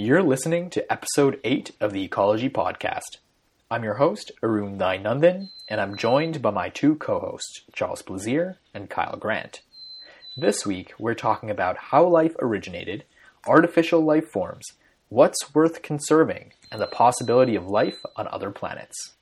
You're 0.00 0.22
listening 0.22 0.70
to 0.70 0.92
episode 0.92 1.40
8 1.42 1.72
of 1.80 1.92
the 1.92 2.04
Ecology 2.04 2.48
Podcast. 2.48 3.16
I'm 3.68 3.82
your 3.82 3.94
host, 3.94 4.30
Arun 4.44 4.78
Nandan, 4.78 5.50
and 5.66 5.80
I'm 5.80 5.96
joined 5.96 6.40
by 6.40 6.52
my 6.52 6.68
two 6.68 6.94
co 6.94 7.18
hosts, 7.18 7.62
Charles 7.72 8.02
Blazier 8.02 8.58
and 8.72 8.88
Kyle 8.88 9.16
Grant. 9.16 9.62
This 10.36 10.64
week, 10.64 10.94
we're 11.00 11.14
talking 11.14 11.50
about 11.50 11.76
how 11.76 12.06
life 12.06 12.36
originated, 12.38 13.06
artificial 13.44 14.00
life 14.00 14.28
forms, 14.28 14.66
what's 15.08 15.52
worth 15.52 15.82
conserving, 15.82 16.52
and 16.70 16.80
the 16.80 16.86
possibility 16.86 17.56
of 17.56 17.66
life 17.66 17.98
on 18.14 18.28
other 18.28 18.52
planets. 18.52 19.14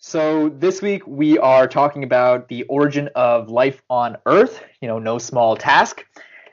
So, 0.00 0.48
this 0.48 0.80
week 0.80 1.06
we 1.06 1.36
are 1.36 1.68
talking 1.68 2.02
about 2.02 2.48
the 2.48 2.62
origin 2.62 3.10
of 3.14 3.50
life 3.50 3.82
on 3.90 4.16
Earth, 4.24 4.64
you 4.80 4.88
know, 4.88 4.98
no 4.98 5.18
small 5.18 5.54
task. 5.54 6.06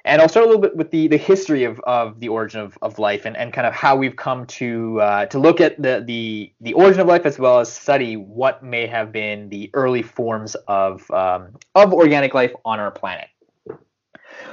And 0.05 0.21
I'll 0.21 0.27
start 0.27 0.45
a 0.45 0.49
little 0.49 0.61
bit 0.61 0.75
with 0.75 0.91
the, 0.91 1.07
the 1.07 1.17
history 1.17 1.63
of, 1.63 1.79
of 1.81 2.19
the 2.19 2.27
origin 2.27 2.59
of, 2.59 2.77
of 2.81 2.99
life 2.99 3.25
and, 3.25 3.37
and 3.37 3.53
kind 3.53 3.65
of 3.65 3.73
how 3.73 3.95
we've 3.95 4.17
come 4.17 4.45
to 4.47 4.99
uh, 4.99 5.25
to 5.27 5.39
look 5.39 5.61
at 5.61 5.81
the, 5.81 6.03
the 6.05 6.51
the 6.59 6.73
origin 6.73 6.99
of 6.99 7.07
life 7.07 7.25
as 7.25 7.39
well 7.39 7.59
as 7.61 7.71
study 7.71 8.17
what 8.17 8.61
may 8.63 8.85
have 8.85 9.13
been 9.13 9.47
the 9.47 9.69
early 9.73 10.01
forms 10.01 10.55
of 10.67 11.09
um, 11.11 11.55
of 11.73 11.93
organic 11.93 12.33
life 12.33 12.51
on 12.65 12.81
our 12.81 12.91
planet. 12.91 13.29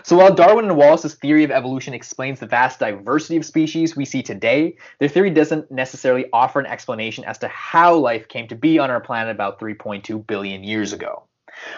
So 0.03 0.17
while 0.17 0.33
Darwin 0.33 0.67
and 0.67 0.77
Wallace's 0.77 1.15
theory 1.15 1.43
of 1.45 1.51
evolution 1.51 1.95
explains 1.95 2.39
the 2.39 2.47
vast 2.47 2.79
diversity 2.79 3.37
of 3.37 3.45
species 3.45 3.97
we 3.97 4.05
see 4.05 4.23
today, 4.23 4.77
their 4.99 5.09
theory 5.09 5.31
doesn't 5.31 5.71
necessarily 5.71 6.27
offer 6.33 6.61
an 6.61 6.67
explanation 6.67 7.25
as 7.25 7.39
to 7.39 7.49
how 7.49 7.97
life 7.97 8.29
came 8.29 8.47
to 8.49 8.55
be 8.55 8.79
on 8.79 8.91
our 8.91 9.01
planet 9.01 9.35
about 9.35 9.59
3.2 9.59 10.27
billion 10.27 10.63
years 10.63 10.93
ago. 10.93 11.25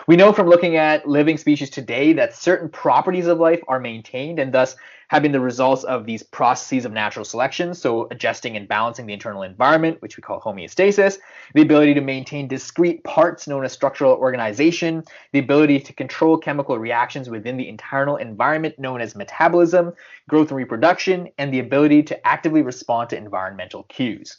We 0.06 0.16
know 0.16 0.32
from 0.32 0.48
looking 0.48 0.76
at 0.76 1.08
living 1.08 1.38
species 1.38 1.70
today 1.70 2.12
that 2.14 2.34
certain 2.34 2.68
properties 2.68 3.26
of 3.26 3.38
life 3.38 3.60
are 3.68 3.80
maintained 3.80 4.38
and 4.38 4.52
thus 4.52 4.76
have 5.12 5.22
been 5.22 5.32
the 5.32 5.40
results 5.40 5.84
of 5.84 6.06
these 6.06 6.22
processes 6.22 6.86
of 6.86 6.92
natural 6.92 7.22
selection, 7.22 7.74
so 7.74 8.08
adjusting 8.10 8.56
and 8.56 8.66
balancing 8.66 9.04
the 9.04 9.12
internal 9.12 9.42
environment, 9.42 10.00
which 10.00 10.16
we 10.16 10.22
call 10.22 10.40
homeostasis, 10.40 11.18
the 11.52 11.60
ability 11.60 11.92
to 11.92 12.00
maintain 12.00 12.48
discrete 12.48 13.04
parts 13.04 13.46
known 13.46 13.62
as 13.62 13.72
structural 13.72 14.14
organization, 14.14 15.04
the 15.32 15.38
ability 15.38 15.78
to 15.80 15.92
control 15.92 16.38
chemical 16.38 16.78
reactions 16.78 17.28
within 17.28 17.58
the 17.58 17.68
internal 17.68 18.16
environment 18.16 18.78
known 18.78 19.02
as 19.02 19.14
metabolism, 19.14 19.92
growth 20.30 20.48
and 20.48 20.56
reproduction, 20.56 21.28
and 21.36 21.52
the 21.52 21.60
ability 21.60 22.02
to 22.02 22.26
actively 22.26 22.62
respond 22.62 23.10
to 23.10 23.16
environmental 23.18 23.82
cues. 23.90 24.38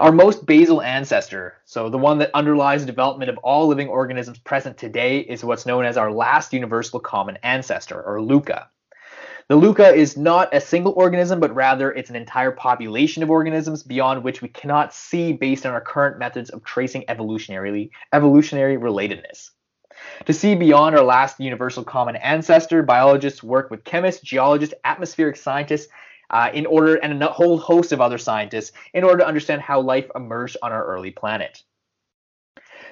Our 0.00 0.12
most 0.12 0.46
basal 0.46 0.80
ancestor, 0.80 1.54
so 1.64 1.88
the 1.88 1.98
one 1.98 2.18
that 2.18 2.30
underlies 2.32 2.82
the 2.82 2.86
development 2.86 3.30
of 3.30 3.38
all 3.38 3.66
living 3.66 3.88
organisms 3.88 4.38
present 4.38 4.76
today, 4.78 5.18
is 5.18 5.42
what's 5.42 5.66
known 5.66 5.84
as 5.84 5.96
our 5.96 6.12
last 6.12 6.52
universal 6.52 7.00
common 7.00 7.36
ancestor, 7.42 8.00
or 8.00 8.20
LUCA. 8.20 8.68
The 9.48 9.56
LUCA 9.56 9.94
is 9.94 10.16
not 10.16 10.54
a 10.54 10.60
single 10.60 10.92
organism, 10.92 11.40
but 11.40 11.54
rather 11.54 11.90
it's 11.90 12.10
an 12.10 12.16
entire 12.16 12.52
population 12.52 13.22
of 13.22 13.30
organisms 13.30 13.82
beyond 13.82 14.22
which 14.22 14.42
we 14.42 14.48
cannot 14.48 14.94
see 14.94 15.32
based 15.32 15.66
on 15.66 15.72
our 15.72 15.80
current 15.80 16.18
methods 16.18 16.50
of 16.50 16.62
tracing 16.62 17.04
evolutionarily 17.08 17.90
evolutionary 18.12 18.76
relatedness. 18.76 19.50
To 20.26 20.32
see 20.32 20.54
beyond 20.54 20.94
our 20.94 21.02
last 21.02 21.40
universal 21.40 21.82
common 21.82 22.14
ancestor, 22.16 22.82
biologists 22.82 23.42
work 23.42 23.70
with 23.70 23.84
chemists, 23.84 24.22
geologists, 24.22 24.74
atmospheric 24.84 25.36
scientists, 25.36 25.88
uh, 26.30 26.50
in 26.52 26.66
order 26.66 26.96
and 26.96 27.22
a 27.22 27.28
whole 27.28 27.58
host 27.58 27.92
of 27.92 28.00
other 28.00 28.18
scientists 28.18 28.72
in 28.94 29.04
order 29.04 29.18
to 29.18 29.26
understand 29.26 29.60
how 29.60 29.80
life 29.80 30.10
emerged 30.14 30.56
on 30.62 30.72
our 30.72 30.84
early 30.84 31.10
planet. 31.10 31.62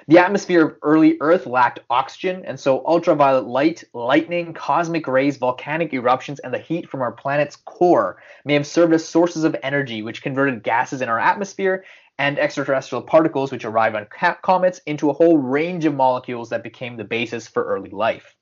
The 0.09 0.19
atmosphere 0.19 0.65
of 0.65 0.77
early 0.83 1.17
Earth 1.19 1.45
lacked 1.45 1.79
oxygen, 1.89 2.45
and 2.45 2.57
so 2.57 2.81
ultraviolet 2.85 3.45
light, 3.45 3.83
lightning, 3.93 4.53
cosmic 4.53 5.05
rays, 5.05 5.35
volcanic 5.35 5.93
eruptions, 5.93 6.39
and 6.39 6.53
the 6.53 6.59
heat 6.59 6.89
from 6.89 7.01
our 7.01 7.11
planet's 7.11 7.57
core 7.57 8.21
may 8.45 8.53
have 8.53 8.65
served 8.65 8.93
as 8.93 9.03
sources 9.03 9.43
of 9.43 9.57
energy, 9.63 10.01
which 10.01 10.21
converted 10.21 10.63
gases 10.63 11.01
in 11.01 11.09
our 11.09 11.19
atmosphere 11.19 11.83
and 12.17 12.39
extraterrestrial 12.39 13.01
particles, 13.01 13.51
which 13.51 13.65
arrived 13.65 13.97
on 13.97 14.07
comets, 14.41 14.79
into 14.85 15.09
a 15.09 15.13
whole 15.13 15.37
range 15.39 15.83
of 15.83 15.93
molecules 15.93 16.49
that 16.49 16.63
became 16.63 16.95
the 16.95 17.03
basis 17.03 17.45
for 17.45 17.65
early 17.65 17.89
life. 17.89 18.36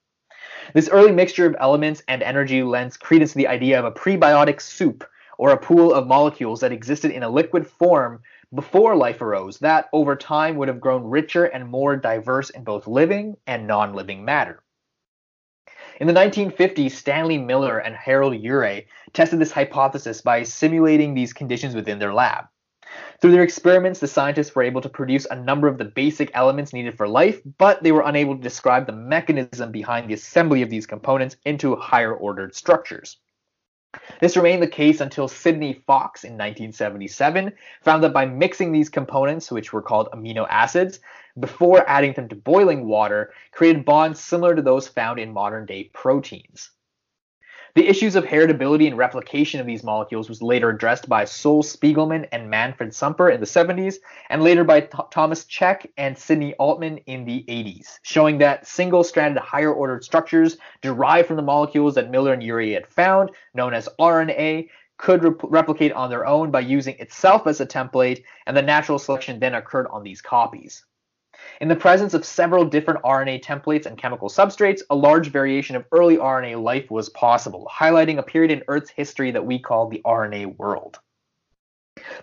This 0.73 0.89
early 0.89 1.11
mixture 1.11 1.45
of 1.45 1.55
elements 1.59 2.01
and 2.07 2.23
energy 2.23 2.63
lends 2.63 2.97
credence 2.97 3.31
to 3.31 3.37
the 3.37 3.47
idea 3.47 3.77
of 3.77 3.85
a 3.85 3.91
prebiotic 3.91 4.59
soup 4.59 5.03
or 5.37 5.51
a 5.51 5.57
pool 5.57 5.93
of 5.93 6.07
molecules 6.07 6.61
that 6.61 6.71
existed 6.71 7.11
in 7.11 7.23
a 7.23 7.29
liquid 7.29 7.67
form 7.67 8.21
before 8.53 8.95
life 8.95 9.21
arose 9.21 9.59
that 9.59 9.89
over 9.93 10.15
time 10.15 10.55
would 10.55 10.67
have 10.67 10.79
grown 10.79 11.03
richer 11.03 11.45
and 11.45 11.69
more 11.69 11.95
diverse 11.95 12.49
in 12.49 12.63
both 12.63 12.87
living 12.87 13.35
and 13.45 13.67
non 13.67 13.93
living 13.93 14.23
matter. 14.23 14.63
In 15.99 16.07
the 16.07 16.13
1950s, 16.13 16.91
Stanley 16.91 17.37
Miller 17.37 17.77
and 17.77 17.95
Harold 17.95 18.33
Urey 18.33 18.87
tested 19.13 19.39
this 19.39 19.51
hypothesis 19.51 20.21
by 20.21 20.43
simulating 20.43 21.13
these 21.13 21.33
conditions 21.33 21.75
within 21.75 21.99
their 21.99 22.13
lab. 22.13 22.45
Through 23.21 23.31
their 23.31 23.43
experiments, 23.43 23.99
the 23.99 24.07
scientists 24.07 24.55
were 24.55 24.63
able 24.63 24.81
to 24.81 24.89
produce 24.89 25.25
a 25.25 25.35
number 25.35 25.67
of 25.67 25.77
the 25.77 25.85
basic 25.85 26.31
elements 26.33 26.73
needed 26.73 26.97
for 26.97 27.07
life, 27.07 27.41
but 27.57 27.81
they 27.81 27.91
were 27.91 28.03
unable 28.05 28.35
to 28.35 28.41
describe 28.41 28.85
the 28.85 28.91
mechanism 28.91 29.71
behind 29.71 30.09
the 30.09 30.13
assembly 30.13 30.61
of 30.61 30.69
these 30.69 30.85
components 30.85 31.37
into 31.45 31.75
higher 31.75 32.13
ordered 32.13 32.55
structures. 32.55 33.17
This 34.19 34.35
remained 34.35 34.61
the 34.61 34.67
case 34.67 34.99
until 34.99 35.27
Sidney 35.27 35.73
Fox 35.87 36.23
in 36.23 36.33
1977 36.33 37.53
found 37.81 38.03
that 38.03 38.13
by 38.13 38.25
mixing 38.25 38.71
these 38.71 38.89
components, 38.89 39.51
which 39.51 39.71
were 39.71 39.81
called 39.81 40.09
amino 40.11 40.45
acids, 40.49 40.99
before 41.39 41.89
adding 41.89 42.13
them 42.13 42.27
to 42.29 42.35
boiling 42.35 42.87
water, 42.87 43.33
created 43.51 43.85
bonds 43.85 44.19
similar 44.19 44.55
to 44.55 44.61
those 44.61 44.87
found 44.87 45.19
in 45.19 45.31
modern 45.31 45.65
day 45.65 45.85
proteins. 45.93 46.71
The 47.75 47.89
issues 47.89 48.15
of 48.15 48.23
heritability 48.23 48.87
and 48.87 48.97
replication 48.97 49.59
of 49.59 49.67
these 49.67 49.83
molecules 49.83 50.29
was 50.29 50.41
later 50.41 50.69
addressed 50.69 51.09
by 51.09 51.25
Sol 51.25 51.61
Spiegelman 51.61 52.25
and 52.31 52.49
Manfred 52.49 52.91
Sumper 52.91 53.29
in 53.29 53.41
the 53.41 53.45
70s, 53.45 53.95
and 54.29 54.41
later 54.41 54.63
by 54.63 54.79
Th- 54.79 55.03
Thomas 55.11 55.43
Cech 55.43 55.85
and 55.97 56.17
Sidney 56.17 56.53
Altman 56.53 56.99
in 56.99 57.25
the 57.25 57.43
80s, 57.49 57.99
showing 58.01 58.37
that 58.37 58.65
single-stranded 58.65 59.43
higher-ordered 59.43 60.05
structures 60.05 60.55
derived 60.81 61.27
from 61.27 61.35
the 61.35 61.41
molecules 61.41 61.95
that 61.95 62.09
Miller 62.09 62.31
and 62.31 62.41
Urey 62.41 62.75
had 62.75 62.87
found, 62.87 63.31
known 63.53 63.73
as 63.73 63.89
RNA, 63.99 64.69
could 64.97 65.21
re- 65.25 65.35
replicate 65.43 65.91
on 65.91 66.09
their 66.09 66.25
own 66.25 66.51
by 66.51 66.61
using 66.61 66.95
itself 66.99 67.45
as 67.45 67.59
a 67.59 67.65
template, 67.65 68.23
and 68.47 68.55
the 68.55 68.61
natural 68.61 68.97
selection 68.97 69.41
then 69.41 69.53
occurred 69.53 69.87
on 69.87 70.01
these 70.01 70.21
copies. 70.21 70.85
In 71.61 71.67
the 71.67 71.75
presence 71.75 72.13
of 72.13 72.25
several 72.25 72.65
different 72.65 73.01
RNA 73.03 73.43
templates 73.43 73.85
and 73.85 73.97
chemical 73.97 74.29
substrates, 74.29 74.81
a 74.89 74.95
large 74.95 75.29
variation 75.29 75.75
of 75.75 75.85
early 75.91 76.17
RNA 76.17 76.61
life 76.61 76.91
was 76.91 77.09
possible, 77.09 77.69
highlighting 77.73 78.17
a 78.17 78.23
period 78.23 78.51
in 78.51 78.63
Earth's 78.67 78.89
history 78.89 79.31
that 79.31 79.45
we 79.45 79.59
call 79.59 79.87
the 79.87 80.01
RNA 80.05 80.57
world. 80.57 80.99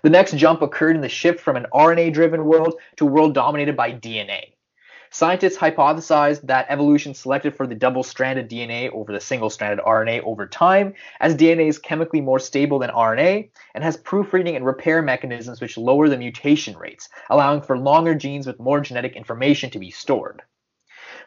The 0.02 0.10
next 0.10 0.36
jump 0.36 0.62
occurred 0.62 0.96
in 0.96 1.02
the 1.02 1.08
shift 1.08 1.40
from 1.40 1.56
an 1.56 1.66
RNA 1.72 2.12
driven 2.12 2.44
world 2.44 2.74
to 2.96 3.06
a 3.06 3.10
world 3.10 3.34
dominated 3.34 3.76
by 3.76 3.92
DNA. 3.92 4.51
Scientists 5.14 5.58
hypothesized 5.58 6.40
that 6.46 6.64
evolution 6.70 7.12
selected 7.12 7.54
for 7.54 7.66
the 7.66 7.74
double 7.74 8.02
stranded 8.02 8.48
DNA 8.48 8.90
over 8.92 9.12
the 9.12 9.20
single 9.20 9.50
stranded 9.50 9.84
RNA 9.84 10.22
over 10.22 10.46
time, 10.46 10.94
as 11.20 11.36
DNA 11.36 11.68
is 11.68 11.78
chemically 11.78 12.22
more 12.22 12.38
stable 12.38 12.78
than 12.78 12.88
RNA 12.88 13.50
and 13.74 13.84
has 13.84 13.98
proofreading 13.98 14.56
and 14.56 14.64
repair 14.64 15.02
mechanisms 15.02 15.60
which 15.60 15.76
lower 15.76 16.08
the 16.08 16.16
mutation 16.16 16.78
rates, 16.78 17.10
allowing 17.28 17.60
for 17.60 17.76
longer 17.76 18.14
genes 18.14 18.46
with 18.46 18.58
more 18.58 18.80
genetic 18.80 19.14
information 19.14 19.68
to 19.68 19.78
be 19.78 19.90
stored. 19.90 20.40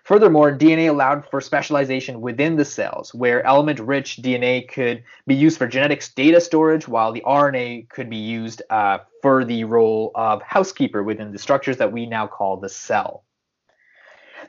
Furthermore, 0.03 0.57
DNA 0.57 0.89
allowed 0.89 1.23
for 1.29 1.39
specialization 1.39 2.21
within 2.21 2.55
the 2.55 2.65
cells, 2.65 3.13
where 3.13 3.45
element 3.45 3.79
rich 3.79 4.17
DNA 4.17 4.67
could 4.67 5.03
be 5.27 5.35
used 5.35 5.59
for 5.59 5.67
genetics 5.67 6.11
data 6.11 6.41
storage, 6.41 6.87
while 6.87 7.11
the 7.11 7.23
RNA 7.23 7.87
could 7.89 8.09
be 8.09 8.17
used 8.17 8.63
uh, 8.71 8.97
for 9.21 9.45
the 9.45 9.63
role 9.63 10.11
of 10.15 10.41
housekeeper 10.41 11.03
within 11.03 11.31
the 11.31 11.37
structures 11.37 11.77
that 11.77 11.91
we 11.91 12.07
now 12.07 12.25
call 12.25 12.57
the 12.57 12.67
cell. 12.67 13.23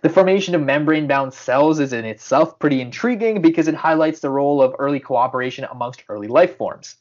The 0.02 0.10
formation 0.10 0.54
of 0.54 0.62
membrane 0.62 1.06
bound 1.06 1.32
cells 1.32 1.80
is 1.80 1.92
in 1.92 2.04
itself 2.04 2.58
pretty 2.58 2.80
intriguing 2.80 3.40
because 3.40 3.66
it 3.66 3.74
highlights 3.74 4.20
the 4.20 4.30
role 4.30 4.60
of 4.60 4.74
early 4.78 5.00
cooperation 5.00 5.64
amongst 5.70 6.04
early 6.08 6.28
life 6.28 6.56
forms. 6.56 6.96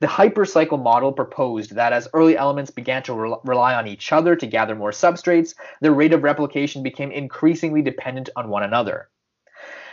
The 0.00 0.06
hypercycle 0.06 0.82
model 0.82 1.12
proposed 1.12 1.74
that 1.74 1.92
as 1.92 2.08
early 2.14 2.36
elements 2.36 2.70
began 2.70 3.02
to 3.04 3.14
re- 3.14 3.36
rely 3.44 3.74
on 3.74 3.86
each 3.86 4.12
other 4.12 4.34
to 4.34 4.46
gather 4.46 4.74
more 4.74 4.92
substrates, 4.92 5.54
their 5.80 5.92
rate 5.92 6.14
of 6.14 6.22
replication 6.22 6.82
became 6.82 7.12
increasingly 7.12 7.82
dependent 7.82 8.30
on 8.34 8.48
one 8.48 8.62
another. 8.62 9.10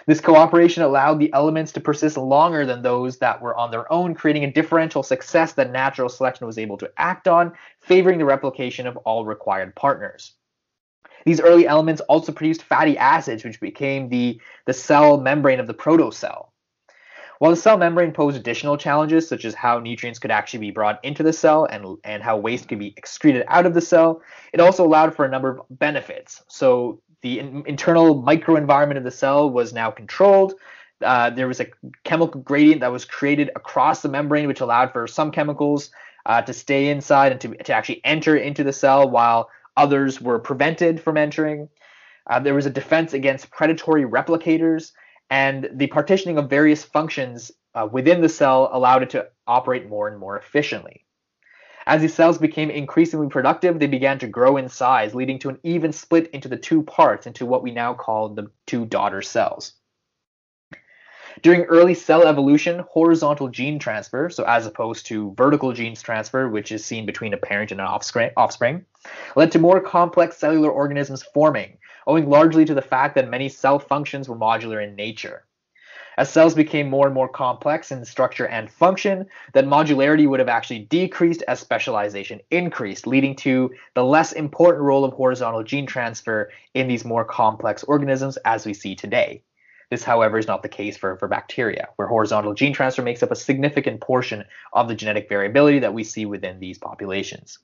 This 0.05 0.21
cooperation 0.21 0.81
allowed 0.81 1.19
the 1.19 1.31
elements 1.33 1.73
to 1.73 1.81
persist 1.81 2.17
longer 2.17 2.65
than 2.65 2.81
those 2.81 3.17
that 3.19 3.41
were 3.41 3.55
on 3.55 3.69
their 3.69 3.91
own, 3.91 4.15
creating 4.15 4.45
a 4.45 4.51
differential 4.51 5.03
success 5.03 5.53
that 5.53 5.71
natural 5.71 6.09
selection 6.09 6.47
was 6.47 6.57
able 6.57 6.77
to 6.77 6.91
act 6.97 7.27
on, 7.27 7.53
favoring 7.81 8.17
the 8.17 8.25
replication 8.25 8.87
of 8.87 8.97
all 8.97 9.25
required 9.25 9.75
partners. 9.75 10.33
These 11.25 11.41
early 11.41 11.67
elements 11.67 12.01
also 12.01 12.31
produced 12.31 12.63
fatty 12.63 12.97
acids, 12.97 13.43
which 13.43 13.59
became 13.59 14.09
the, 14.09 14.39
the 14.65 14.73
cell 14.73 15.17
membrane 15.17 15.59
of 15.59 15.67
the 15.67 15.73
protocell. 15.73 16.47
While 17.39 17.51
the 17.51 17.57
cell 17.57 17.77
membrane 17.77 18.11
posed 18.11 18.37
additional 18.37 18.75
challenges, 18.75 19.27
such 19.27 19.45
as 19.45 19.53
how 19.53 19.79
nutrients 19.79 20.19
could 20.19 20.31
actually 20.31 20.59
be 20.59 20.71
brought 20.71 21.03
into 21.05 21.23
the 21.23 21.31
cell 21.31 21.65
and, 21.65 21.97
and 22.03 22.21
how 22.21 22.35
waste 22.37 22.67
could 22.67 22.79
be 22.79 22.93
excreted 22.97 23.45
out 23.47 23.65
of 23.65 23.73
the 23.73 23.79
cell, 23.79 24.21
it 24.51 24.59
also 24.59 24.85
allowed 24.85 25.15
for 25.15 25.23
a 25.23 25.29
number 25.29 25.49
of 25.49 25.61
benefits. 25.69 26.43
So 26.47 27.01
the 27.21 27.39
in, 27.39 27.63
internal 27.65 28.21
microenvironment 28.21 28.97
of 28.97 29.05
the 29.05 29.11
cell 29.11 29.49
was 29.49 29.71
now 29.71 29.89
controlled. 29.89 30.55
uh, 31.03 31.29
there 31.29 31.47
was 31.47 31.59
a 31.59 31.67
chemical 32.03 32.41
gradient 32.41 32.81
that 32.81 32.91
was 32.91 33.05
created 33.05 33.49
across 33.55 34.01
the 34.01 34.09
membrane, 34.09 34.47
which 34.47 34.61
allowed 34.61 34.91
for 34.91 35.07
some 35.07 35.31
chemicals 35.31 35.91
uh, 36.25 36.41
to 36.41 36.53
stay 36.53 36.89
inside 36.89 37.31
and 37.31 37.41
to, 37.41 37.55
to 37.63 37.73
actually 37.73 38.01
enter 38.03 38.35
into 38.35 38.63
the 38.63 38.73
cell 38.73 39.09
while 39.09 39.49
others 39.79 40.21
were 40.21 40.39
prevented 40.39 41.01
from 41.01 41.17
entering. 41.17 41.69
Uh, 42.29 42.39
there 42.39 42.53
was 42.53 42.65
a 42.65 42.69
defense 42.69 43.13
against 43.13 43.49
predatory 43.49 44.03
replicators, 44.03 44.91
and 45.29 45.69
the 45.73 45.87
partitioning 45.87 46.37
of 46.37 46.49
various 46.49 46.83
functions 46.83 47.51
uh, 47.73 47.87
within 47.89 48.21
the 48.21 48.29
cell 48.29 48.69
allowed 48.73 49.03
it 49.03 49.09
to 49.11 49.27
operate 49.47 49.87
more 49.87 50.09
and 50.09 50.19
more 50.19 50.37
efficiently. 50.37 51.05
As 51.87 52.01
these 52.01 52.13
cells 52.13 52.37
became 52.37 52.69
increasingly 52.69 53.29
productive, 53.29 53.79
they 53.79 53.87
began 53.87 54.19
to 54.19 54.27
grow 54.27 54.57
in 54.57 54.67
size, 54.67 55.15
leading 55.15 55.39
to 55.39 55.49
an 55.49 55.59
even 55.63 55.93
split 55.93 56.29
into 56.31 56.49
the 56.49 56.57
two 56.57 56.83
parts, 56.83 57.25
into 57.25 57.45
what 57.45 57.63
we 57.63 57.71
now 57.71 57.93
call 57.93 58.29
the 58.29 58.51
two 58.67 58.85
daughter 58.85 59.21
cells. 59.21 59.78
During 61.41 61.63
early 61.65 61.93
cell 61.93 62.27
evolution, 62.27 62.83
horizontal 62.89 63.47
gene 63.47 63.79
transfer, 63.79 64.29
so 64.29 64.43
as 64.43 64.65
opposed 64.65 65.05
to 65.05 65.33
vertical 65.37 65.71
genes 65.71 66.01
transfer, 66.01 66.49
which 66.49 66.71
is 66.71 66.83
seen 66.83 67.05
between 67.05 67.33
a 67.33 67.37
parent 67.37 67.71
and 67.71 67.79
an 67.79 67.87
offspring, 67.87 68.85
led 69.37 69.51
to 69.53 69.59
more 69.59 69.79
complex 69.79 70.37
cellular 70.37 70.69
organisms 70.69 71.23
forming, 71.23 71.77
owing 72.07 72.29
largely 72.29 72.65
to 72.65 72.73
the 72.73 72.81
fact 72.81 73.15
that 73.15 73.29
many 73.29 73.47
cell 73.47 73.79
functions 73.79 74.27
were 74.27 74.35
modular 74.35 74.83
in 74.83 74.95
nature. 74.95 75.45
As 76.17 76.29
cells 76.29 76.55
became 76.55 76.89
more 76.89 77.05
and 77.05 77.13
more 77.13 77.29
complex 77.29 77.91
in 77.91 78.03
structure 78.03 78.47
and 78.47 78.69
function, 78.69 79.27
that 79.53 79.65
modularity 79.65 80.27
would 80.27 80.41
have 80.41 80.49
actually 80.49 80.79
decreased 80.79 81.43
as 81.47 81.61
specialization 81.61 82.41
increased, 82.51 83.07
leading 83.07 83.35
to 83.37 83.71
the 83.93 84.03
less 84.03 84.33
important 84.33 84.83
role 84.83 85.05
of 85.05 85.13
horizontal 85.13 85.63
gene 85.63 85.85
transfer 85.85 86.51
in 86.73 86.89
these 86.89 87.05
more 87.05 87.23
complex 87.23 87.85
organisms 87.85 88.35
as 88.43 88.65
we 88.65 88.73
see 88.73 88.95
today. 88.95 89.41
This, 89.89 90.03
however, 90.03 90.37
is 90.37 90.47
not 90.47 90.61
the 90.61 90.69
case 90.69 90.97
for, 90.97 91.17
for 91.17 91.27
bacteria, 91.27 91.87
where 91.95 92.07
horizontal 92.07 92.53
gene 92.53 92.73
transfer 92.73 93.01
makes 93.01 93.23
up 93.23 93.31
a 93.31 93.35
significant 93.35 94.01
portion 94.01 94.45
of 94.71 94.87
the 94.87 94.95
genetic 94.95 95.27
variability 95.27 95.79
that 95.79 95.93
we 95.93 96.03
see 96.03 96.25
within 96.25 96.59
these 96.59 96.77
populations. 96.77 97.57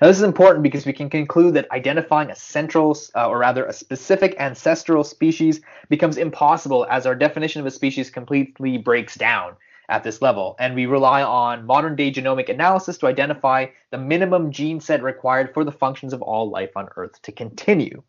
Now, 0.00 0.08
this 0.08 0.18
is 0.18 0.24
important 0.24 0.62
because 0.62 0.84
we 0.84 0.92
can 0.92 1.08
conclude 1.08 1.54
that 1.54 1.70
identifying 1.70 2.30
a 2.30 2.36
central, 2.36 2.98
uh, 3.14 3.28
or 3.28 3.38
rather 3.38 3.64
a 3.64 3.72
specific 3.72 4.34
ancestral 4.38 5.04
species 5.04 5.60
becomes 5.88 6.18
impossible 6.18 6.86
as 6.90 7.06
our 7.06 7.14
definition 7.14 7.60
of 7.60 7.66
a 7.66 7.70
species 7.70 8.10
completely 8.10 8.76
breaks 8.76 9.14
down 9.14 9.56
at 9.88 10.02
this 10.02 10.20
level, 10.20 10.56
and 10.58 10.74
we 10.74 10.86
rely 10.86 11.22
on 11.22 11.66
modern 11.66 11.94
day 11.94 12.10
genomic 12.10 12.48
analysis 12.48 12.98
to 12.98 13.06
identify 13.06 13.66
the 13.90 13.98
minimum 13.98 14.50
gene 14.50 14.80
set 14.80 15.02
required 15.02 15.52
for 15.54 15.62
the 15.64 15.72
functions 15.72 16.12
of 16.12 16.22
all 16.22 16.50
life 16.50 16.76
on 16.76 16.88
Earth 16.96 17.20
to 17.22 17.32
continue. 17.32 18.02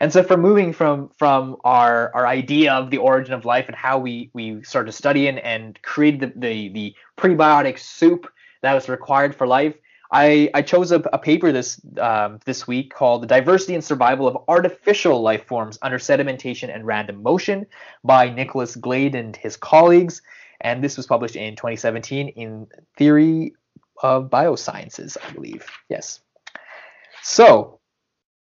And 0.00 0.12
so, 0.12 0.22
for 0.22 0.36
moving 0.36 0.72
from 0.72 1.10
from 1.18 1.56
our 1.64 2.12
our 2.14 2.26
idea 2.26 2.72
of 2.72 2.90
the 2.90 2.98
origin 2.98 3.34
of 3.34 3.44
life 3.44 3.66
and 3.66 3.76
how 3.76 3.98
we 3.98 4.30
we 4.32 4.62
started 4.62 4.92
studying 4.92 5.38
and 5.38 5.80
created 5.82 6.20
the, 6.20 6.40
the 6.40 6.68
the 6.68 6.94
prebiotic 7.16 7.78
soup 7.78 8.30
that 8.62 8.74
was 8.74 8.88
required 8.88 9.34
for 9.34 9.46
life, 9.46 9.74
I 10.12 10.50
I 10.54 10.62
chose 10.62 10.92
a, 10.92 11.00
a 11.12 11.18
paper 11.18 11.50
this 11.50 11.80
um, 12.00 12.38
this 12.44 12.66
week 12.66 12.94
called 12.94 13.22
"The 13.22 13.26
Diversity 13.26 13.74
and 13.74 13.84
Survival 13.84 14.28
of 14.28 14.38
Artificial 14.46 15.20
Life 15.20 15.44
Forms 15.46 15.78
Under 15.82 15.98
Sedimentation 15.98 16.72
and 16.72 16.86
Random 16.86 17.22
Motion" 17.22 17.66
by 18.04 18.30
Nicholas 18.30 18.76
Glade 18.76 19.16
and 19.16 19.34
his 19.34 19.56
colleagues, 19.56 20.22
and 20.60 20.82
this 20.82 20.96
was 20.96 21.06
published 21.06 21.36
in 21.36 21.56
2017 21.56 22.28
in 22.28 22.68
Theory 22.96 23.54
of 24.02 24.30
Biosciences, 24.30 25.16
I 25.26 25.32
believe. 25.32 25.66
Yes. 25.88 26.20
So 27.22 27.80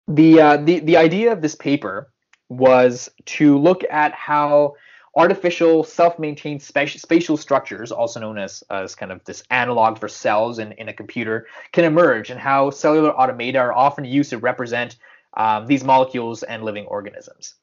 the 0.07 0.41
uh, 0.41 0.57
the 0.57 0.79
the 0.79 0.97
idea 0.97 1.31
of 1.31 1.41
this 1.41 1.55
paper 1.55 2.11
was 2.49 3.09
to 3.25 3.57
look 3.57 3.83
at 3.89 4.13
how 4.13 4.75
artificial 5.15 5.83
self-maintained 5.83 6.61
spatial, 6.61 7.37
structures, 7.37 7.91
also 7.91 8.19
known 8.19 8.37
as, 8.37 8.63
as 8.69 8.95
kind 8.95 9.11
of 9.11 9.23
this 9.25 9.43
analog 9.51 9.99
for 9.99 10.07
cells 10.07 10.57
in, 10.57 10.71
in 10.73 10.89
a 10.89 10.93
computer, 10.93 11.47
can 11.71 11.83
emerge 11.83 12.31
and 12.31 12.39
how 12.39 12.71
cellular 12.71 13.11
automata 13.11 13.59
are 13.59 13.73
often 13.73 14.03
used 14.03 14.31
to 14.31 14.39
represent 14.39 14.97
um, 15.35 15.67
these 15.67 15.83
molecules 15.83 16.41
and 16.43 16.63
living 16.63 16.85
organisms. 16.85 17.55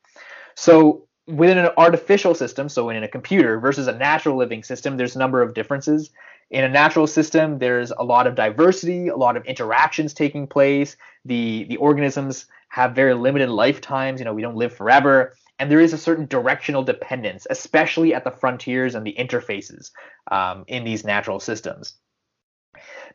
So 0.54 1.08
within 1.26 1.58
an 1.58 1.70
artificial 1.76 2.34
system, 2.34 2.68
so 2.68 2.88
in 2.90 3.02
a 3.02 3.08
computer 3.08 3.58
versus 3.58 3.88
a 3.88 3.92
natural 3.92 4.36
living 4.36 4.62
system, 4.62 4.96
there's 4.96 5.16
a 5.16 5.18
number 5.18 5.42
of 5.42 5.54
differences. 5.54 6.10
In 6.50 6.64
a 6.64 6.68
natural 6.68 7.06
system, 7.06 7.58
there's 7.58 7.92
a 7.92 8.02
lot 8.02 8.26
of 8.26 8.34
diversity, 8.34 9.08
a 9.08 9.16
lot 9.16 9.36
of 9.36 9.44
interactions 9.44 10.12
taking 10.12 10.46
place. 10.46 10.96
The 11.24 11.64
the 11.68 11.76
organisms 11.76 12.46
have 12.70 12.94
very 12.94 13.14
limited 13.14 13.48
lifetimes. 13.48 14.20
You 14.20 14.24
know, 14.24 14.34
we 14.34 14.42
don't 14.42 14.56
live 14.56 14.74
forever, 14.74 15.34
and 15.58 15.70
there 15.70 15.80
is 15.80 15.92
a 15.92 15.98
certain 15.98 16.26
directional 16.26 16.82
dependence, 16.82 17.46
especially 17.50 18.14
at 18.14 18.24
the 18.24 18.30
frontiers 18.30 18.94
and 18.94 19.06
the 19.06 19.14
interfaces 19.18 19.90
um, 20.30 20.64
in 20.66 20.84
these 20.84 21.04
natural 21.04 21.38
systems. 21.38 21.94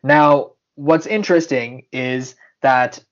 Now, 0.02 0.52
what's 0.76 1.06
interesting 1.06 1.86
is 1.92 2.36
that 2.62 3.04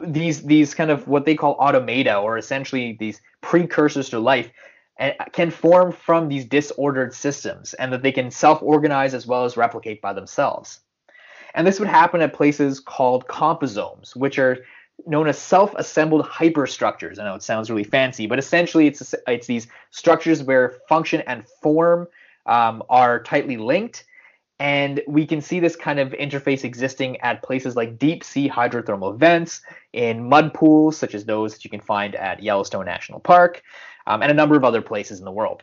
these 0.00 0.44
these 0.44 0.74
kind 0.74 0.90
of 0.90 1.08
what 1.08 1.24
they 1.24 1.34
call 1.34 1.54
automata, 1.54 2.18
or 2.18 2.38
essentially 2.38 2.96
these 3.00 3.20
precursors 3.40 4.10
to 4.10 4.20
life, 4.20 4.50
and 4.98 5.14
can 5.32 5.50
form 5.50 5.92
from 5.92 6.28
these 6.28 6.44
disordered 6.44 7.14
systems 7.14 7.74
and 7.74 7.92
that 7.92 8.02
they 8.02 8.12
can 8.12 8.30
self-organize 8.30 9.14
as 9.14 9.26
well 9.26 9.44
as 9.44 9.56
replicate 9.56 10.02
by 10.02 10.12
themselves. 10.12 10.80
And 11.54 11.66
this 11.66 11.78
would 11.78 11.88
happen 11.88 12.20
at 12.20 12.34
places 12.34 12.80
called 12.80 13.28
composomes, 13.28 14.14
which 14.16 14.38
are 14.38 14.58
known 15.06 15.28
as 15.28 15.38
self-assembled 15.38 16.26
hyperstructures. 16.26 17.18
I 17.18 17.24
know 17.24 17.34
it 17.34 17.42
sounds 17.42 17.70
really 17.70 17.84
fancy, 17.84 18.26
but 18.26 18.38
essentially 18.38 18.86
it's 18.86 19.14
it's 19.26 19.46
these 19.46 19.68
structures 19.90 20.42
where 20.42 20.74
function 20.88 21.22
and 21.26 21.44
form 21.62 22.08
um, 22.46 22.82
are 22.88 23.22
tightly 23.22 23.56
linked, 23.56 24.04
and 24.60 25.00
we 25.06 25.26
can 25.26 25.40
see 25.40 25.60
this 25.60 25.76
kind 25.76 25.98
of 25.98 26.10
interface 26.12 26.64
existing 26.64 27.20
at 27.20 27.42
places 27.42 27.76
like 27.76 27.98
deep 27.98 28.24
sea 28.24 28.48
hydrothermal 28.48 29.16
vents, 29.16 29.62
in 29.92 30.28
mud 30.28 30.52
pools 30.52 30.96
such 30.96 31.14
as 31.14 31.24
those 31.24 31.54
that 31.54 31.64
you 31.64 31.70
can 31.70 31.80
find 31.80 32.14
at 32.16 32.42
Yellowstone 32.42 32.84
National 32.84 33.20
Park, 33.20 33.62
um, 34.06 34.22
and 34.22 34.30
a 34.30 34.34
number 34.34 34.56
of 34.56 34.64
other 34.64 34.82
places 34.82 35.18
in 35.18 35.24
the 35.24 35.32
world. 35.32 35.62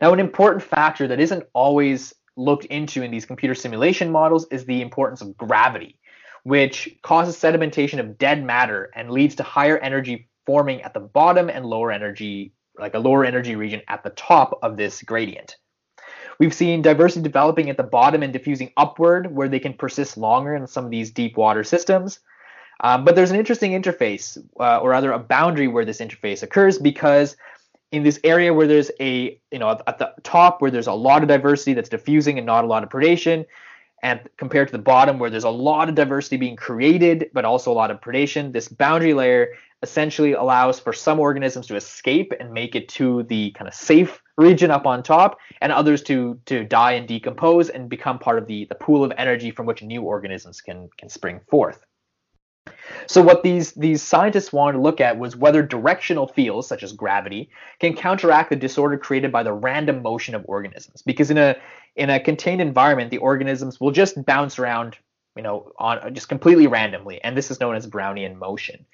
Now, 0.00 0.12
an 0.12 0.20
important 0.20 0.62
factor 0.62 1.06
that 1.08 1.20
isn't 1.20 1.44
always 1.52 2.14
looked 2.36 2.64
into 2.66 3.02
in 3.02 3.10
these 3.10 3.26
computer 3.26 3.54
simulation 3.54 4.10
models 4.10 4.46
is 4.50 4.64
the 4.64 4.82
importance 4.82 5.20
of 5.20 5.36
gravity, 5.36 5.98
which 6.44 6.98
causes 7.02 7.36
sedimentation 7.36 8.00
of 8.00 8.18
dead 8.18 8.44
matter 8.44 8.90
and 8.94 9.10
leads 9.10 9.34
to 9.36 9.42
higher 9.42 9.78
energy 9.78 10.28
forming 10.46 10.82
at 10.82 10.94
the 10.94 11.00
bottom 11.00 11.48
and 11.48 11.64
lower 11.64 11.92
energy, 11.92 12.52
like 12.78 12.94
a 12.94 12.98
lower 12.98 13.24
energy 13.24 13.54
region 13.54 13.80
at 13.88 14.02
the 14.02 14.10
top 14.10 14.58
of 14.62 14.76
this 14.76 15.02
gradient. 15.02 15.56
We've 16.42 16.52
seen 16.52 16.82
diversity 16.82 17.22
developing 17.22 17.70
at 17.70 17.76
the 17.76 17.84
bottom 17.84 18.24
and 18.24 18.32
diffusing 18.32 18.72
upward, 18.76 19.32
where 19.32 19.48
they 19.48 19.60
can 19.60 19.74
persist 19.74 20.16
longer 20.16 20.56
in 20.56 20.66
some 20.66 20.84
of 20.84 20.90
these 20.90 21.12
deep 21.12 21.36
water 21.36 21.62
systems. 21.62 22.18
Um, 22.80 23.04
but 23.04 23.14
there's 23.14 23.30
an 23.30 23.36
interesting 23.36 23.80
interface, 23.80 24.36
uh, 24.58 24.78
or 24.78 24.90
rather 24.90 25.12
a 25.12 25.20
boundary 25.20 25.68
where 25.68 25.84
this 25.84 26.00
interface 26.00 26.42
occurs, 26.42 26.80
because 26.80 27.36
in 27.92 28.02
this 28.02 28.18
area 28.24 28.52
where 28.52 28.66
there's 28.66 28.90
a, 28.98 29.38
you 29.52 29.60
know, 29.60 29.70
at 29.86 29.98
the 30.00 30.12
top 30.24 30.60
where 30.60 30.72
there's 30.72 30.88
a 30.88 30.92
lot 30.92 31.22
of 31.22 31.28
diversity 31.28 31.74
that's 31.74 31.88
diffusing 31.88 32.38
and 32.38 32.44
not 32.44 32.64
a 32.64 32.66
lot 32.66 32.82
of 32.82 32.88
predation, 32.88 33.46
and 34.02 34.28
compared 34.36 34.66
to 34.66 34.72
the 34.72 34.82
bottom 34.82 35.20
where 35.20 35.30
there's 35.30 35.44
a 35.44 35.48
lot 35.48 35.88
of 35.88 35.94
diversity 35.94 36.38
being 36.38 36.56
created 36.56 37.30
but 37.32 37.44
also 37.44 37.70
a 37.70 37.76
lot 37.82 37.92
of 37.92 38.00
predation, 38.00 38.52
this 38.52 38.66
boundary 38.66 39.14
layer 39.14 39.50
essentially 39.82 40.32
allows 40.32 40.78
for 40.80 40.92
some 40.92 41.18
organisms 41.18 41.66
to 41.66 41.76
escape 41.76 42.32
and 42.38 42.52
make 42.52 42.74
it 42.74 42.88
to 42.90 43.24
the 43.24 43.50
kind 43.52 43.68
of 43.68 43.74
safe 43.74 44.22
region 44.36 44.70
up 44.70 44.86
on 44.86 45.02
top, 45.02 45.38
and 45.60 45.72
others 45.72 46.02
to 46.04 46.38
to 46.46 46.64
die 46.64 46.92
and 46.92 47.08
decompose 47.08 47.68
and 47.68 47.88
become 47.88 48.18
part 48.18 48.38
of 48.38 48.46
the 48.46 48.66
the 48.66 48.74
pool 48.74 49.04
of 49.04 49.12
energy 49.16 49.50
from 49.50 49.66
which 49.66 49.82
new 49.82 50.02
organisms 50.02 50.60
can 50.60 50.88
can 50.98 51.08
spring 51.08 51.40
forth. 51.48 51.84
So 53.06 53.20
what 53.22 53.42
these 53.42 53.72
these 53.72 54.02
scientists 54.02 54.52
wanted 54.52 54.78
to 54.78 54.82
look 54.82 55.00
at 55.00 55.18
was 55.18 55.36
whether 55.36 55.62
directional 55.62 56.28
fields 56.28 56.68
such 56.68 56.82
as 56.82 56.92
gravity 56.92 57.50
can 57.80 57.94
counteract 57.94 58.50
the 58.50 58.56
disorder 58.56 58.96
created 58.96 59.32
by 59.32 59.42
the 59.42 59.52
random 59.52 60.02
motion 60.02 60.34
of 60.34 60.44
organisms. 60.46 61.02
Because 61.02 61.30
in 61.30 61.38
a 61.38 61.56
in 61.96 62.10
a 62.10 62.20
contained 62.20 62.60
environment, 62.60 63.10
the 63.10 63.18
organisms 63.18 63.80
will 63.80 63.90
just 63.90 64.24
bounce 64.24 64.58
around, 64.58 64.96
you 65.36 65.42
know, 65.42 65.72
on 65.78 66.14
just 66.14 66.28
completely 66.28 66.66
randomly, 66.66 67.22
and 67.22 67.36
this 67.36 67.50
is 67.50 67.60
known 67.60 67.74
as 67.74 67.86
Brownian 67.86 68.36
motion. 68.36 68.84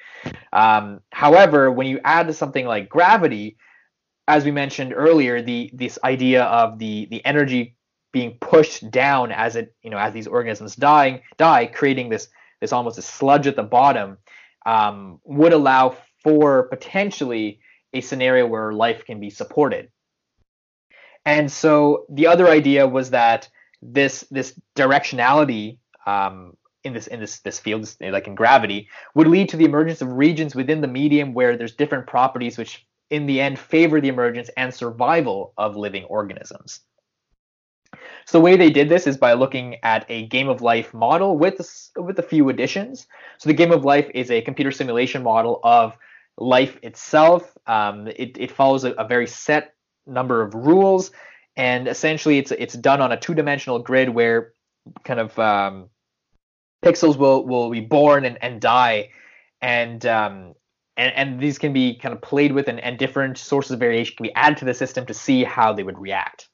Um, 0.52 1.00
however, 1.10 1.70
when 1.70 1.86
you 1.86 2.00
add 2.04 2.32
something 2.34 2.66
like 2.66 2.88
gravity, 2.88 3.56
as 4.28 4.44
we 4.44 4.50
mentioned 4.50 4.92
earlier, 4.94 5.42
the 5.42 5.70
this 5.72 5.98
idea 6.04 6.44
of 6.44 6.78
the 6.78 7.06
the 7.10 7.24
energy 7.24 7.76
being 8.12 8.38
pushed 8.40 8.90
down 8.90 9.32
as 9.32 9.56
it 9.56 9.74
you 9.82 9.90
know 9.90 9.98
as 9.98 10.12
these 10.12 10.26
organisms 10.26 10.76
dying 10.76 11.20
die, 11.36 11.66
creating 11.66 12.08
this 12.08 12.28
this 12.60 12.72
almost 12.72 12.98
a 12.98 13.02
sludge 13.02 13.46
at 13.46 13.56
the 13.56 13.62
bottom, 13.62 14.18
um, 14.66 15.20
would 15.24 15.52
allow 15.52 15.96
for 16.22 16.64
potentially 16.64 17.60
a 17.92 18.00
scenario 18.00 18.46
where 18.46 18.72
life 18.72 19.04
can 19.04 19.20
be 19.20 19.30
supported. 19.30 19.90
And 21.24 21.50
so 21.50 22.04
the 22.08 22.26
other 22.26 22.48
idea 22.48 22.86
was 22.86 23.10
that 23.10 23.48
this 23.82 24.24
this 24.30 24.58
directionality 24.76 25.78
um, 26.08 26.56
in 26.84 26.92
this 26.94 27.06
in 27.06 27.20
this 27.20 27.40
this 27.40 27.58
field, 27.58 27.94
like 28.00 28.26
in 28.26 28.34
gravity, 28.34 28.88
would 29.14 29.28
lead 29.28 29.48
to 29.50 29.56
the 29.56 29.64
emergence 29.64 30.00
of 30.02 30.12
regions 30.12 30.54
within 30.54 30.80
the 30.80 30.88
medium 30.88 31.34
where 31.34 31.56
there's 31.56 31.76
different 31.76 32.06
properties 32.06 32.56
which 32.56 32.86
in 33.10 33.26
the 33.26 33.40
end 33.40 33.58
favor 33.58 34.00
the 34.00 34.08
emergence 34.08 34.50
and 34.56 34.72
survival 34.72 35.52
of 35.56 35.76
living 35.76 36.04
organisms. 36.04 36.80
So 38.26 38.38
the 38.38 38.44
way 38.44 38.56
they 38.56 38.70
did 38.70 38.88
this 38.88 39.06
is 39.06 39.16
by 39.16 39.32
looking 39.32 39.76
at 39.82 40.04
a 40.10 40.26
game 40.26 40.48
of 40.48 40.60
life 40.60 40.92
model 40.92 41.38
with 41.38 41.56
with 41.96 42.18
a 42.18 42.22
few 42.22 42.48
additions. 42.48 43.06
So 43.38 43.48
the 43.48 43.54
game 43.54 43.72
of 43.72 43.84
life 43.84 44.10
is 44.14 44.30
a 44.30 44.42
computer 44.42 44.70
simulation 44.70 45.22
model 45.22 45.60
of 45.62 45.96
life 46.36 46.78
itself. 46.82 47.56
Um, 47.66 48.08
it, 48.08 48.36
it 48.38 48.50
follows 48.50 48.84
a, 48.84 48.92
a 48.92 49.06
very 49.06 49.26
set 49.26 49.74
number 50.06 50.42
of 50.42 50.54
rules, 50.54 51.10
and 51.56 51.88
essentially 51.88 52.38
it's 52.38 52.52
it's 52.52 52.74
done 52.74 53.00
on 53.00 53.12
a 53.12 53.16
two-dimensional 53.18 53.78
grid 53.80 54.10
where 54.10 54.52
kind 55.04 55.20
of 55.20 55.38
um, 55.38 55.88
pixels 56.84 57.16
will 57.16 57.46
will 57.46 57.70
be 57.70 57.80
born 57.80 58.24
and, 58.24 58.38
and 58.42 58.60
die, 58.60 59.10
and 59.60 60.04
um, 60.06 60.54
and, 60.96 61.14
and 61.14 61.40
these 61.40 61.58
can 61.58 61.72
be 61.72 61.96
kind 61.96 62.14
of 62.14 62.20
played 62.20 62.52
with 62.52 62.68
and, 62.68 62.80
and 62.80 62.98
different 62.98 63.38
sources 63.38 63.72
of 63.72 63.78
variation 63.80 64.16
can 64.16 64.24
be 64.24 64.34
added 64.34 64.58
to 64.58 64.64
the 64.64 64.74
system 64.74 65.06
to 65.06 65.14
see 65.14 65.44
how 65.44 65.72
they 65.72 65.82
would 65.82 65.98
react. 65.98 66.48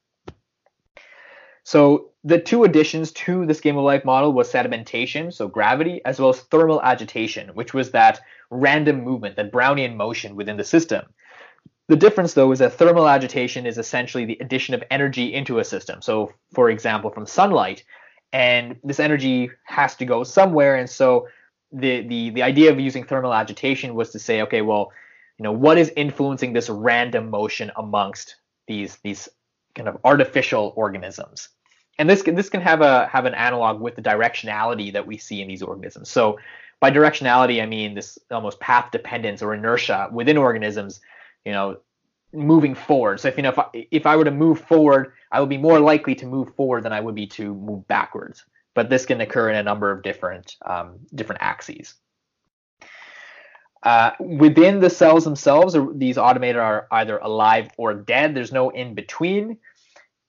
So 1.64 2.10
the 2.24 2.38
two 2.38 2.64
additions 2.64 3.10
to 3.12 3.46
this 3.46 3.60
game 3.60 3.78
of 3.78 3.84
life 3.84 4.04
model 4.04 4.32
was 4.32 4.52
sedimentation, 4.52 5.32
so 5.32 5.48
gravity, 5.48 6.02
as 6.04 6.20
well 6.20 6.28
as 6.28 6.40
thermal 6.40 6.82
agitation, 6.82 7.48
which 7.54 7.72
was 7.72 7.90
that 7.92 8.20
random 8.50 9.02
movement, 9.02 9.36
that 9.36 9.50
Brownian 9.50 9.96
motion 9.96 10.36
within 10.36 10.58
the 10.58 10.64
system. 10.64 11.06
The 11.88 11.96
difference, 11.96 12.34
though, 12.34 12.52
is 12.52 12.58
that 12.58 12.74
thermal 12.74 13.08
agitation 13.08 13.66
is 13.66 13.78
essentially 13.78 14.24
the 14.26 14.38
addition 14.40 14.74
of 14.74 14.84
energy 14.90 15.34
into 15.34 15.58
a 15.58 15.64
system. 15.64 16.00
So, 16.02 16.32
for 16.54 16.70
example, 16.70 17.10
from 17.10 17.26
sunlight, 17.26 17.84
and 18.34 18.76
this 18.82 18.98
energy 18.98 19.48
has 19.62 19.94
to 19.94 20.04
go 20.04 20.24
somewhere, 20.24 20.74
and 20.74 20.90
so 20.90 21.28
the 21.72 22.02
the 22.08 22.30
the 22.30 22.42
idea 22.42 22.72
of 22.72 22.80
using 22.80 23.04
thermal 23.04 23.32
agitation 23.32 23.94
was 23.94 24.10
to 24.10 24.18
say, 24.18 24.42
okay, 24.42 24.60
well, 24.60 24.90
you 25.38 25.44
know, 25.44 25.52
what 25.52 25.78
is 25.78 25.92
influencing 25.96 26.52
this 26.52 26.68
random 26.68 27.30
motion 27.30 27.70
amongst 27.76 28.34
these 28.66 28.98
these 29.04 29.28
kind 29.76 29.88
of 29.88 29.98
artificial 30.04 30.72
organisms? 30.74 31.48
And 31.96 32.10
this 32.10 32.22
can, 32.22 32.34
this 32.34 32.48
can 32.48 32.60
have 32.60 32.80
a 32.80 33.06
have 33.06 33.24
an 33.24 33.34
analog 33.34 33.80
with 33.80 33.94
the 33.94 34.02
directionality 34.02 34.92
that 34.92 35.06
we 35.06 35.16
see 35.16 35.40
in 35.40 35.46
these 35.46 35.62
organisms. 35.62 36.10
So 36.10 36.40
by 36.80 36.90
directionality, 36.90 37.62
I 37.62 37.66
mean 37.66 37.94
this 37.94 38.18
almost 38.32 38.58
path 38.58 38.90
dependence 38.90 39.42
or 39.42 39.54
inertia 39.54 40.08
within 40.12 40.36
organisms. 40.36 41.00
You 41.44 41.52
know, 41.52 41.76
moving 42.34 42.74
forward. 42.74 43.20
So 43.20 43.28
if 43.28 43.36
you 43.36 43.42
know 43.42 43.50
if 43.50 43.58
I, 43.58 43.66
if 43.90 44.06
I 44.06 44.16
were 44.16 44.24
to 44.24 44.30
move 44.30 44.60
forward, 44.60 45.12
I 45.32 45.40
would 45.40 45.48
be 45.48 45.58
more 45.58 45.80
likely 45.80 46.14
to 46.16 46.26
move 46.26 46.54
forward 46.54 46.82
than 46.82 46.92
I 46.92 47.00
would 47.00 47.14
be 47.14 47.26
to 47.28 47.54
move 47.54 47.86
backwards 47.88 48.44
but 48.74 48.90
this 48.90 49.06
can 49.06 49.20
occur 49.20 49.50
in 49.50 49.56
a 49.56 49.62
number 49.62 49.90
of 49.90 50.02
different 50.02 50.56
um, 50.66 50.98
different 51.14 51.42
axes. 51.42 51.94
Uh, 53.82 54.12
within 54.18 54.80
the 54.80 54.90
cells 54.90 55.24
themselves, 55.24 55.76
these 55.94 56.18
automata 56.18 56.58
are 56.58 56.88
either 56.90 57.18
alive 57.18 57.70
or 57.76 57.94
dead. 57.94 58.34
There's 58.34 58.52
no 58.52 58.70
in 58.70 58.94
between, 58.94 59.58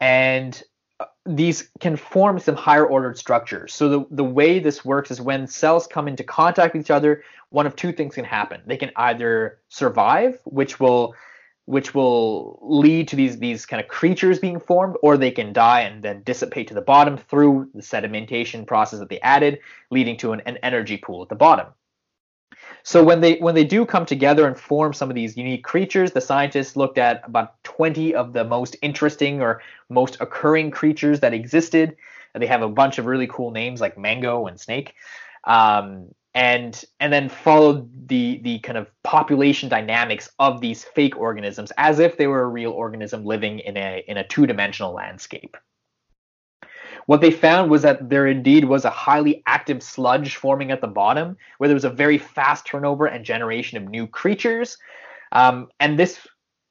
and 0.01 0.61
uh, 0.99 1.05
these 1.25 1.69
can 1.79 1.95
form 1.95 2.37
some 2.37 2.55
higher 2.55 2.85
ordered 2.85 3.17
structures. 3.17 3.73
So 3.73 3.89
the, 3.89 4.05
the 4.11 4.25
way 4.25 4.59
this 4.59 4.83
works 4.83 5.09
is 5.09 5.21
when 5.21 5.47
cells 5.47 5.87
come 5.87 6.09
into 6.09 6.23
contact 6.23 6.73
with 6.73 6.83
each 6.83 6.91
other, 6.91 7.23
one 7.49 7.65
of 7.65 7.77
two 7.77 7.93
things 7.93 8.15
can 8.15 8.25
happen. 8.25 8.61
They 8.65 8.77
can 8.77 8.91
either 8.97 9.59
survive, 9.69 10.37
which 10.43 10.79
will 10.81 11.15
which 11.65 11.93
will 11.93 12.59
lead 12.61 13.07
to 13.07 13.15
these 13.15 13.37
these 13.37 13.65
kind 13.65 13.81
of 13.81 13.87
creatures 13.87 14.39
being 14.39 14.59
formed, 14.59 14.95
or 15.01 15.17
they 15.17 15.31
can 15.31 15.51
die 15.51 15.81
and 15.81 16.03
then 16.03 16.21
dissipate 16.23 16.67
to 16.67 16.73
the 16.73 16.81
bottom 16.81 17.17
through 17.17 17.69
the 17.73 17.81
sedimentation 17.81 18.65
process 18.65 18.99
that 18.99 19.09
they 19.09 19.19
added, 19.21 19.59
leading 19.89 20.17
to 20.17 20.31
an, 20.31 20.41
an 20.45 20.57
energy 20.57 20.97
pool 20.97 21.21
at 21.21 21.29
the 21.29 21.35
bottom. 21.35 21.67
So 22.83 23.03
when 23.03 23.19
they 23.19 23.37
when 23.37 23.55
they 23.55 23.63
do 23.63 23.83
come 23.85 24.05
together 24.05 24.47
and 24.47 24.57
form 24.57 24.93
some 24.93 25.09
of 25.09 25.15
these 25.15 25.35
unique 25.35 25.63
creatures, 25.63 26.11
the 26.11 26.21
scientists 26.21 26.75
looked 26.75 26.99
at 26.99 27.21
about 27.25 27.63
20 27.63 28.13
of 28.13 28.33
the 28.33 28.43
most 28.43 28.75
interesting 28.83 29.41
or 29.41 29.61
most 29.89 30.17
occurring 30.21 30.69
creatures 30.69 31.19
that 31.21 31.33
existed. 31.33 31.97
They 32.35 32.45
have 32.45 32.61
a 32.61 32.69
bunch 32.69 32.99
of 32.99 33.05
really 33.05 33.27
cool 33.27 33.51
names 33.51 33.81
like 33.81 33.97
mango 33.97 34.45
and 34.45 34.59
snake. 34.59 34.93
Um, 35.45 36.13
and 36.35 36.83
and 36.99 37.11
then 37.11 37.29
followed 37.29 37.89
the 38.09 38.39
the 38.43 38.59
kind 38.59 38.77
of 38.77 38.91
population 39.03 39.69
dynamics 39.69 40.29
of 40.37 40.61
these 40.61 40.83
fake 40.83 41.17
organisms 41.17 41.71
as 41.77 41.99
if 41.99 42.17
they 42.17 42.27
were 42.27 42.43
a 42.43 42.47
real 42.47 42.71
organism 42.71 43.25
living 43.25 43.59
in 43.59 43.77
a 43.77 44.03
in 44.07 44.17
a 44.17 44.27
two-dimensional 44.27 44.93
landscape. 44.93 45.57
What 47.07 47.21
they 47.21 47.31
found 47.31 47.71
was 47.71 47.83
that 47.83 48.09
there 48.09 48.27
indeed 48.27 48.65
was 48.65 48.83
a 48.83 48.89
highly 48.89 49.43
active 49.45 49.81
sludge 49.81 50.35
forming 50.35 50.71
at 50.71 50.81
the 50.81 50.87
bottom, 50.87 51.37
where 51.57 51.67
there 51.67 51.75
was 51.75 51.85
a 51.85 51.89
very 51.89 52.17
fast 52.17 52.65
turnover 52.65 53.05
and 53.05 53.23
generation 53.23 53.77
of 53.77 53.89
new 53.89 54.07
creatures. 54.07 54.77
Um, 55.31 55.69
and 55.79 55.99
this 55.99 56.27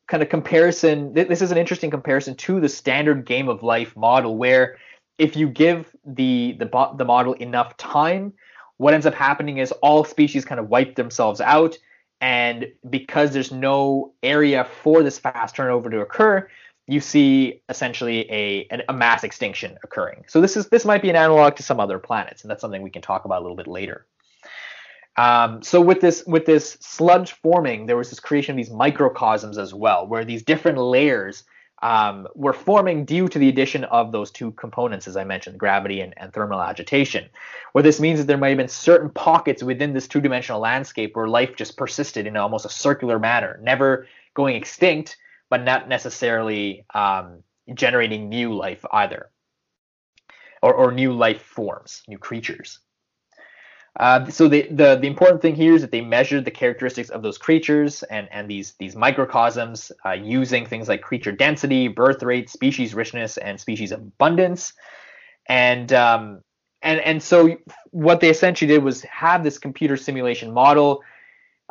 kind 0.08 0.22
of 0.22 0.28
comparison, 0.28 1.14
this 1.14 1.40
is 1.40 1.52
an 1.52 1.56
interesting 1.56 1.90
comparison 1.90 2.34
to 2.36 2.60
the 2.60 2.68
standard 2.68 3.24
game 3.24 3.48
of 3.48 3.62
life 3.62 3.96
model, 3.96 4.36
where 4.36 4.76
if 5.18 5.36
you 5.36 5.48
give 5.48 5.94
the 6.04 6.56
the, 6.58 6.68
the 6.96 7.04
model 7.04 7.34
enough 7.34 7.76
time, 7.76 8.32
what 8.76 8.94
ends 8.94 9.06
up 9.06 9.14
happening 9.14 9.58
is 9.58 9.72
all 9.82 10.04
species 10.04 10.44
kind 10.44 10.60
of 10.60 10.68
wipe 10.68 10.96
themselves 10.96 11.40
out. 11.40 11.76
And 12.20 12.72
because 12.88 13.32
there's 13.32 13.52
no 13.52 14.14
area 14.22 14.66
for 14.82 15.02
this 15.02 15.18
fast 15.18 15.54
turnover 15.54 15.90
to 15.90 16.00
occur, 16.00 16.48
you 16.86 17.00
see 17.00 17.62
essentially 17.68 18.30
a, 18.30 18.68
a 18.88 18.92
mass 18.92 19.24
extinction 19.24 19.78
occurring. 19.82 20.24
So 20.28 20.40
this 20.40 20.56
is 20.56 20.68
this 20.68 20.84
might 20.84 21.02
be 21.02 21.10
an 21.10 21.16
analog 21.16 21.56
to 21.56 21.62
some 21.62 21.80
other 21.80 21.98
planets, 21.98 22.42
and 22.42 22.50
that's 22.50 22.60
something 22.60 22.82
we 22.82 22.90
can 22.90 23.02
talk 23.02 23.24
about 23.24 23.40
a 23.40 23.42
little 23.42 23.56
bit 23.56 23.66
later. 23.66 24.06
Um, 25.16 25.62
so 25.62 25.80
with 25.80 26.00
this 26.00 26.24
with 26.26 26.44
this 26.44 26.76
sludge 26.80 27.32
forming, 27.32 27.86
there 27.86 27.96
was 27.96 28.10
this 28.10 28.20
creation 28.20 28.52
of 28.52 28.56
these 28.56 28.70
microcosms 28.70 29.58
as 29.58 29.72
well, 29.72 30.06
where 30.06 30.24
these 30.24 30.42
different 30.42 30.78
layers 30.78 31.44
um, 31.84 32.26
were 32.34 32.54
forming 32.54 33.04
due 33.04 33.28
to 33.28 33.38
the 33.38 33.50
addition 33.50 33.84
of 33.84 34.10
those 34.10 34.30
two 34.30 34.52
components, 34.52 35.06
as 35.06 35.18
I 35.18 35.24
mentioned, 35.24 35.58
gravity 35.58 36.00
and, 36.00 36.14
and 36.16 36.32
thermal 36.32 36.62
agitation. 36.62 37.28
What 37.72 37.84
this 37.84 38.00
means 38.00 38.18
is 38.18 38.26
there 38.26 38.38
might 38.38 38.48
have 38.48 38.56
been 38.56 38.68
certain 38.68 39.10
pockets 39.10 39.62
within 39.62 39.92
this 39.92 40.08
two 40.08 40.22
dimensional 40.22 40.62
landscape 40.62 41.14
where 41.14 41.28
life 41.28 41.56
just 41.56 41.76
persisted 41.76 42.26
in 42.26 42.38
almost 42.38 42.64
a 42.64 42.70
circular 42.70 43.18
manner, 43.18 43.60
never 43.62 44.08
going 44.32 44.56
extinct, 44.56 45.18
but 45.50 45.62
not 45.62 45.86
necessarily 45.86 46.86
um, 46.94 47.42
generating 47.74 48.30
new 48.30 48.54
life 48.54 48.82
either, 48.90 49.28
or, 50.62 50.72
or 50.72 50.90
new 50.90 51.12
life 51.12 51.42
forms, 51.42 52.02
new 52.08 52.16
creatures. 52.16 52.80
Uh, 54.00 54.28
so 54.28 54.48
the, 54.48 54.62
the 54.70 54.96
the 54.96 55.06
important 55.06 55.40
thing 55.40 55.54
here 55.54 55.72
is 55.74 55.80
that 55.80 55.92
they 55.92 56.00
measured 56.00 56.44
the 56.44 56.50
characteristics 56.50 57.10
of 57.10 57.22
those 57.22 57.38
creatures 57.38 58.02
and 58.04 58.28
and 58.32 58.50
these 58.50 58.74
these 58.80 58.96
microcosms 58.96 59.92
uh, 60.04 60.10
using 60.10 60.66
things 60.66 60.88
like 60.88 61.00
creature 61.00 61.30
density, 61.30 61.86
birth 61.86 62.22
rate, 62.22 62.50
species 62.50 62.92
richness, 62.92 63.36
and 63.36 63.60
species 63.60 63.92
abundance, 63.92 64.72
and 65.48 65.92
um, 65.92 66.40
and 66.82 67.00
and 67.00 67.22
so 67.22 67.56
what 67.90 68.20
they 68.20 68.30
essentially 68.30 68.68
did 68.68 68.82
was 68.82 69.02
have 69.02 69.44
this 69.44 69.58
computer 69.58 69.96
simulation 69.96 70.52
model 70.52 71.02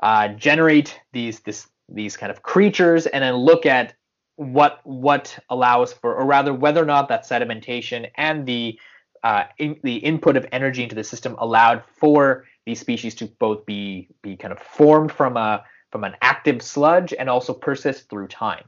uh, 0.01 0.29
generate 0.29 0.99
these 1.11 1.41
this 1.41 1.67
these 1.89 2.15
kind 2.15 2.31
of 2.31 2.41
creatures 2.41 3.05
and 3.05 3.23
then 3.23 3.35
look 3.35 3.65
at 3.65 3.93
what 4.37 4.79
what 4.83 5.37
allows 5.49 5.93
for 5.93 6.15
or 6.15 6.25
rather 6.25 6.53
whether 6.53 6.81
or 6.81 6.85
not 6.85 7.09
that 7.09 7.23
sedimentation 7.23 8.09
and 8.15 8.45
the 8.45 8.79
uh, 9.23 9.45
in, 9.57 9.79
the 9.83 9.95
input 9.95 10.37
of 10.37 10.45
energy 10.51 10.83
into 10.83 10.95
the 10.95 11.03
system 11.03 11.35
allowed 11.39 11.83
for 11.97 12.45
these 12.65 12.79
species 12.79 13.15
to 13.15 13.25
both 13.39 13.65
be 13.65 14.09
be 14.21 14.35
kind 14.35 14.51
of 14.51 14.59
formed 14.59 15.11
from 15.11 15.37
a 15.37 15.63
from 15.91 16.03
an 16.03 16.15
active 16.21 16.61
sludge 16.61 17.13
and 17.17 17.29
also 17.29 17.53
persist 17.53 18.09
through 18.09 18.27
time. 18.27 18.63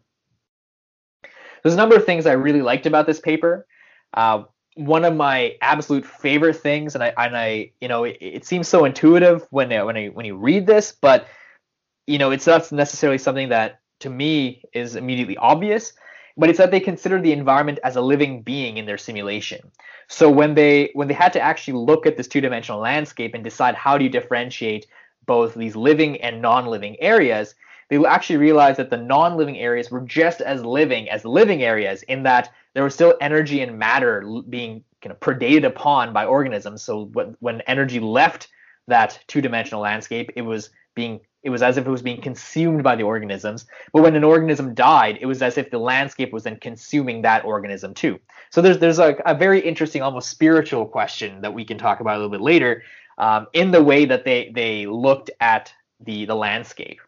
There's 1.64 1.74
a 1.74 1.78
number 1.78 1.96
of 1.96 2.06
things 2.06 2.26
I 2.26 2.34
really 2.34 2.62
liked 2.62 2.86
about 2.86 3.08
this 3.08 3.20
paper. 3.20 3.66
Uh, 4.14 4.44
one 4.76 5.06
of 5.06 5.16
my 5.16 5.56
absolute 5.62 6.06
favorite 6.06 6.58
things, 6.58 6.96
and 6.96 7.04
I 7.04 7.14
and 7.18 7.36
I 7.36 7.72
you 7.82 7.88
know 7.88 8.04
it, 8.04 8.18
it 8.22 8.46
seems 8.46 8.68
so 8.68 8.86
intuitive 8.86 9.46
when 9.50 9.70
when 9.70 9.98
I 9.98 10.08
when 10.08 10.26
you 10.26 10.38
read 10.38 10.66
this, 10.68 10.92
but 10.92 11.28
you 12.08 12.18
know 12.18 12.32
it's 12.32 12.48
not 12.48 12.72
necessarily 12.72 13.18
something 13.18 13.50
that 13.50 13.80
to 14.02 14.10
me 14.10 14.62
is 14.74 14.96
immediately 14.96 15.38
obvious 15.38 15.94
but 16.38 16.50
it's 16.50 16.58
that 16.58 16.72
they 16.72 16.80
consider 16.80 17.22
the 17.22 17.32
environment 17.32 17.80
as 17.84 17.96
a 17.96 18.02
living 18.02 18.42
being 18.42 18.78
in 18.78 18.86
their 18.86 18.98
simulation. 18.98 19.72
So 20.08 20.30
when 20.30 20.54
they 20.54 20.92
when 20.94 21.08
they 21.08 21.14
had 21.14 21.34
to 21.34 21.42
actually 21.42 21.76
look 21.76 22.06
at 22.06 22.18
this 22.18 22.28
two-dimensional 22.28 22.80
landscape 22.80 23.34
and 23.34 23.44
decide 23.44 23.76
how 23.76 23.98
do 23.98 24.04
you 24.04 24.10
differentiate 24.10 24.88
both 25.26 25.56
these 25.56 25.76
living 25.76 26.22
and 26.22 26.42
non-living 26.42 27.00
areas, 27.02 27.56
they 27.90 28.04
actually 28.06 28.38
realized 28.38 28.78
that 28.78 28.90
the 28.90 28.98
non-living 28.98 29.58
areas 29.58 29.90
were 29.90 30.02
just 30.02 30.42
as 30.42 30.64
living 30.64 31.10
as 31.10 31.26
living 31.26 31.64
areas 31.64 32.04
in 32.04 32.24
that 32.24 32.52
there 32.74 32.84
was 32.84 32.94
still 32.94 33.16
energy 33.22 33.62
and 33.62 33.80
matter 33.80 34.24
being 34.50 34.84
kind 35.02 35.12
of 35.12 35.20
predated 35.20 35.66
upon 35.66 36.14
by 36.14 36.26
organisms. 36.26 36.84
So 36.84 37.06
when 37.40 37.62
energy 37.62 38.00
left 38.00 38.50
that 38.88 39.20
two-dimensional 39.28 39.82
landscape, 39.82 40.32
it 40.36 40.42
was 40.42 40.70
being 40.94 41.22
it 41.46 41.52
was 41.52 41.62
as 41.62 41.78
if 41.78 41.86
it 41.86 41.90
was 41.90 42.02
being 42.02 42.20
consumed 42.20 42.84
by 42.84 42.96
the 42.96 43.04
organisms. 43.04 43.68
But 43.94 44.02
when 44.02 44.16
an 44.16 44.24
organism 44.24 44.74
died, 44.74 45.20
it 45.22 45.28
was 45.28 45.42
as 45.44 45.58
if 45.58 45.70
the 45.70 45.78
landscape 45.78 46.34
was 46.34 46.44
then 46.44 46.58
consuming 46.58 47.22
that 47.22 47.46
organism 47.46 47.94
too. 47.94 48.20
So 48.50 48.62
there's 48.62 48.80
there's 48.80 49.00
a, 49.00 49.16
a 49.26 49.36
very 49.36 49.60
interesting, 49.60 50.02
almost 50.02 50.30
spiritual 50.30 50.88
question 50.88 51.42
that 51.42 51.54
we 51.54 51.64
can 51.64 51.78
talk 51.78 52.00
about 52.00 52.16
a 52.16 52.18
little 52.18 52.32
bit 52.32 52.42
later, 52.42 52.84
um, 53.20 53.46
in 53.54 53.72
the 53.72 53.84
way 53.84 54.06
that 54.06 54.26
they 54.26 54.52
they 54.54 54.88
looked 54.88 55.30
at 55.40 55.72
the 56.00 56.26
the 56.26 56.36
landscape. 56.36 57.00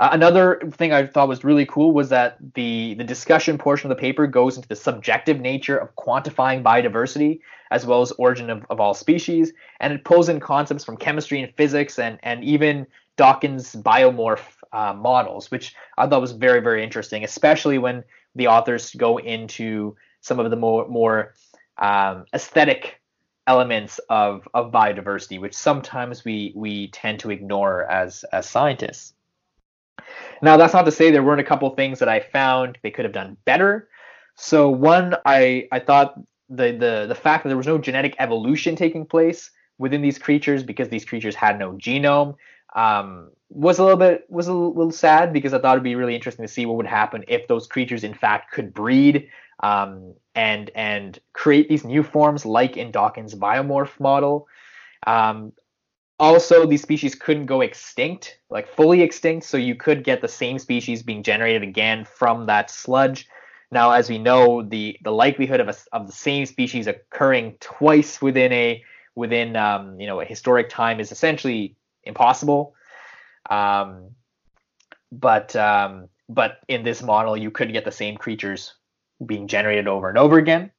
Uh, 0.00 0.08
another 0.12 0.58
thing 0.72 0.94
I 0.94 1.06
thought 1.06 1.28
was 1.28 1.44
really 1.44 1.66
cool 1.66 1.92
was 1.92 2.08
that 2.08 2.38
the 2.54 2.94
the 2.94 3.04
discussion 3.04 3.58
portion 3.58 3.90
of 3.90 3.94
the 3.94 4.00
paper 4.00 4.26
goes 4.26 4.56
into 4.56 4.66
the 4.66 4.74
subjective 4.74 5.40
nature 5.40 5.76
of 5.76 5.94
quantifying 5.94 6.62
biodiversity 6.62 7.40
as 7.70 7.84
well 7.84 8.00
as 8.00 8.10
origin 8.12 8.48
of, 8.48 8.64
of 8.70 8.80
all 8.80 8.94
species, 8.94 9.52
and 9.78 9.92
it 9.92 10.02
pulls 10.02 10.30
in 10.30 10.40
concepts 10.40 10.84
from 10.84 10.96
chemistry 10.96 11.42
and 11.42 11.54
physics 11.54 11.98
and 11.98 12.18
and 12.22 12.42
even 12.42 12.86
Dawkins' 13.18 13.74
biomorph 13.74 14.56
uh, 14.72 14.94
models, 14.94 15.50
which 15.50 15.74
I 15.98 16.06
thought 16.06 16.22
was 16.22 16.32
very 16.32 16.60
very 16.60 16.82
interesting, 16.82 17.22
especially 17.22 17.76
when 17.76 18.02
the 18.34 18.46
authors 18.46 18.94
go 18.94 19.18
into 19.18 19.96
some 20.22 20.40
of 20.40 20.50
the 20.50 20.56
more 20.56 20.88
more 20.88 21.34
um, 21.76 22.24
aesthetic 22.32 23.02
elements 23.46 24.00
of 24.08 24.48
of 24.54 24.72
biodiversity, 24.72 25.38
which 25.38 25.54
sometimes 25.54 26.24
we 26.24 26.54
we 26.56 26.88
tend 26.88 27.20
to 27.20 27.30
ignore 27.30 27.84
as 27.84 28.24
as 28.32 28.48
scientists. 28.48 29.12
Now, 30.42 30.56
that's 30.56 30.72
not 30.72 30.84
to 30.84 30.90
say 30.90 31.10
there 31.10 31.22
weren't 31.22 31.40
a 31.40 31.44
couple 31.44 31.68
things 31.70 31.98
that 31.98 32.08
I 32.08 32.20
found 32.20 32.78
they 32.82 32.90
could 32.90 33.04
have 33.04 33.14
done 33.14 33.36
better. 33.44 33.88
So 34.36 34.70
one, 34.70 35.16
I 35.26 35.68
I 35.70 35.80
thought 35.80 36.14
the 36.48 36.72
the 36.72 37.06
the 37.08 37.14
fact 37.14 37.44
that 37.44 37.48
there 37.48 37.56
was 37.56 37.66
no 37.66 37.78
genetic 37.78 38.16
evolution 38.18 38.74
taking 38.76 39.04
place 39.04 39.50
within 39.78 40.02
these 40.02 40.18
creatures 40.18 40.62
because 40.62 40.88
these 40.88 41.04
creatures 41.04 41.34
had 41.34 41.58
no 41.58 41.72
genome 41.72 42.36
um, 42.74 43.30
was 43.48 43.78
a 43.78 43.82
little 43.82 43.98
bit 43.98 44.26
was 44.28 44.46
a 44.46 44.54
little 44.54 44.92
sad 44.92 45.32
because 45.32 45.52
I 45.52 45.58
thought 45.58 45.72
it'd 45.72 45.82
be 45.82 45.96
really 45.96 46.14
interesting 46.14 46.44
to 46.44 46.52
see 46.52 46.66
what 46.66 46.76
would 46.76 46.86
happen 46.86 47.24
if 47.28 47.48
those 47.48 47.66
creatures 47.66 48.04
in 48.04 48.14
fact 48.14 48.52
could 48.52 48.72
breed 48.72 49.28
um, 49.62 50.14
and 50.34 50.70
and 50.74 51.18
create 51.32 51.68
these 51.68 51.84
new 51.84 52.02
forms 52.02 52.46
like 52.46 52.76
in 52.76 52.92
Dawkins' 52.92 53.34
biomorph 53.34 53.98
model. 53.98 54.46
Um, 55.06 55.52
also, 56.20 56.66
these 56.66 56.82
species 56.82 57.14
couldn't 57.14 57.46
go 57.46 57.62
extinct, 57.62 58.38
like 58.50 58.68
fully 58.68 59.00
extinct, 59.00 59.46
so 59.46 59.56
you 59.56 59.74
could 59.74 60.04
get 60.04 60.20
the 60.20 60.28
same 60.28 60.58
species 60.58 61.02
being 61.02 61.22
generated 61.22 61.62
again 61.62 62.04
from 62.04 62.44
that 62.46 62.70
sludge. 62.70 63.26
Now, 63.72 63.92
as 63.92 64.10
we 64.10 64.18
know, 64.18 64.62
the 64.62 64.98
the 65.02 65.12
likelihood 65.12 65.60
of 65.60 65.68
a, 65.68 65.76
of 65.92 66.06
the 66.06 66.12
same 66.12 66.44
species 66.44 66.86
occurring 66.86 67.56
twice 67.60 68.20
within 68.20 68.52
a 68.52 68.84
within 69.14 69.56
um, 69.56 69.98
you 69.98 70.06
know 70.06 70.20
a 70.20 70.26
historic 70.26 70.68
time 70.68 71.00
is 71.00 71.10
essentially 71.10 71.74
impossible. 72.04 72.74
Um, 73.48 74.10
but 75.10 75.56
um, 75.56 76.08
but 76.28 76.58
in 76.68 76.82
this 76.82 77.02
model, 77.02 77.34
you 77.34 77.50
could 77.50 77.72
get 77.72 77.86
the 77.86 77.92
same 77.92 78.16
creatures 78.16 78.74
being 79.24 79.48
generated 79.48 79.88
over 79.88 80.10
and 80.10 80.18
over 80.18 80.36
again. 80.36 80.70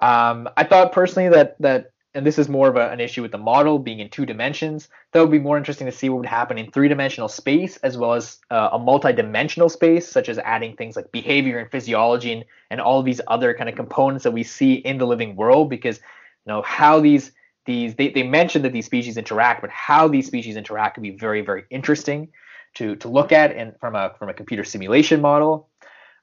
Um, 0.00 0.48
I 0.58 0.64
thought 0.64 0.92
personally 0.92 1.30
that 1.30 1.56
that 1.60 1.91
and 2.14 2.26
this 2.26 2.38
is 2.38 2.48
more 2.48 2.68
of 2.68 2.76
a, 2.76 2.90
an 2.90 3.00
issue 3.00 3.22
with 3.22 3.32
the 3.32 3.38
model 3.38 3.78
being 3.78 4.00
in 4.00 4.08
two 4.10 4.26
dimensions. 4.26 4.88
That 5.12 5.20
would 5.20 5.30
be 5.30 5.38
more 5.38 5.56
interesting 5.56 5.86
to 5.86 5.92
see 5.92 6.08
what 6.08 6.18
would 6.18 6.26
happen 6.26 6.58
in 6.58 6.70
three 6.70 6.88
dimensional 6.88 7.28
space 7.28 7.76
as 7.78 7.96
well 7.96 8.12
as 8.12 8.38
uh, 8.50 8.70
a 8.72 8.78
multi-dimensional 8.78 9.68
space, 9.68 10.08
such 10.08 10.28
as 10.28 10.38
adding 10.38 10.76
things 10.76 10.96
like 10.96 11.10
behavior 11.10 11.58
and 11.58 11.70
physiology 11.70 12.32
and, 12.32 12.44
and 12.70 12.80
all 12.80 13.02
these 13.02 13.20
other 13.28 13.54
kind 13.54 13.68
of 13.68 13.76
components 13.76 14.24
that 14.24 14.32
we 14.32 14.42
see 14.42 14.74
in 14.74 14.98
the 14.98 15.06
living 15.06 15.36
world. 15.36 15.70
Because 15.70 15.98
you 15.98 16.52
know 16.52 16.62
how 16.62 17.00
these 17.00 17.32
these 17.64 17.94
they, 17.94 18.10
they 18.10 18.22
mentioned 18.22 18.64
that 18.64 18.72
these 18.72 18.86
species 18.86 19.16
interact, 19.16 19.60
but 19.60 19.70
how 19.70 20.08
these 20.08 20.26
species 20.26 20.56
interact 20.56 20.94
could 20.94 21.02
be 21.02 21.16
very 21.16 21.40
very 21.40 21.64
interesting 21.70 22.28
to 22.74 22.96
to 22.96 23.08
look 23.08 23.32
at 23.32 23.54
and 23.56 23.78
from 23.80 23.94
a 23.94 24.14
from 24.18 24.28
a 24.28 24.34
computer 24.34 24.64
simulation 24.64 25.20
model. 25.20 25.68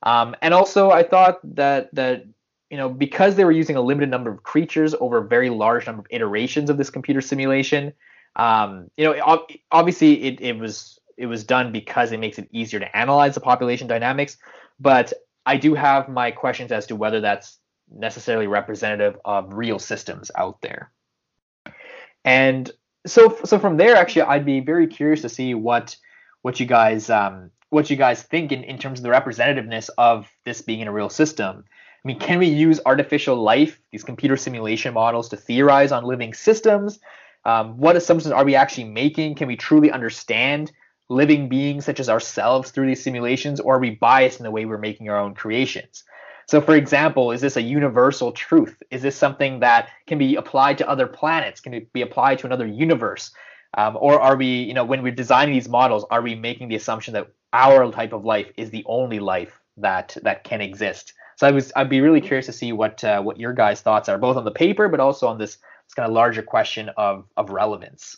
Um, 0.04 0.36
and 0.42 0.54
also, 0.54 0.92
I 0.92 1.04
thought 1.04 1.40
that 1.56 1.94
that 1.96 2.26
you 2.70 2.78
know, 2.78 2.90
because 2.90 3.36
they 3.36 3.46
were 3.46 3.52
using 3.52 3.76
a 3.76 3.82
limited 3.82 4.10
number 4.10 4.32
of 4.32 4.44
creatures 4.44 4.94
over 5.00 5.18
a 5.18 5.28
very 5.28 5.50
large 5.50 5.88
number 5.88 6.02
of 6.02 6.08
iterations 6.10 6.70
of 6.70 6.78
this 6.78 6.90
computer 6.90 7.22
simulation, 7.22 7.94
um, 8.36 8.90
you 8.96 9.06
know, 9.06 9.46
obviously 9.72 10.24
it, 10.24 10.42
it 10.42 10.58
was 10.58 11.00
it 11.18 11.26
was 11.26 11.44
done 11.44 11.72
because 11.72 12.12
it 12.12 12.20
makes 12.20 12.40
it 12.40 12.48
easier 12.52 12.80
to 12.80 12.98
analyze 12.98 13.36
the 13.36 13.42
population 13.42 13.88
dynamics. 13.88 14.38
But 14.80 15.12
I 15.46 15.58
do 15.58 15.74
have 15.74 16.08
my 16.08 16.32
questions 16.32 16.72
as 16.72 16.86
to 16.88 16.96
whether 16.96 17.20
that's 17.20 17.58
necessarily 17.92 18.48
representative 18.48 19.18
of 19.26 19.54
real 19.54 19.80
systems 19.80 20.32
out 20.38 20.62
there. 20.62 20.92
And 22.24 22.72
so, 23.06 23.38
so 23.44 23.60
from 23.60 23.78
there, 23.78 23.96
actually, 23.96 24.24
I'd 24.24 24.46
be 24.46 24.60
very 24.60 24.88
curious 24.88 25.22
to 25.24 25.30
see 25.30 25.54
what 25.54 25.98
what 26.42 26.60
you 26.60 26.66
guys 26.66 27.10
um, 27.10 27.52
what 27.70 27.90
you 27.90 27.96
guys 27.96 28.24
think 28.24 28.52
in, 28.52 28.64
in 28.64 28.78
terms 28.78 29.00
of 29.00 29.04
the 29.04 29.10
representativeness 29.10 29.90
of 29.98 30.30
this 30.46 30.62
being 30.62 30.80
in 30.80 30.88
a 30.88 30.94
real 30.94 31.10
system. 31.10 31.66
I 32.04 32.08
mean, 32.08 32.20
can 32.20 32.40
we 32.40 32.48
use 32.48 32.80
artificial 32.86 33.36
life, 33.36 33.80
these 33.92 34.04
computer 34.04 34.38
simulation 34.38 34.94
models, 34.94 35.30
to 35.30 35.38
theorize 35.38 35.92
on 35.92 36.06
living 36.06 36.34
systems? 36.34 37.00
Um, 37.46 37.78
what 37.78 37.96
assumptions 37.96 38.32
are 38.32 38.46
we 38.46 38.56
actually 38.56 38.86
making? 38.86 39.36
Can 39.36 39.48
we 39.48 39.58
truly 39.58 39.92
understand 39.92 40.72
living 41.10 41.50
beings 41.50 41.86
such 41.86 42.00
as 42.00 42.08
ourselves 42.08 42.72
through 42.72 42.88
these 42.88 43.04
simulations, 43.04 43.60
or 43.60 43.76
are 43.76 43.80
we 43.80 43.92
biased 43.92 44.40
in 44.40 44.44
the 44.44 44.52
way 44.52 44.66
we're 44.66 44.78
making 44.78 45.10
our 45.10 45.18
own 45.18 45.34
creations? 45.34 46.04
So, 46.48 46.62
for 46.62 46.76
example, 46.76 47.32
is 47.32 47.42
this 47.42 47.58
a 47.58 47.62
universal 47.62 48.32
truth? 48.32 48.82
Is 48.90 49.02
this 49.02 49.16
something 49.16 49.60
that 49.60 49.90
can 50.08 50.18
be 50.18 50.36
applied 50.36 50.78
to 50.80 50.90
other 50.90 51.06
planets? 51.06 51.60
Can 51.60 51.74
it 51.74 51.92
be 51.94 52.02
applied 52.02 52.40
to 52.40 52.48
another 52.48 52.66
universe? 52.66 53.32
Um, 53.78 53.98
or 54.00 54.20
are 54.20 54.36
we, 54.36 54.64
you 54.64 54.74
know, 54.74 54.84
when 54.84 55.04
we're 55.04 55.12
designing 55.12 55.54
these 55.54 55.70
models, 55.70 56.06
are 56.10 56.22
we 56.22 56.34
making 56.34 56.70
the 56.70 56.76
assumption 56.76 57.14
that 57.14 57.28
our 57.54 57.92
type 57.92 58.14
of 58.14 58.26
life 58.26 58.52
is 58.58 58.72
the 58.72 58.84
only 58.88 59.20
life 59.20 59.60
that 59.78 60.18
that 60.24 60.44
can 60.44 60.62
exist? 60.62 61.14
So 61.40 61.48
I 61.48 61.52
was 61.52 61.72
I'd 61.74 61.88
be 61.88 62.02
really 62.02 62.20
curious 62.20 62.48
to 62.48 62.52
see 62.52 62.74
what 62.74 63.02
uh, 63.02 63.22
what 63.22 63.40
your 63.40 63.54
guys' 63.54 63.80
thoughts 63.80 64.10
are, 64.10 64.18
both 64.18 64.36
on 64.36 64.44
the 64.44 64.52
paper, 64.52 64.90
but 64.90 65.00
also 65.00 65.26
on 65.26 65.38
this, 65.38 65.56
this 65.86 65.94
kind 65.96 66.06
of 66.06 66.12
larger 66.12 66.42
question 66.42 66.90
of 66.98 67.28
of 67.38 67.50
relevance. 67.50 68.18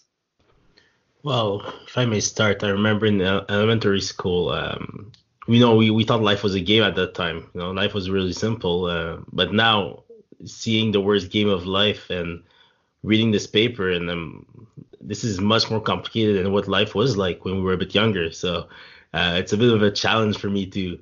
Well, 1.22 1.62
if 1.86 1.96
I 2.00 2.06
may 2.06 2.20
start, 2.20 2.64
I 2.64 2.70
remember 2.70 3.06
in 3.06 3.22
elementary 3.22 4.02
school, 4.02 4.50
um, 4.50 5.12
we 5.48 5.60
know 5.60 5.76
we, 5.76 5.92
we 5.92 6.04
thought 6.04 6.24
life 6.24 6.42
was 6.42 6.56
a 6.56 6.60
game 6.60 6.82
at 6.82 6.96
that 6.96 7.14
time. 7.14 7.48
You 7.54 7.60
know, 7.60 7.70
life 7.70 7.94
was 7.94 8.10
really 8.10 8.34
simple. 8.34 8.86
Uh, 8.86 9.18
but 9.32 9.54
now, 9.54 10.02
seeing 10.46 10.92
the 10.92 11.00
words 11.00 11.28
"game 11.28 11.50
of 11.50 11.68
life" 11.68 12.10
and 12.10 12.42
reading 13.04 13.30
this 13.30 13.46
paper, 13.46 13.92
and 13.92 14.10
um, 14.10 14.68
this 15.00 15.24
is 15.24 15.40
much 15.40 15.70
more 15.70 15.80
complicated 15.80 16.44
than 16.44 16.54
what 16.54 16.68
life 16.68 16.96
was 16.96 17.18
like 17.18 17.46
when 17.46 17.58
we 17.58 17.62
were 17.62 17.74
a 17.74 17.78
bit 17.78 17.94
younger. 17.94 18.32
So 18.32 18.68
uh, 19.14 19.36
it's 19.38 19.54
a 19.54 19.58
bit 19.58 19.72
of 19.72 19.84
a 19.84 19.92
challenge 19.92 20.40
for 20.40 20.50
me 20.50 20.66
to 20.66 20.98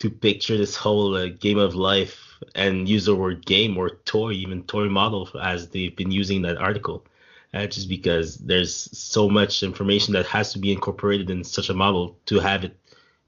to 0.00 0.10
picture 0.10 0.56
this 0.56 0.76
whole 0.76 1.14
uh, 1.14 1.28
game 1.28 1.58
of 1.58 1.74
life 1.74 2.18
and 2.54 2.88
use 2.88 3.04
the 3.04 3.14
word 3.14 3.44
game 3.46 3.76
or 3.76 3.90
toy, 4.06 4.32
even 4.32 4.62
toy 4.64 4.88
model, 4.88 5.28
as 5.40 5.68
they've 5.68 5.96
been 5.96 6.10
using 6.10 6.42
that 6.42 6.56
article. 6.56 7.04
Uh, 7.52 7.66
just 7.66 7.88
because 7.88 8.36
there's 8.36 8.74
so 8.96 9.28
much 9.28 9.62
information 9.62 10.12
that 10.14 10.24
has 10.24 10.52
to 10.52 10.58
be 10.58 10.72
incorporated 10.72 11.30
in 11.30 11.42
such 11.42 11.68
a 11.68 11.74
model 11.74 12.16
to 12.24 12.38
have 12.38 12.64
it 12.64 12.76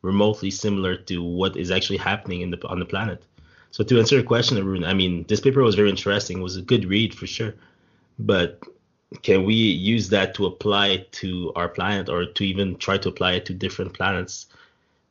remotely 0.03 0.51
similar 0.51 0.97
to 0.97 1.23
what 1.23 1.57
is 1.57 1.71
actually 1.73 1.97
happening 1.97 2.41
in 2.41 2.51
the 2.51 2.69
on 2.69 2.79
the 2.79 2.85
planet. 2.85 3.25
So 3.73 3.83
to 3.83 3.99
answer 3.99 4.17
your 4.17 4.25
question, 4.25 4.59
Arun, 4.59 4.85
I 4.85 4.95
mean 4.95 5.25
this 5.29 5.41
paper 5.41 5.63
was 5.63 5.75
very 5.75 5.91
interesting. 5.91 6.39
It 6.39 6.43
was 6.43 6.57
a 6.57 6.63
good 6.63 6.85
read 6.85 7.15
for 7.15 7.27
sure, 7.27 7.55
but 8.19 8.63
can 9.23 9.45
we 9.45 9.55
use 9.55 10.09
that 10.11 10.35
to 10.37 10.47
apply 10.47 11.07
to 11.13 11.53
our 11.57 11.69
planet 11.69 12.09
or 12.09 12.25
to 12.25 12.45
even 12.45 12.77
try 12.77 12.99
to 12.99 13.09
apply 13.09 13.33
it 13.33 13.47
to 13.47 13.55
different 13.55 13.93
planets? 13.93 14.47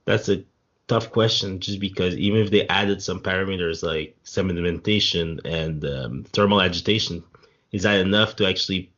That's 0.05 0.29
a 0.29 0.43
tough 0.91 1.09
question 1.09 1.61
just 1.61 1.79
because 1.79 2.17
even 2.17 2.41
if 2.41 2.51
they 2.51 2.67
added 2.67 3.01
some 3.01 3.21
parameters 3.21 3.81
like 3.81 4.13
sedimentation 4.25 5.39
and 5.45 5.85
um, 5.85 6.25
thermal 6.33 6.61
agitation, 6.61 7.23
is 7.71 7.83
that 7.83 8.01
enough 8.01 8.35
to 8.35 8.45
actually 8.45 8.91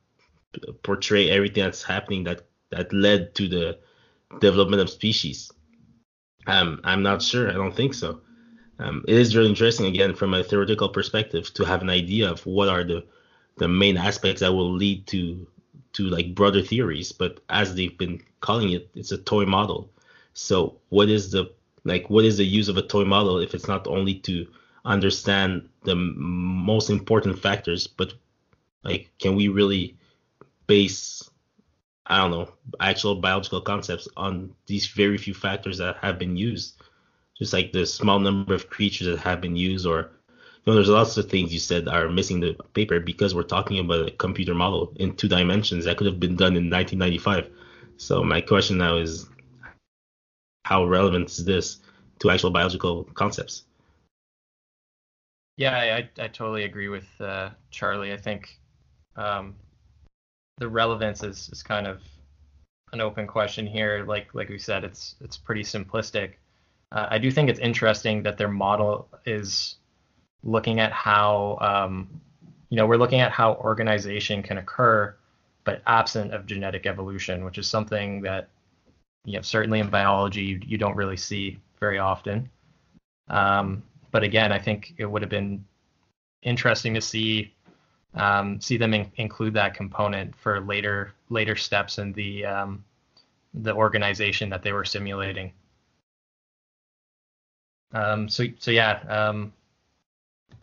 portray 0.82 1.30
everything 1.30 1.64
that's 1.64 1.84
happening 1.84 2.24
that 2.24 2.48
that 2.72 2.92
led 2.92 3.36
to 3.36 3.48
the 3.48 3.78
development 4.40 4.82
of 4.82 4.90
species? 4.90 5.52
Um, 6.48 6.82
I'm 6.84 7.04
not 7.04 7.22
sure. 7.22 7.48
I 7.52 7.54
don't 7.54 7.76
think 7.76 7.94
so. 7.94 8.22
Um, 8.80 9.06
it 9.08 9.16
is 9.16 9.36
really 9.36 9.50
interesting 9.50 9.86
again 9.86 10.16
from 10.16 10.34
a 10.34 10.44
theoretical 10.44 10.90
perspective 10.90 11.54
to 11.54 11.64
have 11.64 11.84
an 11.84 11.92
idea 11.92 12.32
of 12.32 12.44
what 12.48 12.70
are 12.70 12.84
the 12.84 13.06
the 13.58 13.68
main 13.68 13.98
aspects 13.98 14.42
that 14.42 14.52
will 14.52 14.74
lead 14.74 15.06
to 15.14 15.46
to 15.94 16.04
like 16.08 16.34
broader 16.34 16.64
theories. 16.64 17.12
But 17.12 17.40
as 17.50 17.76
they've 17.76 18.00
been 18.00 18.20
calling 18.42 18.72
it, 18.72 18.90
it's 18.96 19.12
a 19.12 19.20
toy 19.20 19.46
model. 19.46 19.92
So 20.34 20.80
what 20.90 21.08
is 21.10 21.30
the 21.30 21.54
like 21.86 22.10
what 22.10 22.26
is 22.26 22.38
the 22.38 22.46
use 22.46 22.70
of 22.70 22.78
a 22.78 22.82
toy 22.82 23.04
model 23.04 23.40
if 23.40 23.54
it's 23.54 23.68
not 23.68 23.88
only 23.88 24.16
to 24.16 24.48
understand 24.86 25.68
the 25.84 25.96
most 25.96 26.90
important 26.90 27.40
factors 27.40 27.88
but 27.88 28.14
like 28.84 29.10
can 29.20 29.36
we 29.36 29.48
really 29.48 29.96
base 30.68 31.30
i 32.08 32.18
don't 32.18 32.32
know 32.32 32.50
actual 32.80 33.16
biological 33.16 33.62
concepts 33.62 34.08
on 34.18 34.54
these 34.68 34.88
very 34.88 35.18
few 35.18 35.34
factors 35.34 35.78
that 35.78 35.98
have 35.98 36.20
been 36.20 36.36
used? 36.36 36.82
Just 37.38 37.54
like 37.54 37.72
the 37.72 37.86
small 37.86 38.20
number 38.20 38.54
of 38.54 38.70
creatures 38.70 39.08
that 39.08 39.20
have 39.20 39.42
been 39.42 39.56
used 39.56 39.86
or 39.86 40.12
you 40.66 40.72
know 40.72 40.76
there's 40.76 40.90
lots 40.90 41.18
of 41.18 41.30
things 41.30 41.54
you 41.54 41.60
said 41.60 41.88
are 41.88 42.08
missing 42.10 42.40
the 42.40 42.56
paper 42.74 43.00
because 43.00 43.34
we're 43.34 43.44
talking 43.44 43.80
about 43.80 44.08
a 44.08 44.12
computer 44.12 44.54
model 44.54 44.94
in 44.98 45.16
two 45.16 45.28
dimensions 45.28 45.86
that 45.86 45.98
could 45.98 46.08
have 46.08 46.20
been 46.20 46.36
done 46.36 46.56
in 46.56 46.70
1995 46.70 47.50
so 47.98 48.24
my 48.24 48.40
question 48.40 48.78
now 48.78 48.98
is 48.98 49.28
how 50.64 50.86
relevant 50.86 51.30
is 51.30 51.46
this 51.46 51.80
to 52.20 52.30
actual 52.30 52.52
biological 52.52 53.04
concepts? 53.14 53.64
Yeah, 55.58 55.78
I, 55.78 56.10
I 56.22 56.28
totally 56.28 56.64
agree 56.64 56.88
with 56.88 57.06
uh, 57.20 57.50
Charlie. 57.70 58.14
I 58.14 58.18
think 58.18 58.58
um, 59.16 59.56
the 60.58 60.68
relevance 60.68 61.24
is, 61.24 61.50
is 61.52 61.62
kind 61.62 61.86
of 61.86 62.02
an 62.92 63.02
open 63.02 63.28
question 63.28 63.68
here. 63.68 64.04
Like 64.08 64.34
like 64.34 64.50
we 64.50 64.58
said, 64.58 64.84
it's 64.84 65.16
it's 65.22 65.38
pretty 65.38 65.64
simplistic. 65.64 66.34
Uh, 66.92 67.08
I 67.10 67.18
do 67.18 67.30
think 67.32 67.50
it's 67.50 67.60
interesting 67.60 68.24
that 68.24 68.38
their 68.38 68.48
model 68.48 69.10
is 69.26 69.76
looking 70.44 70.80
at 70.80 70.92
how 70.92 71.58
um, 71.62 72.22
you 72.70 72.78
know 72.78 72.86
we're 72.86 72.98
looking 72.98 73.22
at 73.22 73.32
how 73.32 73.56
organization 73.56 74.42
can 74.42 74.58
occur, 74.58 75.16
but 75.66 75.82
absent 75.86 76.34
of 76.34 76.46
genetic 76.46 76.86
evolution, 76.86 77.46
which 77.46 77.58
is 77.58 77.68
something 77.68 78.22
that 78.22 78.50
you 79.26 79.34
know 79.34 79.42
certainly 79.42 79.80
in 79.80 79.90
biology 79.90 80.42
you, 80.42 80.60
you 80.66 80.78
don't 80.78 80.96
really 80.96 81.18
see 81.18 81.60
very 81.80 82.00
often. 82.00 82.50
Um, 83.30 83.84
but 84.12 84.24
again, 84.24 84.52
I 84.52 84.60
think 84.60 84.94
it 84.98 85.06
would 85.06 85.22
have 85.22 85.32
been 85.32 85.66
interesting 86.44 86.94
to 86.94 87.02
see 87.02 87.54
um, 88.16 88.62
see 88.62 88.78
them 88.78 88.94
in, 88.94 89.12
include 89.16 89.54
that 89.56 89.74
component 89.74 90.36
for 90.36 90.62
later 90.62 91.14
later 91.30 91.56
steps 91.56 91.98
in 91.98 92.14
the 92.14 92.46
um, 92.46 92.84
the 93.54 93.74
organization 93.74 94.50
that 94.50 94.62
they 94.62 94.72
were 94.72 94.86
simulating. 94.86 95.52
Um, 97.94 98.30
so 98.30 98.46
so 98.60 98.72
yeah, 98.72 99.00
um, 99.08 99.54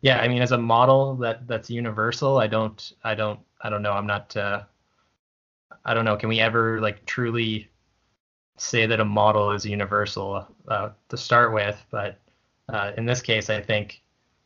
yeah. 0.01 0.21
I 0.21 0.29
mean, 0.29 0.43
as 0.43 0.53
a 0.53 0.59
model 0.59 1.17
that 1.17 1.47
that's 1.47 1.71
universal, 1.71 2.39
I 2.39 2.47
don't 2.47 2.93
I 3.05 3.15
don't 3.15 3.41
I 3.63 3.71
don't 3.71 3.83
know. 3.83 3.93
I'm 3.93 4.07
not. 4.07 4.37
Uh, 4.37 4.63
I 5.85 5.95
don't 5.95 6.05
know. 6.05 6.17
Can 6.17 6.29
we 6.29 6.41
ever 6.41 6.81
like 6.81 7.05
truly 7.07 7.69
say 8.61 8.87
that 8.87 9.01
a 9.01 9.05
model 9.05 9.51
is 9.53 9.65
universal 9.65 10.47
uh, 10.69 10.91
to 11.09 11.17
start 11.17 11.53
with? 11.53 11.83
But 11.91 12.19
uh, 12.69 12.93
in 12.97 13.07
this 13.07 13.23
case, 13.23 13.51
I 13.51 13.61
think 13.61 14.03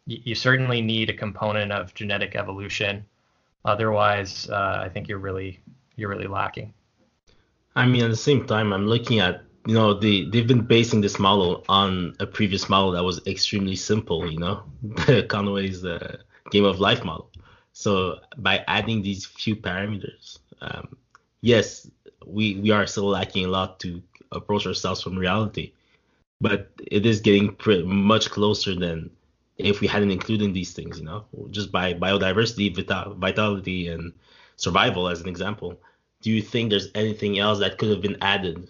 you 0.06 0.34
certainly 0.34 0.82
need 0.82 1.10
a 1.10 1.14
component 1.14 1.72
of 1.72 1.94
genetic 1.94 2.36
evolution. 2.36 3.04
Otherwise, 3.64 4.48
uh, 4.50 4.80
I 4.84 4.88
think 4.88 5.08
you're 5.08 5.18
really 5.18 5.60
you're 5.96 6.10
really 6.10 6.26
lacking. 6.26 6.74
I 7.76 7.86
mean, 7.86 8.04
at 8.04 8.10
the 8.10 8.16
same 8.16 8.46
time, 8.46 8.72
I'm 8.72 8.86
looking 8.86 9.20
at 9.20 9.42
you 9.66 9.74
know 9.74 9.94
they 9.94 10.24
they've 10.24 10.46
been 10.46 10.66
basing 10.66 11.00
this 11.00 11.18
model 11.18 11.64
on 11.68 12.14
a 12.20 12.26
previous 12.26 12.68
model 12.68 12.92
that 12.92 13.02
was 13.02 13.26
extremely 13.26 13.76
simple. 13.76 14.30
You 14.30 14.38
know, 14.38 14.62
Conway's 15.28 15.84
uh, 15.84 16.18
game 16.50 16.64
of 16.64 16.80
life 16.80 17.04
model. 17.04 17.30
So 17.72 18.20
by 18.36 18.62
adding 18.68 19.02
these 19.02 19.26
few 19.26 19.56
parameters, 19.56 20.38
um, 20.60 20.96
yes, 21.40 21.90
we 22.26 22.56
we 22.56 22.70
are 22.70 22.86
still 22.86 23.06
lacking 23.06 23.44
a 23.44 23.48
lot 23.48 23.80
to 23.80 24.02
approach 24.32 24.66
ourselves 24.66 25.02
from 25.02 25.16
reality, 25.16 25.72
but 26.40 26.70
it 26.86 27.06
is 27.06 27.20
getting 27.20 27.54
pretty 27.54 27.84
much 27.84 28.30
closer 28.30 28.74
than 28.74 29.10
if 29.58 29.80
we 29.80 29.86
hadn't 29.86 30.10
included 30.10 30.52
these 30.52 30.72
things, 30.72 30.98
you 30.98 31.04
know, 31.04 31.24
just 31.50 31.70
by 31.70 31.94
biodiversity, 31.94 32.74
vital, 32.74 33.14
vitality, 33.14 33.88
and 33.88 34.12
survival 34.56 35.08
as 35.08 35.20
an 35.20 35.28
example. 35.28 35.78
Do 36.22 36.30
you 36.30 36.42
think 36.42 36.70
there's 36.70 36.88
anything 36.94 37.38
else 37.38 37.60
that 37.60 37.78
could 37.78 37.90
have 37.90 38.00
been 38.00 38.16
added 38.20 38.68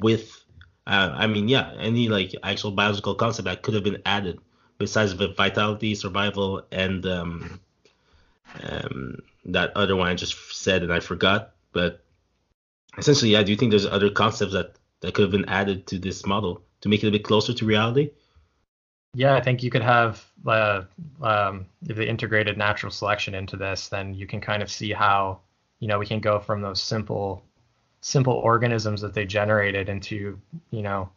with, 0.00 0.44
uh, 0.86 1.10
I 1.14 1.26
mean, 1.26 1.48
yeah, 1.48 1.74
any 1.78 2.08
like 2.08 2.34
actual 2.42 2.72
biological 2.72 3.14
concept 3.14 3.46
that 3.46 3.62
could 3.62 3.74
have 3.74 3.84
been 3.84 4.02
added 4.06 4.40
besides 4.78 5.14
the 5.14 5.28
vitality, 5.28 5.94
survival, 5.94 6.62
and 6.72 7.04
um, 7.06 7.60
um, 8.62 9.18
that 9.44 9.76
other 9.76 9.94
one 9.94 10.08
I 10.08 10.14
just 10.14 10.54
said 10.54 10.82
and 10.82 10.92
I 10.92 11.00
forgot. 11.00 11.52
But 11.72 12.02
essentially, 12.98 13.32
yeah, 13.32 13.42
do 13.42 13.50
you 13.50 13.56
think 13.56 13.70
there's 13.70 13.86
other 13.86 14.10
concepts 14.10 14.52
that 14.52 14.76
that 15.00 15.14
could 15.14 15.22
have 15.22 15.30
been 15.30 15.48
added 15.48 15.86
to 15.88 15.98
this 15.98 16.26
model 16.26 16.62
to 16.82 16.88
make 16.88 17.02
it 17.02 17.08
a 17.08 17.10
bit 17.10 17.24
closer 17.24 17.52
to 17.54 17.64
reality? 17.64 18.10
Yeah, 19.14 19.34
I 19.34 19.40
think 19.40 19.62
you 19.62 19.70
could 19.70 19.82
have 19.82 20.24
uh, 20.46 20.82
um, 21.20 21.66
if 21.86 21.96
they 21.96 22.06
integrated 22.06 22.56
natural 22.56 22.92
selection 22.92 23.34
into 23.34 23.56
this, 23.56 23.88
then 23.88 24.14
you 24.14 24.26
can 24.26 24.40
kind 24.40 24.62
of 24.62 24.70
see 24.70 24.92
how 24.92 25.40
you 25.80 25.88
know 25.88 25.98
we 25.98 26.06
can 26.06 26.20
go 26.20 26.38
from 26.38 26.62
those 26.62 26.82
simple 26.82 27.42
simple 28.02 28.34
organisms 28.34 29.00
that 29.00 29.14
they 29.14 29.24
generated 29.24 29.88
into 29.88 30.38
you 30.70 30.82
know 30.82 31.10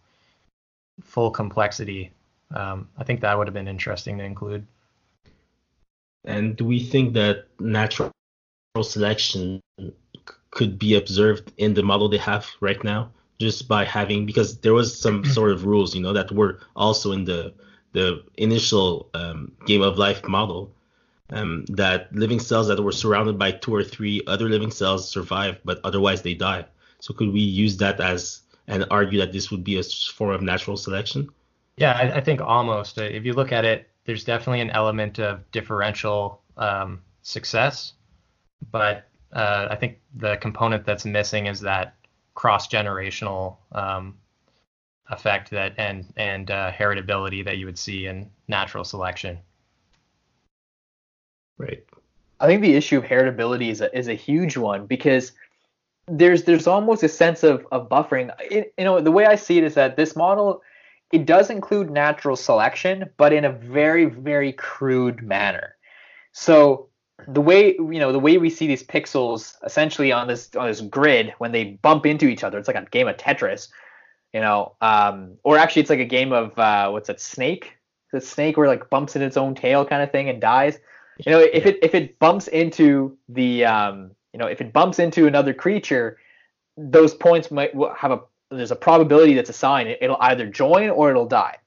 full 1.01 1.31
complexity. 1.31 2.11
Um, 2.53 2.89
I 2.97 3.03
think 3.03 3.21
that 3.21 3.37
would 3.37 3.47
have 3.47 3.53
been 3.53 3.67
interesting 3.67 4.17
to 4.17 4.23
include. 4.23 4.65
And 6.25 6.55
do 6.55 6.65
we 6.65 6.79
think 6.79 7.13
that 7.13 7.47
natural 7.59 8.11
selection 8.81 9.59
could 10.53 10.77
be 10.77 10.95
observed 10.95 11.51
in 11.57 11.73
the 11.73 11.83
model 11.83 12.07
they 12.09 12.17
have 12.17 12.47
right 12.61 12.83
now, 12.83 13.11
just 13.39 13.67
by 13.67 13.83
having 13.83 14.25
because 14.25 14.57
there 14.59 14.73
was 14.73 14.97
some 14.97 15.25
sort 15.25 15.51
of 15.51 15.65
rules, 15.65 15.95
you 15.95 16.01
know, 16.01 16.13
that 16.13 16.31
were 16.31 16.59
also 16.75 17.11
in 17.11 17.25
the 17.25 17.53
the 17.93 18.23
initial 18.37 19.09
um, 19.13 19.51
game 19.65 19.81
of 19.81 19.97
life 19.97 20.27
model 20.27 20.71
um, 21.29 21.65
that 21.69 22.13
living 22.13 22.39
cells 22.39 22.67
that 22.67 22.81
were 22.81 22.91
surrounded 22.91 23.37
by 23.37 23.51
two 23.51 23.73
or 23.73 23.83
three 23.83 24.21
other 24.27 24.49
living 24.49 24.71
cells 24.71 25.09
survive, 25.09 25.59
but 25.63 25.79
otherwise 25.83 26.21
they 26.21 26.33
die. 26.33 26.65
So 26.99 27.13
could 27.13 27.31
we 27.31 27.41
use 27.41 27.77
that 27.77 27.99
as 27.99 28.41
and 28.67 28.85
argue 28.89 29.19
that 29.19 29.33
this 29.33 29.51
would 29.51 29.63
be 29.63 29.77
a 29.77 29.83
form 29.83 30.31
of 30.31 30.41
natural 30.41 30.77
selection? 30.77 31.29
Yeah, 31.77 31.93
I, 31.93 32.17
I 32.17 32.21
think 32.21 32.41
almost. 32.41 32.97
Uh, 32.97 33.03
if 33.03 33.25
you 33.25 33.33
look 33.33 33.51
at 33.51 33.65
it, 33.65 33.89
there's 34.05 34.23
definitely 34.23 34.61
an 34.61 34.69
element 34.69 35.19
of 35.19 35.49
differential 35.51 36.41
um, 36.57 37.01
success, 37.21 37.93
but 38.71 39.07
uh, 39.33 39.67
I 39.69 39.75
think 39.75 39.99
the 40.15 40.37
component 40.37 40.85
that's 40.85 41.05
missing 41.05 41.47
is 41.47 41.59
that 41.61 41.95
cross 42.35 42.67
generational 42.67 43.57
um, 43.71 44.15
effect 45.09 45.49
that 45.51 45.73
and 45.77 46.05
and 46.15 46.49
uh, 46.51 46.71
heritability 46.71 47.43
that 47.45 47.57
you 47.57 47.65
would 47.65 47.77
see 47.77 48.05
in 48.05 48.29
natural 48.47 48.83
selection. 48.83 49.39
Right. 51.57 51.83
I 52.39 52.47
think 52.47 52.61
the 52.61 52.75
issue 52.75 52.97
of 52.97 53.03
heritability 53.03 53.69
is 53.69 53.81
a 53.81 53.95
is 53.97 54.07
a 54.07 54.13
huge 54.13 54.57
one 54.57 54.85
because 54.85 55.31
there's 56.07 56.43
there's 56.43 56.67
almost 56.67 57.03
a 57.03 57.09
sense 57.09 57.43
of 57.43 57.65
of 57.71 57.89
buffering. 57.89 58.33
It, 58.39 58.73
you 58.77 58.85
know, 58.85 59.01
the 59.01 59.11
way 59.11 59.25
I 59.25 59.35
see 59.35 59.57
it 59.57 59.63
is 59.63 59.75
that 59.75 59.95
this 59.95 60.15
model 60.15 60.61
it 61.11 61.25
does 61.25 61.49
include 61.49 61.91
natural 61.91 62.35
selection, 62.35 63.09
but 63.17 63.33
in 63.33 63.45
a 63.45 63.51
very 63.51 64.05
very 64.05 64.51
crude 64.51 65.23
manner. 65.23 65.75
So 66.33 66.89
the 67.27 67.41
way 67.41 67.75
you 67.75 67.99
know 67.99 68.11
the 68.11 68.19
way 68.19 68.37
we 68.37 68.49
see 68.49 68.67
these 68.67 68.83
pixels 68.83 69.55
essentially 69.63 70.11
on 70.11 70.27
this 70.27 70.49
on 70.55 70.67
this 70.67 70.81
grid 70.81 71.33
when 71.37 71.51
they 71.51 71.63
bump 71.81 72.05
into 72.05 72.27
each 72.27 72.43
other, 72.43 72.57
it's 72.57 72.67
like 72.67 72.77
a 72.77 72.85
game 72.89 73.07
of 73.07 73.17
Tetris 73.17 73.69
you 74.33 74.41
know, 74.41 74.75
um, 74.81 75.37
or 75.43 75.57
actually 75.57 75.83
it's 75.83 75.89
like 75.91 75.99
a 75.99 76.05
game 76.05 76.33
of 76.33 76.57
uh, 76.57 76.89
what's 76.89 77.07
that 77.07 77.21
snake? 77.21 77.77
The 78.11 78.19
snake 78.19 78.57
where 78.57 78.67
like 78.67 78.89
bumps 78.89 79.15
in 79.15 79.21
its 79.21 79.37
own 79.37 79.55
tail 79.55 79.85
kind 79.85 80.03
of 80.03 80.11
thing 80.11 80.29
and 80.29 80.41
dies. 80.41 80.79
You 81.23 81.31
know, 81.31 81.39
if 81.39 81.65
it 81.65 81.79
if 81.81 81.93
it 81.93 82.17
bumps 82.19 82.47
into 82.47 83.17
the 83.29 83.65
um, 83.65 84.11
you 84.33 84.39
know 84.39 84.47
if 84.47 84.59
it 84.59 84.73
bumps 84.73 84.99
into 84.99 85.27
another 85.27 85.53
creature, 85.53 86.17
those 86.75 87.13
points 87.13 87.51
might 87.51 87.71
have 87.95 88.11
a 88.11 88.21
there's 88.49 88.71
a 88.71 88.75
probability 88.75 89.35
that's 89.35 89.49
assigned. 89.49 89.95
It'll 90.01 90.17
either 90.19 90.47
join 90.47 90.89
or 90.89 91.11
it'll 91.11 91.27
die. 91.27 91.57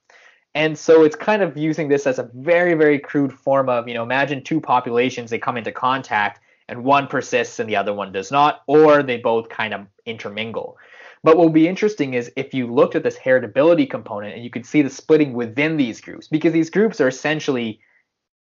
And 0.57 0.77
so 0.79 1.05
it's 1.05 1.14
kind 1.14 1.42
of 1.42 1.55
using 1.55 1.88
this 1.88 2.07
as 2.07 2.19
a 2.19 2.31
very, 2.33 2.73
very 2.73 2.99
crude 2.99 3.31
form 3.31 3.69
of, 3.69 3.87
you 3.87 3.92
know, 3.92 4.03
imagine 4.03 4.42
two 4.42 4.59
populations, 4.59 5.29
they 5.29 5.38
come 5.38 5.59
into 5.59 5.71
contact 5.71 6.40
and 6.69 6.83
one 6.83 7.09
persists 7.09 7.61
and 7.61 7.69
the 7.69 7.77
other 7.77 7.92
one 7.92 8.11
does 8.11 8.33
not, 8.33 8.62
or 8.66 9.03
they 9.03 9.19
both 9.19 9.51
kind 9.51 9.75
of 9.75 9.87
intermingle. 10.07 10.79
But 11.23 11.37
what 11.37 11.45
will 11.45 11.53
be 11.53 11.69
interesting 11.69 12.14
is 12.14 12.33
if 12.37 12.55
you 12.55 12.73
looked 12.73 12.95
at 12.95 13.03
this 13.03 13.19
heritability 13.19 13.88
component 13.88 14.35
and 14.35 14.42
you 14.42 14.49
could 14.49 14.64
see 14.64 14.81
the 14.81 14.88
splitting 14.88 15.35
within 15.35 15.77
these 15.77 16.01
groups, 16.01 16.27
because 16.27 16.55
these 16.55 16.71
groups 16.71 17.03
are 17.03 17.09
essentially 17.09 17.79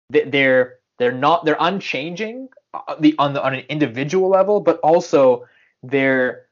they're 0.09 0.77
they're 0.99 1.13
not 1.13 1.45
they're 1.45 1.59
unchanging 1.61 2.49
uh, 2.73 2.95
on 3.19 3.35
the 3.35 3.43
on 3.43 3.53
an 3.53 3.65
individual 3.69 4.31
level, 4.31 4.61
but 4.61 4.79
also 4.79 5.45
they're 5.83 6.48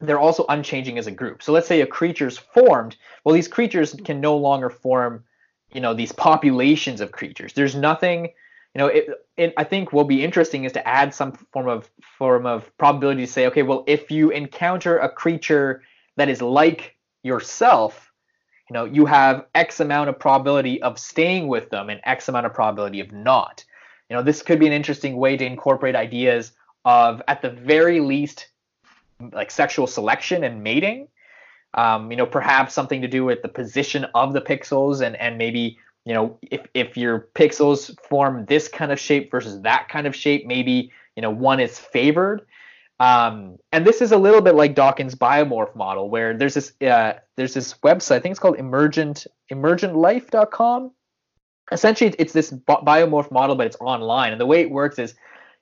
they're 0.00 0.18
also 0.18 0.44
unchanging 0.48 0.98
as 0.98 1.06
a 1.06 1.10
group. 1.10 1.42
So 1.42 1.52
let's 1.52 1.68
say 1.68 1.80
a 1.80 1.86
creature's 1.86 2.38
formed. 2.38 2.96
Well, 3.24 3.34
these 3.34 3.48
creatures 3.48 3.94
can 4.04 4.20
no 4.20 4.36
longer 4.36 4.70
form, 4.70 5.24
you 5.72 5.80
know, 5.80 5.94
these 5.94 6.12
populations 6.12 7.00
of 7.00 7.12
creatures. 7.12 7.52
There's 7.52 7.74
nothing 7.74 8.30
you 8.74 8.80
know, 8.80 8.86
it, 8.88 9.08
it, 9.36 9.54
I 9.56 9.64
think 9.64 9.92
will 9.92 10.04
be 10.04 10.24
interesting 10.24 10.64
is 10.64 10.72
to 10.72 10.86
add 10.86 11.14
some 11.14 11.32
form 11.52 11.68
of 11.68 11.88
form 12.18 12.44
of 12.44 12.76
probability 12.76 13.24
to 13.24 13.30
say, 13.30 13.46
okay, 13.46 13.62
well, 13.62 13.84
if 13.86 14.10
you 14.10 14.30
encounter 14.30 14.98
a 14.98 15.08
creature 15.08 15.82
that 16.16 16.28
is 16.28 16.42
like 16.42 16.96
yourself, 17.22 18.12
you 18.68 18.74
know, 18.74 18.84
you 18.84 19.06
have 19.06 19.46
X 19.54 19.78
amount 19.78 20.08
of 20.08 20.18
probability 20.18 20.82
of 20.82 20.98
staying 20.98 21.46
with 21.46 21.70
them 21.70 21.88
and 21.88 22.00
X 22.04 22.28
amount 22.28 22.46
of 22.46 22.54
probability 22.54 22.98
of 22.98 23.12
not. 23.12 23.64
You 24.10 24.16
know, 24.16 24.22
this 24.22 24.42
could 24.42 24.58
be 24.58 24.66
an 24.66 24.72
interesting 24.72 25.16
way 25.16 25.36
to 25.36 25.44
incorporate 25.44 25.94
ideas 25.94 26.52
of, 26.84 27.22
at 27.28 27.42
the 27.42 27.50
very 27.50 28.00
least, 28.00 28.48
like 29.32 29.50
sexual 29.50 29.86
selection 29.86 30.44
and 30.44 30.62
mating. 30.62 31.08
Um, 31.74 32.10
you 32.10 32.16
know, 32.16 32.26
perhaps 32.26 32.72
something 32.72 33.02
to 33.02 33.08
do 33.08 33.24
with 33.24 33.42
the 33.42 33.48
position 33.48 34.06
of 34.14 34.32
the 34.32 34.40
pixels 34.40 35.04
and 35.04 35.16
and 35.16 35.38
maybe 35.38 35.78
you 36.04 36.12
know, 36.12 36.38
if, 36.42 36.66
if 36.74 36.96
your 36.96 37.28
pixels 37.34 37.98
form 38.08 38.44
this 38.46 38.68
kind 38.68 38.92
of 38.92 39.00
shape 39.00 39.30
versus 39.30 39.60
that 39.62 39.88
kind 39.88 40.06
of 40.06 40.14
shape, 40.14 40.46
maybe, 40.46 40.92
you 41.16 41.22
know, 41.22 41.30
one 41.30 41.60
is 41.60 41.78
favored. 41.78 42.42
Um, 43.00 43.58
and 43.72 43.86
this 43.86 44.02
is 44.02 44.12
a 44.12 44.18
little 44.18 44.40
bit 44.40 44.54
like 44.54 44.74
Dawkins' 44.74 45.14
biomorph 45.14 45.74
model, 45.74 46.08
where 46.10 46.36
there's 46.36 46.54
this 46.54 46.72
uh, 46.82 47.14
there's 47.36 47.54
this 47.54 47.74
website, 47.82 48.16
I 48.16 48.20
think 48.20 48.32
it's 48.32 48.40
called 48.40 48.56
emergent 48.56 49.26
emergentlife.com. 49.50 50.92
Essentially, 51.72 52.14
it's 52.18 52.32
this 52.32 52.52
biomorph 52.52 53.30
model, 53.30 53.56
but 53.56 53.66
it's 53.66 53.76
online. 53.80 54.32
And 54.32 54.40
the 54.40 54.46
way 54.46 54.60
it 54.60 54.70
works 54.70 54.98
is, 54.98 55.14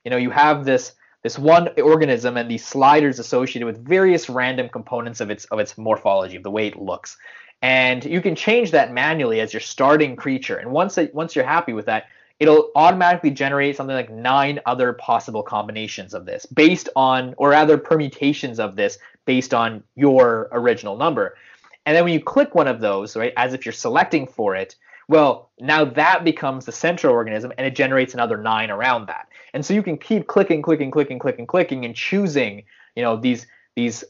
you 0.03 0.11
know, 0.11 0.17
you 0.17 0.29
have 0.29 0.65
this 0.65 0.93
this 1.23 1.39
one 1.39 1.69
organism 1.81 2.37
and 2.37 2.51
these 2.51 2.65
sliders 2.65 3.17
associated 3.17 3.65
with 3.65 3.85
various 3.85 4.29
random 4.29 4.69
components 4.69 5.21
of 5.21 5.29
its 5.29 5.45
of 5.45 5.59
its 5.59 5.77
morphology, 5.77 6.35
of 6.35 6.43
the 6.43 6.51
way 6.51 6.67
it 6.67 6.75
looks. 6.75 7.17
And 7.61 8.03
you 8.03 8.21
can 8.21 8.35
change 8.35 8.71
that 8.71 8.91
manually 8.91 9.39
as 9.39 9.53
your 9.53 9.61
starting 9.61 10.17
creature. 10.17 10.57
And 10.57 10.69
once 10.71 10.97
it, 10.97 11.15
once 11.15 11.33
you're 11.33 11.45
happy 11.45 11.71
with 11.71 11.85
that, 11.85 12.07
it'll 12.39 12.71
automatically 12.75 13.31
generate 13.31 13.77
something 13.77 13.95
like 13.95 14.11
nine 14.11 14.59
other 14.65 14.91
possible 14.91 15.41
combinations 15.41 16.13
of 16.13 16.25
this 16.25 16.45
based 16.45 16.89
on, 16.95 17.33
or 17.37 17.51
rather 17.51 17.77
permutations 17.77 18.59
of 18.59 18.75
this 18.75 18.97
based 19.25 19.53
on 19.53 19.81
your 19.95 20.49
original 20.51 20.97
number. 20.97 21.37
And 21.85 21.95
then 21.95 22.03
when 22.03 22.13
you 22.13 22.21
click 22.21 22.53
one 22.53 22.67
of 22.67 22.81
those, 22.81 23.15
right, 23.15 23.33
as 23.37 23.53
if 23.53 23.65
you're 23.65 23.71
selecting 23.71 24.27
for 24.27 24.55
it, 24.55 24.75
well, 25.07 25.49
now 25.59 25.85
that 25.85 26.23
becomes 26.23 26.65
the 26.65 26.71
central 26.73 27.13
organism 27.13 27.53
and 27.57 27.65
it 27.65 27.75
generates 27.75 28.13
another 28.13 28.37
nine 28.37 28.71
around 28.71 29.07
that. 29.07 29.27
And 29.53 29.65
so 29.65 29.73
you 29.73 29.83
can 29.83 29.97
keep 29.97 30.27
clicking, 30.27 30.61
clicking, 30.61 30.91
clicking, 30.91 31.19
clicking, 31.19 31.47
clicking, 31.47 31.85
and 31.85 31.95
choosing, 31.95 32.63
you 32.95 33.03
know, 33.03 33.17
these 33.17 33.45
these 33.75 34.03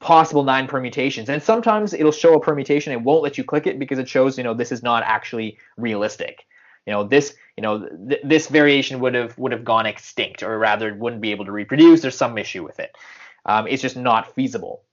possible 0.00 0.44
nine 0.44 0.66
permutations. 0.66 1.28
And 1.28 1.42
sometimes 1.42 1.92
it'll 1.92 2.12
show 2.12 2.34
a 2.34 2.40
permutation 2.40 2.92
and 2.92 3.04
won't 3.04 3.22
let 3.22 3.36
you 3.36 3.44
click 3.44 3.66
it 3.66 3.78
because 3.78 3.98
it 3.98 4.08
shows, 4.08 4.38
you 4.38 4.44
know, 4.44 4.54
this 4.54 4.72
is 4.72 4.82
not 4.82 5.02
actually 5.04 5.58
realistic. 5.76 6.46
You 6.86 6.92
know, 6.92 7.04
this, 7.04 7.34
you 7.56 7.62
know, 7.62 7.86
th- 8.08 8.22
this 8.24 8.48
variation 8.48 9.00
would 9.00 9.14
have 9.14 9.36
would 9.36 9.52
have 9.52 9.64
gone 9.64 9.84
extinct, 9.84 10.42
or 10.42 10.58
rather, 10.58 10.94
wouldn't 10.94 11.20
be 11.20 11.32
able 11.32 11.44
to 11.44 11.52
reproduce. 11.52 12.00
There's 12.00 12.16
some 12.16 12.38
issue 12.38 12.64
with 12.64 12.80
it. 12.80 12.96
Um, 13.44 13.66
it's 13.66 13.82
just 13.82 13.96
not 13.96 14.34
feasible. 14.34 14.84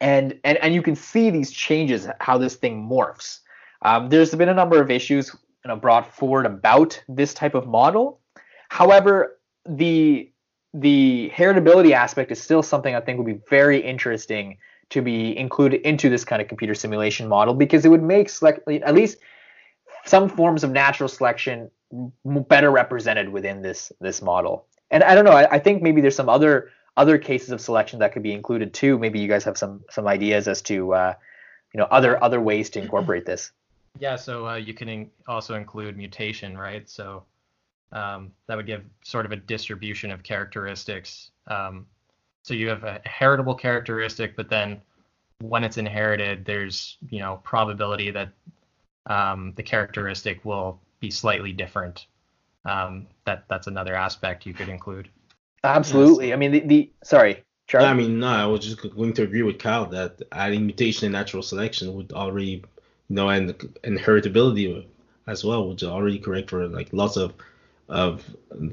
And 0.00 0.38
and 0.44 0.58
and 0.58 0.72
you 0.74 0.82
can 0.82 0.94
see 0.94 1.30
these 1.30 1.50
changes, 1.50 2.06
how 2.20 2.38
this 2.38 2.54
thing 2.54 2.88
morphs. 2.88 3.40
Um, 3.82 4.08
there's 4.08 4.34
been 4.34 4.48
a 4.48 4.54
number 4.54 4.80
of 4.80 4.90
issues 4.90 5.34
you 5.64 5.68
know, 5.68 5.76
brought 5.76 6.14
forward 6.14 6.46
about 6.46 7.02
this 7.08 7.34
type 7.34 7.56
of 7.56 7.66
model. 7.66 8.20
However, 8.68 9.38
the 9.68 10.30
the 10.74 11.32
heritability 11.34 11.92
aspect 11.92 12.30
is 12.30 12.42
still 12.42 12.62
something 12.62 12.94
I 12.94 13.00
think 13.00 13.18
would 13.18 13.26
be 13.26 13.40
very 13.48 13.78
interesting 13.78 14.58
to 14.90 15.00
be 15.00 15.36
included 15.36 15.80
into 15.82 16.10
this 16.10 16.24
kind 16.24 16.42
of 16.42 16.48
computer 16.48 16.74
simulation 16.74 17.28
model 17.28 17.54
because 17.54 17.84
it 17.84 17.88
would 17.88 18.02
make 18.02 18.28
select 18.28 18.68
at 18.68 18.94
least 18.94 19.18
some 20.04 20.28
forms 20.28 20.62
of 20.64 20.70
natural 20.70 21.08
selection 21.08 21.70
better 22.24 22.70
represented 22.70 23.28
within 23.28 23.62
this 23.62 23.92
this 24.00 24.22
model. 24.22 24.66
And 24.90 25.02
I 25.02 25.14
don't 25.14 25.24
know, 25.24 25.32
I, 25.32 25.56
I 25.56 25.58
think 25.58 25.82
maybe 25.82 26.00
there's 26.00 26.16
some 26.16 26.28
other 26.28 26.70
other 26.96 27.18
cases 27.18 27.50
of 27.50 27.60
selection 27.60 27.98
that 27.98 28.12
could 28.12 28.22
be 28.22 28.32
included 28.32 28.72
too. 28.72 28.98
Maybe 28.98 29.18
you 29.18 29.28
guys 29.28 29.44
have 29.44 29.58
some 29.58 29.84
some 29.90 30.06
ideas 30.06 30.48
as 30.48 30.62
to 30.62 30.94
uh, 30.94 31.14
you 31.72 31.78
know 31.78 31.86
other 31.90 32.22
other 32.22 32.40
ways 32.40 32.70
to 32.70 32.80
incorporate 32.80 33.26
this. 33.26 33.52
Yeah, 33.98 34.16
so 34.16 34.46
uh, 34.46 34.56
you 34.56 34.74
can 34.74 34.88
in- 34.88 35.10
also 35.26 35.54
include 35.54 35.96
mutation, 35.96 36.56
right? 36.56 36.88
So 36.88 37.24
um, 37.92 38.32
that 38.46 38.56
would 38.56 38.66
give 38.66 38.84
sort 39.02 39.26
of 39.26 39.32
a 39.32 39.36
distribution 39.36 40.10
of 40.10 40.22
characteristics. 40.22 41.30
Um, 41.46 41.86
so 42.42 42.54
you 42.54 42.68
have 42.68 42.84
a 42.84 43.00
heritable 43.04 43.54
characteristic, 43.54 44.36
but 44.36 44.48
then 44.48 44.80
when 45.40 45.64
it's 45.64 45.78
inherited, 45.78 46.44
there's 46.44 46.96
you 47.10 47.20
know 47.20 47.40
probability 47.44 48.10
that 48.10 48.30
um, 49.06 49.52
the 49.56 49.62
characteristic 49.62 50.44
will 50.44 50.80
be 51.00 51.10
slightly 51.10 51.52
different. 51.52 52.06
Um, 52.64 53.06
that 53.24 53.44
that's 53.48 53.66
another 53.66 53.94
aspect 53.94 54.46
you 54.46 54.54
could 54.54 54.68
include. 54.68 55.08
Absolutely. 55.62 56.28
Yes. 56.28 56.34
I 56.34 56.36
mean 56.36 56.52
the, 56.52 56.60
the 56.60 56.90
sorry, 57.04 57.42
Charlie. 57.66 57.88
I 57.88 57.94
mean 57.94 58.20
no, 58.20 58.28
I 58.28 58.46
was 58.46 58.64
just 58.64 58.80
going 58.80 59.12
to 59.14 59.22
agree 59.22 59.42
with 59.42 59.58
Kyle 59.58 59.86
that 59.86 60.20
adding 60.32 60.66
mutation 60.66 61.06
and 61.06 61.12
natural 61.12 61.42
selection 61.42 61.94
would 61.94 62.12
already 62.12 62.64
you 63.08 63.16
know 63.16 63.28
and 63.28 63.50
inheritability 63.84 64.84
as 65.26 65.44
well 65.44 65.68
would 65.68 65.82
already 65.82 66.18
correct 66.18 66.50
for 66.50 66.66
like 66.68 66.92
lots 66.92 67.16
of 67.16 67.34
of 67.88 68.24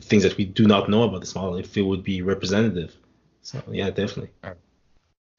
things 0.02 0.24
that 0.24 0.38
we 0.38 0.46
do 0.46 0.66
not 0.66 0.90
know 0.90 1.04
about 1.04 1.22
this 1.22 1.36
model 1.36 1.56
if 1.56 1.78
it 1.78 1.84
would 1.84 2.04
be 2.04 2.22
representative. 2.22 2.96
So 3.42 3.62
yeah, 3.70 3.90
definitely. 3.90 4.30
I 4.44 4.54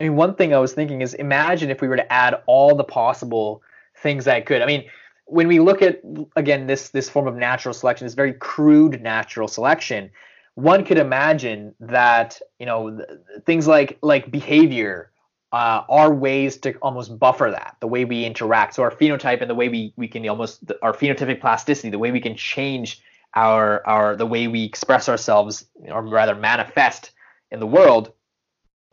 mean, 0.04 0.16
one 0.16 0.34
thing 0.34 0.54
I 0.54 0.58
was 0.58 0.72
thinking 0.72 1.00
is 1.00 1.14
imagine 1.14 1.70
if 1.70 1.80
we 1.80 1.88
were 1.88 1.96
to 1.96 2.12
add 2.12 2.42
all 2.46 2.74
the 2.74 2.84
possible 2.84 3.62
things 3.96 4.24
that 4.26 4.46
could. 4.46 4.62
I 4.62 4.66
mean, 4.66 4.84
when 5.26 5.48
we 5.48 5.60
look 5.60 5.82
at 5.82 6.02
again 6.36 6.66
this 6.66 6.90
this 6.90 7.08
form 7.08 7.26
of 7.26 7.36
natural 7.36 7.74
selection, 7.74 8.06
this 8.06 8.14
very 8.14 8.34
crude 8.34 9.00
natural 9.02 9.48
selection, 9.48 10.10
one 10.54 10.84
could 10.84 10.98
imagine 10.98 11.74
that 11.80 12.40
you 12.58 12.66
know 12.66 13.04
things 13.46 13.66
like 13.66 13.98
like 14.02 14.30
behavior 14.30 15.10
uh, 15.52 15.84
are 15.88 16.12
ways 16.12 16.56
to 16.58 16.74
almost 16.78 17.18
buffer 17.18 17.50
that 17.50 17.76
the 17.80 17.86
way 17.86 18.04
we 18.04 18.24
interact. 18.24 18.74
So 18.74 18.82
our 18.82 18.90
phenotype 18.90 19.40
and 19.40 19.48
the 19.48 19.54
way 19.54 19.68
we 19.68 19.94
we 19.96 20.08
can 20.08 20.28
almost 20.28 20.70
our 20.82 20.92
phenotypic 20.92 21.40
plasticity, 21.40 21.90
the 21.90 21.98
way 21.98 22.10
we 22.10 22.20
can 22.20 22.36
change 22.36 23.00
our 23.34 23.86
our 23.86 24.16
the 24.16 24.26
way 24.26 24.48
we 24.48 24.64
express 24.64 25.08
ourselves 25.08 25.66
or 25.88 26.02
rather 26.06 26.34
manifest 26.34 27.12
in 27.50 27.60
the 27.60 27.66
world 27.66 28.12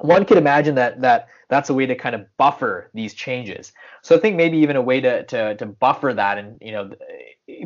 one 0.02 0.26
could 0.26 0.38
imagine 0.38 0.76
that 0.76 1.02
that 1.02 1.28
that's 1.50 1.70
a 1.70 1.74
way 1.74 1.86
to 1.86 1.96
kind 1.96 2.16
of 2.16 2.26
buffer 2.38 2.90
these 2.94 3.14
changes. 3.14 3.72
So 4.02 4.16
i 4.16 4.20
think 4.20 4.36
maybe 4.36 4.58
even 4.58 4.76
a 4.76 4.82
way 4.82 5.02
to 5.02 5.24
to, 5.26 5.56
to 5.56 5.66
buffer 5.66 6.14
that 6.14 6.38
and 6.38 6.58
you 6.62 6.72
know 6.72 6.92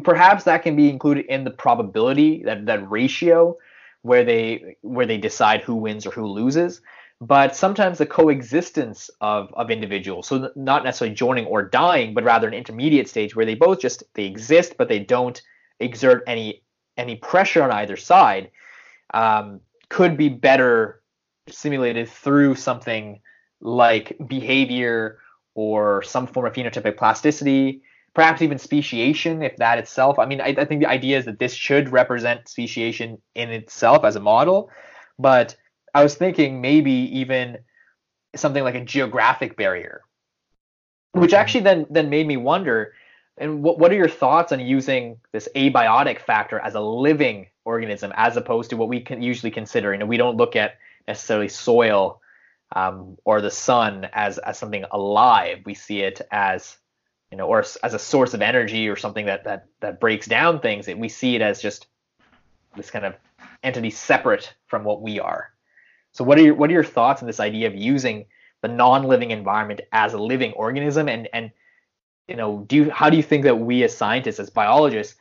perhaps 0.04 0.44
that 0.44 0.64
can 0.64 0.76
be 0.76 0.90
included 0.90 1.26
in 1.28 1.44
the 1.44 1.52
probability 1.52 2.44
that 2.44 2.66
that 2.66 2.90
ratio 2.90 3.58
where 4.02 4.24
they 4.24 4.78
where 4.82 5.06
they 5.06 5.18
decide 5.18 5.62
who 5.62 5.76
wins 5.76 6.06
or 6.06 6.12
who 6.12 6.28
loses. 6.28 6.82
But 7.22 7.56
sometimes 7.56 7.98
the 7.98 8.06
coexistence 8.06 9.10
of 9.22 9.54
of 9.54 9.72
individuals 9.72 10.28
so 10.28 10.52
not 10.56 10.84
necessarily 10.84 11.16
joining 11.16 11.46
or 11.46 11.64
dying 11.64 12.14
but 12.14 12.24
rather 12.24 12.48
an 12.48 12.54
intermediate 12.54 13.08
stage 13.08 13.36
where 13.36 13.46
they 13.46 13.56
both 13.56 13.80
just 13.80 14.04
they 14.16 14.26
exist 14.26 14.76
but 14.78 14.90
they 14.90 15.00
don't 15.00 15.42
exert 15.80 16.24
any 16.28 16.62
any 16.98 17.16
pressure 17.16 17.64
on 17.64 17.72
either 17.72 17.98
side 17.98 18.52
um, 19.14 19.62
could 19.90 20.18
be 20.18 20.30
better 20.30 21.02
simulated 21.48 22.10
through 22.10 22.56
something 22.56 23.22
like 23.62 24.18
behavior 24.28 25.20
or 25.54 26.04
some 26.04 26.28
form 26.28 26.46
of 26.46 26.54
phenotypic 26.54 26.98
plasticity, 26.98 27.82
perhaps 28.14 28.42
even 28.42 28.58
speciation, 28.58 29.42
if 29.42 29.56
that 29.58 29.78
itself. 29.78 30.20
I 30.20 30.26
mean, 30.26 30.42
I, 30.42 30.56
I 30.58 30.66
think 30.66 30.82
the 30.82 30.90
idea 30.90 31.18
is 31.18 31.26
that 31.26 31.40
this 31.40 31.54
should 31.54 31.90
represent 31.90 32.48
speciation 32.48 33.22
in 33.36 33.50
itself 33.50 34.04
as 34.04 34.16
a 34.16 34.20
model, 34.20 34.70
but 35.18 35.56
I 35.94 36.04
was 36.04 36.16
thinking 36.16 36.62
maybe 36.62 36.92
even 36.92 37.60
something 38.36 38.64
like 38.64 38.76
a 38.76 38.84
geographic 38.84 39.56
barrier, 39.56 40.02
which 41.14 41.34
actually 41.34 41.62
then 41.62 41.86
then 41.90 42.10
made 42.10 42.28
me 42.28 42.36
wonder 42.36 42.94
and 43.38 43.64
what 43.64 43.80
what 43.80 43.92
are 43.92 43.96
your 43.96 44.10
thoughts 44.10 44.52
on 44.52 44.60
using 44.60 45.18
this 45.32 45.50
abiotic 45.56 46.20
factor 46.20 46.60
as 46.60 46.76
a 46.76 46.80
living 46.80 47.48
organism 47.66 48.14
as 48.16 48.38
opposed 48.38 48.70
to 48.70 48.78
what 48.78 48.88
we 48.88 49.02
can 49.02 49.22
usually 49.22 49.52
consider? 49.52 49.92
You 49.92 50.00
know, 50.00 50.06
we 50.06 50.18
don't 50.18 50.38
look 50.38 50.56
at 50.56 50.78
necessarily 51.08 51.50
soil 51.50 52.22
um, 52.76 53.18
or 53.26 53.42
the 53.42 53.52
sun 53.52 54.08
as 54.14 54.38
as 54.38 54.58
something 54.58 54.86
alive. 54.92 55.60
We 55.66 55.74
see 55.74 56.02
it 56.02 56.22
as 56.32 56.78
you 57.32 57.38
know, 57.38 57.48
or 57.48 57.66
as 57.84 57.94
a 57.94 58.00
source 58.00 58.34
of 58.34 58.42
energy 58.42 58.88
or 58.88 58.96
something 58.96 59.26
that 59.26 59.44
that 59.44 59.66
that 59.82 60.00
breaks 60.00 60.28
down 60.28 60.60
things. 60.62 60.88
And 60.88 61.02
we 61.02 61.10
see 61.10 61.36
it 61.36 61.42
as 61.42 61.62
just 61.62 61.88
this 62.76 62.92
kind 62.92 63.06
of 63.06 63.16
entity 63.64 63.90
separate 63.90 64.54
from 64.68 64.84
what 64.84 65.02
we 65.02 65.20
are. 65.20 65.52
So, 66.12 66.24
what 66.24 66.38
are 66.38 66.44
your 66.44 66.56
what 66.56 66.70
are 66.70 66.74
your 66.74 66.84
thoughts 66.84 67.22
on 67.22 67.28
this 67.28 67.42
idea 67.42 67.68
of 67.68 67.76
using 67.76 68.26
the 68.62 68.70
non-living 68.70 69.32
environment 69.32 69.82
as 69.92 70.14
a 70.14 70.18
living 70.18 70.54
organism 70.54 71.10
and 71.10 71.28
and 71.34 71.52
you 72.28 72.36
know, 72.36 72.66
do 72.68 72.76
you, 72.76 72.90
how 72.90 73.10
do 73.10 73.18
you 73.18 73.24
think 73.24 73.44
that 73.44 73.60
we 73.60 73.84
as 73.84 73.96
scientists, 73.96 74.40
as 74.40 74.50
biologists, 74.50 75.16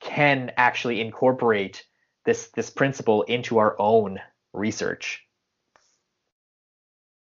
can 0.00 0.52
actually 0.56 1.00
incorporate 1.00 1.84
this 2.24 2.48
this 2.48 2.70
principle 2.70 3.22
into 3.22 3.58
our 3.58 3.76
own 3.78 4.18
research? 4.52 5.22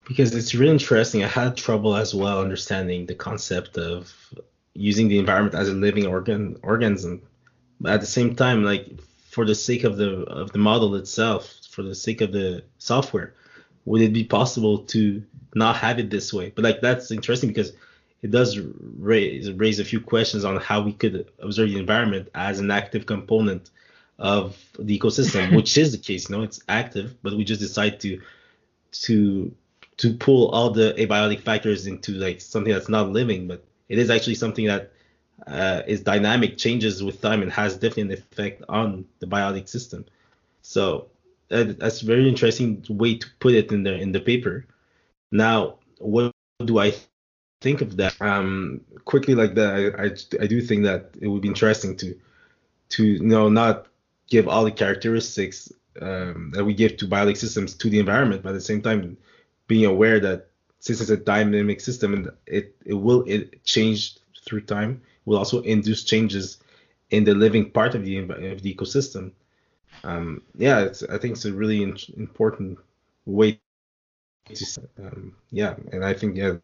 Because 0.07 0.35
it's 0.35 0.55
really 0.55 0.73
interesting. 0.73 1.25
I 1.25 1.29
had 1.29 1.57
trouble 1.57 1.97
as 1.97 2.15
well 2.15 2.41
understanding 2.41 3.07
the 3.07 3.15
concept 3.15 3.79
of 3.79 4.13
using 4.75 5.09
the 5.09 5.19
environment 5.19 5.55
as 5.55 5.69
a 5.69 5.73
living 5.73 6.07
organ 6.07 6.57
organism. 6.63 7.23
But 7.81 7.95
at 7.95 8.01
the 8.01 8.07
same 8.07 8.37
time, 8.37 8.65
like 8.65 9.01
for 9.31 9.45
the 9.45 9.55
sake 9.55 9.85
of 9.85 9.97
the 9.97 10.21
of 10.25 10.53
the 10.53 10.59
model 10.59 10.95
itself, 10.97 11.53
for 11.71 11.83
the 11.83 11.95
sake 11.95 12.21
of 12.21 12.33
the 12.33 12.63
software, 12.79 13.35
would 13.85 14.03
it 14.03 14.13
be 14.13 14.25
possible 14.25 14.79
to 14.79 15.23
not 15.55 15.77
have 15.77 15.99
it 15.99 16.11
this 16.11 16.33
way? 16.33 16.53
But 16.55 16.65
like 16.65 16.81
that's 16.81 17.11
interesting 17.11 17.49
because 17.49 17.73
it 18.25 18.31
does 18.31 18.59
raise 18.59 19.53
raise 19.53 19.79
a 19.79 19.85
few 19.85 20.01
questions 20.01 20.47
on 20.47 20.57
how 20.57 20.81
we 20.81 20.95
could 20.95 21.31
observe 21.41 21.69
the 21.69 21.79
environment 21.79 22.27
as 22.35 22.59
an 22.59 22.71
active 22.71 23.05
component 23.05 23.71
of 24.19 24.57
the 24.79 24.99
ecosystem, 24.99 25.55
which 25.57 25.77
is 25.77 25.93
the 25.93 25.99
case. 25.99 26.31
You 26.31 26.37
know, 26.37 26.43
it's 26.43 26.61
active, 26.67 27.17
but 27.23 27.35
we 27.35 27.45
just 27.45 27.61
decide 27.61 28.01
to 28.01 28.19
to 29.05 29.55
to 29.99 30.15
pull 30.15 30.49
all 30.49 30.71
the 30.71 30.95
abiotic 30.97 31.43
factors 31.43 31.87
into 31.87 32.13
like 32.13 32.41
something 32.41 32.73
that's 32.73 32.89
not 32.89 33.11
living, 33.11 33.47
but 33.47 33.63
it 33.91 33.99
is 33.99 34.09
actually 34.09 34.37
something 34.37 34.67
that 34.69 34.91
uh, 35.47 35.83
is 35.87 36.01
dynamic, 36.01 36.57
changes 36.57 37.03
with 37.03 37.21
time, 37.21 37.43
and 37.43 37.53
has 37.53 37.75
definitely 37.75 38.05
an 38.05 38.13
effect 38.13 38.63
on 38.71 39.05
the 39.19 39.27
biotic 39.27 39.69
system. 39.69 40.07
So 40.63 41.09
uh, 41.51 41.65
that's 41.77 42.01
a 42.01 42.07
very 42.07 42.27
interesting 42.27 42.83
way 42.89 43.19
to 43.19 43.27
put 43.39 43.53
it 43.53 43.71
in 43.71 43.83
the 43.83 43.95
in 43.95 44.13
the 44.13 44.21
paper. 44.21 44.65
Now, 45.31 45.75
what 45.99 46.33
do 46.65 46.79
I 46.79 46.95
think 47.65 47.81
of 47.81 47.97
that 47.97 48.15
um, 48.21 48.81
quickly 49.07 49.35
like 49.35 49.55
that, 49.55 49.71
I, 49.75 50.05
I, 50.05 50.45
I 50.45 50.47
do 50.47 50.61
think 50.61 50.85
that 50.85 51.03
it 51.21 51.29
would 51.29 51.43
be 51.43 51.53
interesting 51.55 51.97
to 52.03 52.09
to 52.95 53.03
you 53.05 53.31
know 53.35 53.49
not 53.49 53.77
give 54.29 54.47
all 54.49 54.65
the 54.65 54.79
characteristics 54.83 55.73
um, 56.01 56.53
that 56.55 56.65
we 56.65 56.75
give 56.75 56.97
to 56.99 57.07
biologic 57.09 57.39
systems 57.39 57.75
to 57.81 57.89
the 57.89 57.99
environment, 57.99 58.43
but 58.43 58.51
at 58.51 58.61
the 58.61 58.71
same 58.71 58.83
time 58.83 59.17
being 59.67 59.87
aware 59.87 60.21
that 60.21 60.49
since 60.81 61.01
it's 61.01 61.11
a 61.11 61.17
dynamic 61.17 61.81
system 61.81 62.13
and 62.17 62.25
it, 62.47 62.77
it 62.85 62.99
will 63.07 63.23
it 63.27 63.65
change 63.65 64.19
through 64.45 64.61
time, 64.77 65.01
will 65.25 65.39
also 65.39 65.63
induce 65.63 66.05
changes 66.05 66.59
in 67.11 67.25
the 67.25 67.35
living 67.35 67.71
part 67.71 67.95
of 67.95 68.05
the 68.05 68.19
of 68.53 68.61
the 68.63 68.75
ecosystem. 68.75 69.33
Um, 70.03 70.43
yeah, 70.67 70.79
I 71.15 71.17
think 71.19 71.33
it's 71.37 71.47
a 71.47 71.53
really 71.53 71.83
in, 71.83 71.97
important 72.19 72.79
way 73.25 73.59
to 74.53 74.65
um, 74.99 75.35
yeah, 75.51 75.73
and 75.93 76.05
I 76.05 76.13
think 76.13 76.37
yeah, 76.37 76.57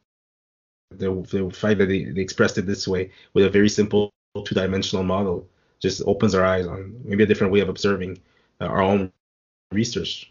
the 0.90 1.50
fact 1.54 1.78
that 1.78 1.86
they, 1.86 2.04
they 2.04 2.20
expressed 2.20 2.58
it 2.58 2.66
this 2.66 2.86
way 2.86 3.10
with 3.34 3.44
a 3.44 3.50
very 3.50 3.68
simple 3.68 4.10
two-dimensional 4.44 5.04
model 5.04 5.48
just 5.80 6.02
opens 6.06 6.34
our 6.34 6.44
eyes 6.44 6.66
on 6.66 6.94
maybe 7.04 7.24
a 7.24 7.26
different 7.26 7.52
way 7.52 7.60
of 7.60 7.68
observing 7.68 8.18
uh, 8.60 8.66
our 8.66 8.82
own 8.82 9.10
research. 9.72 10.30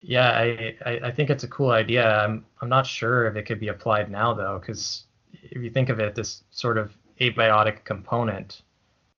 Yeah, 0.00 0.30
I, 0.30 0.76
I, 0.84 1.00
I 1.04 1.10
think 1.10 1.30
it's 1.30 1.44
a 1.44 1.48
cool 1.48 1.70
idea. 1.70 2.08
I'm 2.08 2.44
I'm 2.60 2.68
not 2.68 2.86
sure 2.86 3.26
if 3.26 3.36
it 3.36 3.44
could 3.44 3.58
be 3.58 3.68
applied 3.68 4.10
now 4.10 4.34
though, 4.34 4.58
because 4.60 5.04
if 5.32 5.62
you 5.62 5.70
think 5.70 5.88
of 5.88 5.98
it, 5.98 6.14
this 6.14 6.44
sort 6.50 6.78
of 6.78 6.96
abiotic 7.20 7.84
component, 7.84 8.62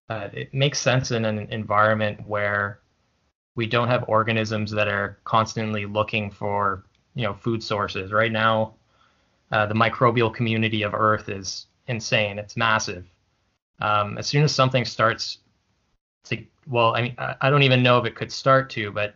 uh, 0.09 0.29
it 0.33 0.55
makes 0.55 0.79
sense 0.79 1.11
in 1.11 1.25
an 1.25 1.39
environment 1.51 2.27
where 2.27 2.81
we 3.55 3.67
don't 3.67 3.89
have 3.89 4.05
organisms 4.09 4.71
that 4.71 4.89
are 4.89 5.19
constantly 5.25 5.85
looking 5.85 6.31
for 6.31 6.85
you 7.15 7.25
know 7.25 7.35
food 7.35 7.63
sources. 7.63 8.13
Right 8.13 8.33
now, 8.33 8.75
uh, 9.53 9.67
the 9.67 9.75
microbial 9.75 10.33
community 10.33 10.83
of 10.83 10.95
Earth 10.95 11.29
is 11.29 11.67
insane. 11.87 12.39
It's 12.39 12.57
massive. 12.57 13.07
Um, 13.81 14.19
as 14.19 14.27
soon 14.27 14.45
as 14.45 14.55
something 14.55 14.85
starts 14.85 15.39
to 16.25 16.45
well, 16.67 16.95
I 16.95 17.03
mean, 17.03 17.15
I 17.19 17.49
don't 17.49 17.63
even 17.63 17.83
know 17.83 17.99
if 17.99 18.05
it 18.05 18.15
could 18.15 18.31
start 18.31 18.69
to, 18.71 18.91
but 18.91 19.15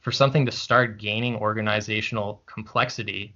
for 0.00 0.12
something 0.12 0.44
to 0.44 0.52
start 0.52 0.98
gaining 0.98 1.36
organizational 1.36 2.42
complexity, 2.46 3.34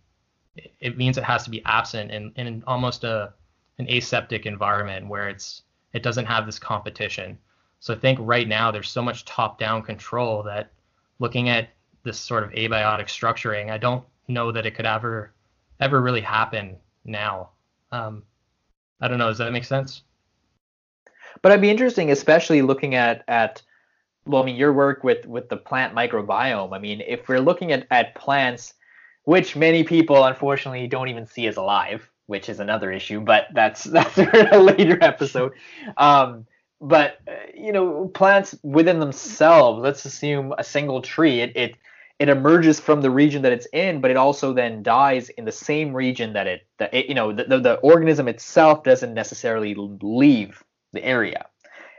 it 0.80 0.98
means 0.98 1.16
it 1.16 1.24
has 1.24 1.44
to 1.44 1.50
be 1.50 1.62
absent 1.64 2.11
in, 2.11 2.33
in 2.37 2.62
almost 2.66 3.04
a 3.04 3.33
an 3.78 3.88
aseptic 3.88 4.46
environment 4.46 5.09
where 5.09 5.28
it's 5.28 5.62
it 5.92 6.02
doesn't 6.02 6.26
have 6.26 6.46
this 6.46 6.59
competition. 6.59 7.38
So 7.80 7.94
I 7.94 7.98
think 7.98 8.18
right 8.20 8.48
now 8.48 8.70
there's 8.70 8.90
so 8.90 9.02
much 9.02 9.24
top-down 9.24 9.83
control 9.83 10.42
that 10.44 10.70
looking 11.18 11.48
at 11.48 11.68
this 12.02 12.18
sort 12.18 12.42
of 12.42 12.50
abiotic 12.50 13.07
structuring, 13.07 13.70
I 13.70 13.78
don't 13.78 14.04
know 14.28 14.52
that 14.52 14.66
it 14.66 14.74
could 14.74 14.87
ever 14.87 15.33
ever 15.80 16.00
really 16.00 16.20
happen 16.20 16.76
now. 17.04 17.50
Um, 17.92 18.22
I 19.00 19.08
don't 19.08 19.18
know. 19.18 19.28
Does 19.28 19.38
that 19.38 19.52
make 19.52 19.64
sense? 19.64 20.02
But 21.42 21.52
it'd 21.52 21.62
be 21.62 21.70
interesting, 21.70 22.10
especially 22.10 22.62
looking 22.62 22.94
at 22.94 23.24
at 23.28 23.62
well, 24.26 24.42
I 24.42 24.46
mean, 24.46 24.56
your 24.56 24.72
work 24.72 25.04
with 25.04 25.26
with 25.26 25.48
the 25.48 25.56
plant 25.56 25.94
microbiome. 25.94 26.74
I 26.74 26.78
mean, 26.78 27.02
if 27.06 27.28
we're 27.28 27.40
looking 27.40 27.72
at 27.72 27.87
at 27.90 28.14
plants, 28.14 28.74
which 29.24 29.56
many 29.56 29.84
people 29.84 30.24
unfortunately 30.24 30.87
don't 30.87 31.08
even 31.08 31.26
see 31.26 31.46
as 31.46 31.56
alive, 31.56 32.08
which 32.26 32.48
is 32.48 32.60
another 32.60 32.90
issue, 32.90 33.20
but 33.20 33.48
that's 33.52 33.84
that's 33.96 34.16
a 34.18 34.58
later 34.58 34.98
episode. 35.02 35.52
Um, 35.96 36.46
but 36.80 37.18
uh, 37.28 37.32
you 37.54 37.72
know, 37.72 38.08
plants 38.08 38.56
within 38.62 39.00
themselves. 39.00 39.82
Let's 39.82 40.04
assume 40.04 40.54
a 40.56 40.64
single 40.64 41.02
tree. 41.02 41.40
It 41.40 41.56
it 41.56 41.74
it 42.18 42.29
emerges 42.29 42.79
from 42.79 43.00
the 43.00 43.11
region 43.11 43.42
that 43.42 43.53
it's 43.53 43.66
in, 43.72 44.00
but 44.00 44.11
it 44.11 44.16
also 44.16 44.53
then 44.53 44.83
dies 44.83 45.29
in 45.31 45.44
the 45.44 45.53
same 45.53 45.92
region 45.92 46.33
that 46.35 46.46
it 46.46 46.66
that 46.79 46.94
it, 46.94 47.07
you 47.07 47.14
know 47.14 47.33
the, 47.33 47.44
the, 47.44 47.59
the 47.59 47.74
organism 47.77 48.29
itself 48.29 48.83
doesn't 48.85 49.14
necessarily 49.14 49.74
leave 49.77 50.62
the 50.92 51.05
area. 51.05 51.46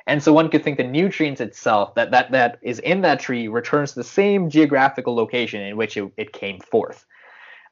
And 0.08 0.21
so 0.21 0.34
one 0.34 0.49
could 0.49 0.63
think 0.63 0.78
the 0.78 0.84
nutrients 0.84 1.41
itself 1.41 1.95
that, 1.95 2.12
that, 2.12 2.32
that 2.32 2.60
is 2.62 2.78
in 2.80 3.01
that 3.01 3.19
tree 3.19 3.47
returns 3.47 3.93
to 3.93 3.99
the 3.99 4.04
same 4.04 4.49
geographical 4.51 5.15
location 5.15 5.62
in 5.62 5.78
which 5.78 5.97
it, 5.97 6.12
it 6.15 6.32
came 6.32 6.60
forth. 6.60 7.06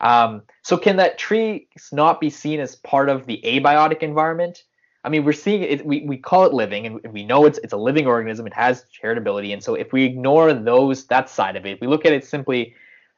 Um, 0.01 0.41
so 0.63 0.75
can 0.75 0.95
that 0.97 1.19
tree 1.19 1.67
not 1.91 2.19
be 2.19 2.32
seen 2.32 2.60
as 2.60 2.75
part 2.75 3.10
of 3.10 3.27
the 3.27 3.39
abiotic 3.45 4.01
environment? 4.01 4.63
I 5.03 5.09
mean, 5.09 5.25
we're 5.25 5.33
seeing 5.33 5.63
it, 5.63 5.85
we, 5.85 6.05
we 6.05 6.17
call 6.17 6.45
it 6.45 6.53
living 6.53 6.85
and 6.85 7.13
we 7.13 7.25
know 7.25 7.45
it's, 7.45 7.59
it's 7.59 7.73
a 7.73 7.77
living 7.77 8.07
organism. 8.07 8.47
It 8.47 8.53
has 8.53 8.85
heritability. 9.03 9.51
And 9.51 9.61
so 9.61 9.75
if 9.75 9.91
we 9.91 10.03
ignore 10.03 10.53
those, 10.53 11.05
that 11.07 11.29
side 11.29 11.57
of 11.57 11.65
it, 11.65 11.81
we 11.81 11.87
look 11.87 12.05
at 12.05 12.13
it 12.13 12.25
simply 12.25 12.73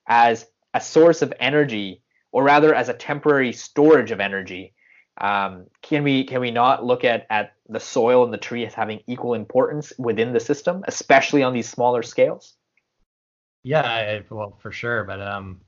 as 0.07 0.47
a 0.73 0.81
source 0.81 1.21
of 1.21 1.31
energy 1.39 2.01
or 2.31 2.43
rather 2.43 2.73
as 2.73 2.89
a 2.89 2.93
temporary 2.93 3.53
storage 3.53 4.11
of 4.11 4.19
energy, 4.19 4.73
um, 5.21 5.67
can 5.81 6.03
we 6.03 6.25
can 6.25 6.41
we 6.41 6.51
not 6.51 6.83
look 6.83 7.05
at 7.05 7.25
at 7.29 7.53
the 7.69 7.79
soil 7.79 8.25
and 8.25 8.33
the 8.33 8.37
tree 8.37 8.65
as 8.65 8.73
having 8.73 8.99
equal 9.07 9.33
importance 9.33 9.93
within 9.97 10.33
the 10.33 10.39
system, 10.39 10.83
especially 10.87 11.43
on 11.43 11.53
these 11.53 11.69
smaller 11.69 12.03
scales? 12.03 12.55
Yeah, 13.63 13.81
I, 13.81 14.23
well, 14.29 14.57
for 14.61 14.71
sure, 14.71 15.05
but 15.05 15.21
um, 15.21 15.61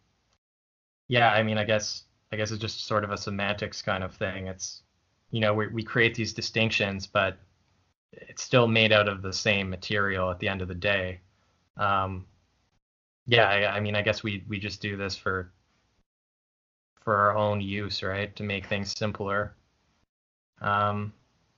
yeah, 1.08 1.32
I 1.32 1.43
mean, 1.43 1.58
I 1.58 1.63
guess 1.63 2.03
I 2.32 2.36
guess 2.36 2.51
it's 2.51 2.60
just 2.60 2.86
sort 2.86 3.06
of 3.06 3.12
a 3.12 3.17
semantics 3.17 3.82
kind 3.82 4.03
of 4.03 4.13
thing. 4.13 4.47
It's 4.47 4.84
you 5.32 5.42
know 5.42 5.54
we 5.54 5.68
we 5.68 5.84
create 5.84 6.16
these 6.16 6.34
distinctions, 6.34 7.08
but 7.08 7.38
it's 8.12 8.44
still 8.44 8.68
made 8.68 8.92
out 8.92 9.08
of 9.08 9.22
the 9.22 9.34
same 9.34 9.70
material 9.70 10.32
at 10.32 10.40
the 10.40 10.48
end 10.48 10.62
of 10.62 10.68
the 10.68 10.76
day. 10.76 11.20
Um, 11.76 12.26
yeah, 13.26 13.50
I, 13.50 13.78
I 13.78 13.80
mean, 13.80 13.96
I 13.96 14.02
guess 14.02 14.24
we 14.24 14.44
we 14.48 14.60
just 14.60 14.82
do 14.82 14.96
this 14.98 15.16
for 15.16 15.52
for 17.02 17.16
our 17.16 17.38
own 17.38 17.62
use, 17.62 18.04
right? 18.04 18.36
To 18.36 18.44
make 18.44 18.66
things 18.66 18.94
simpler. 18.98 19.56
Um, 20.62 21.13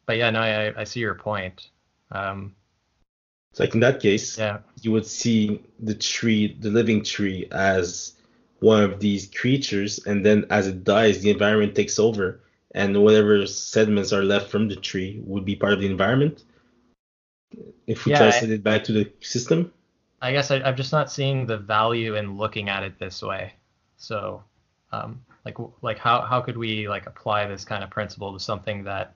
but 0.06 0.18
yeah, 0.18 0.30
no, 0.30 0.42
I, 0.42 0.82
I 0.82 0.84
see 0.84 1.00
your 1.00 1.16
point. 1.16 1.70
Um, 2.12 2.56
so 3.54 3.64
like 3.64 3.74
in 3.74 3.80
that 3.80 4.00
case, 4.00 4.38
yeah. 4.38 4.60
you 4.82 4.92
would 4.92 5.06
see 5.06 5.64
the 5.80 5.96
tree, 5.96 6.56
the 6.60 6.70
living 6.70 7.04
tree, 7.04 7.48
as 7.52 8.14
one 8.60 8.84
of 8.84 9.00
these 9.00 9.28
creatures, 9.28 10.00
and 10.06 10.26
then 10.26 10.46
as 10.50 10.68
it 10.68 10.84
dies, 10.84 11.22
the 11.22 11.32
environment 11.32 11.76
takes 11.76 11.98
over, 11.98 12.42
and 12.76 13.04
whatever 13.04 13.46
sediments 13.46 14.14
are 14.14 14.24
left 14.24 14.50
from 14.50 14.68
the 14.68 14.76
tree 14.76 15.22
would 15.24 15.46
be 15.46 15.56
part 15.56 15.74
of 15.74 15.80
the 15.80 15.88
environment. 15.88 16.44
If 17.88 18.06
we 18.06 18.12
yeah, 18.12 18.20
translate 18.20 18.52
it 18.52 18.64
back 18.64 18.84
to 18.86 18.94
the 18.94 19.12
system. 19.22 19.74
I 20.22 20.32
guess 20.32 20.52
I, 20.52 20.58
am 20.58 20.76
just 20.76 20.92
not 20.92 21.12
seeing 21.12 21.46
the 21.46 21.58
value 21.58 22.16
in 22.16 22.38
looking 22.38 22.70
at 22.70 22.84
it 22.84 23.00
this 23.00 23.22
way. 23.22 23.54
So, 23.98 24.44
um, 24.92 25.22
like 25.46 25.58
like 25.82 25.98
how 25.98 26.22
how 26.22 26.42
could 26.42 26.58
we 26.58 26.88
like 26.88 27.06
apply 27.06 27.48
this 27.48 27.66
kind 27.66 27.84
of 27.84 27.90
principle 27.90 28.34
to 28.34 28.40
something 28.40 28.84
that 28.84 29.14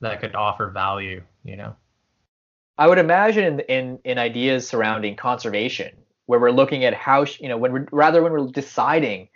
that 0.00 0.20
could 0.20 0.34
offer 0.34 0.70
value 0.70 1.22
you 1.44 1.56
know 1.56 1.74
i 2.76 2.86
would 2.86 2.98
imagine 2.98 3.44
in 3.44 3.60
in, 3.60 3.98
in 4.04 4.18
ideas 4.18 4.68
surrounding 4.68 5.16
conservation 5.16 5.96
where 6.26 6.38
we're 6.38 6.50
looking 6.50 6.84
at 6.84 6.94
how 6.94 7.24
you 7.40 7.48
know 7.48 7.56
when 7.56 7.72
we're 7.72 7.86
rather 7.90 8.22
when 8.22 8.32
we're 8.32 8.46
deciding 8.48 9.28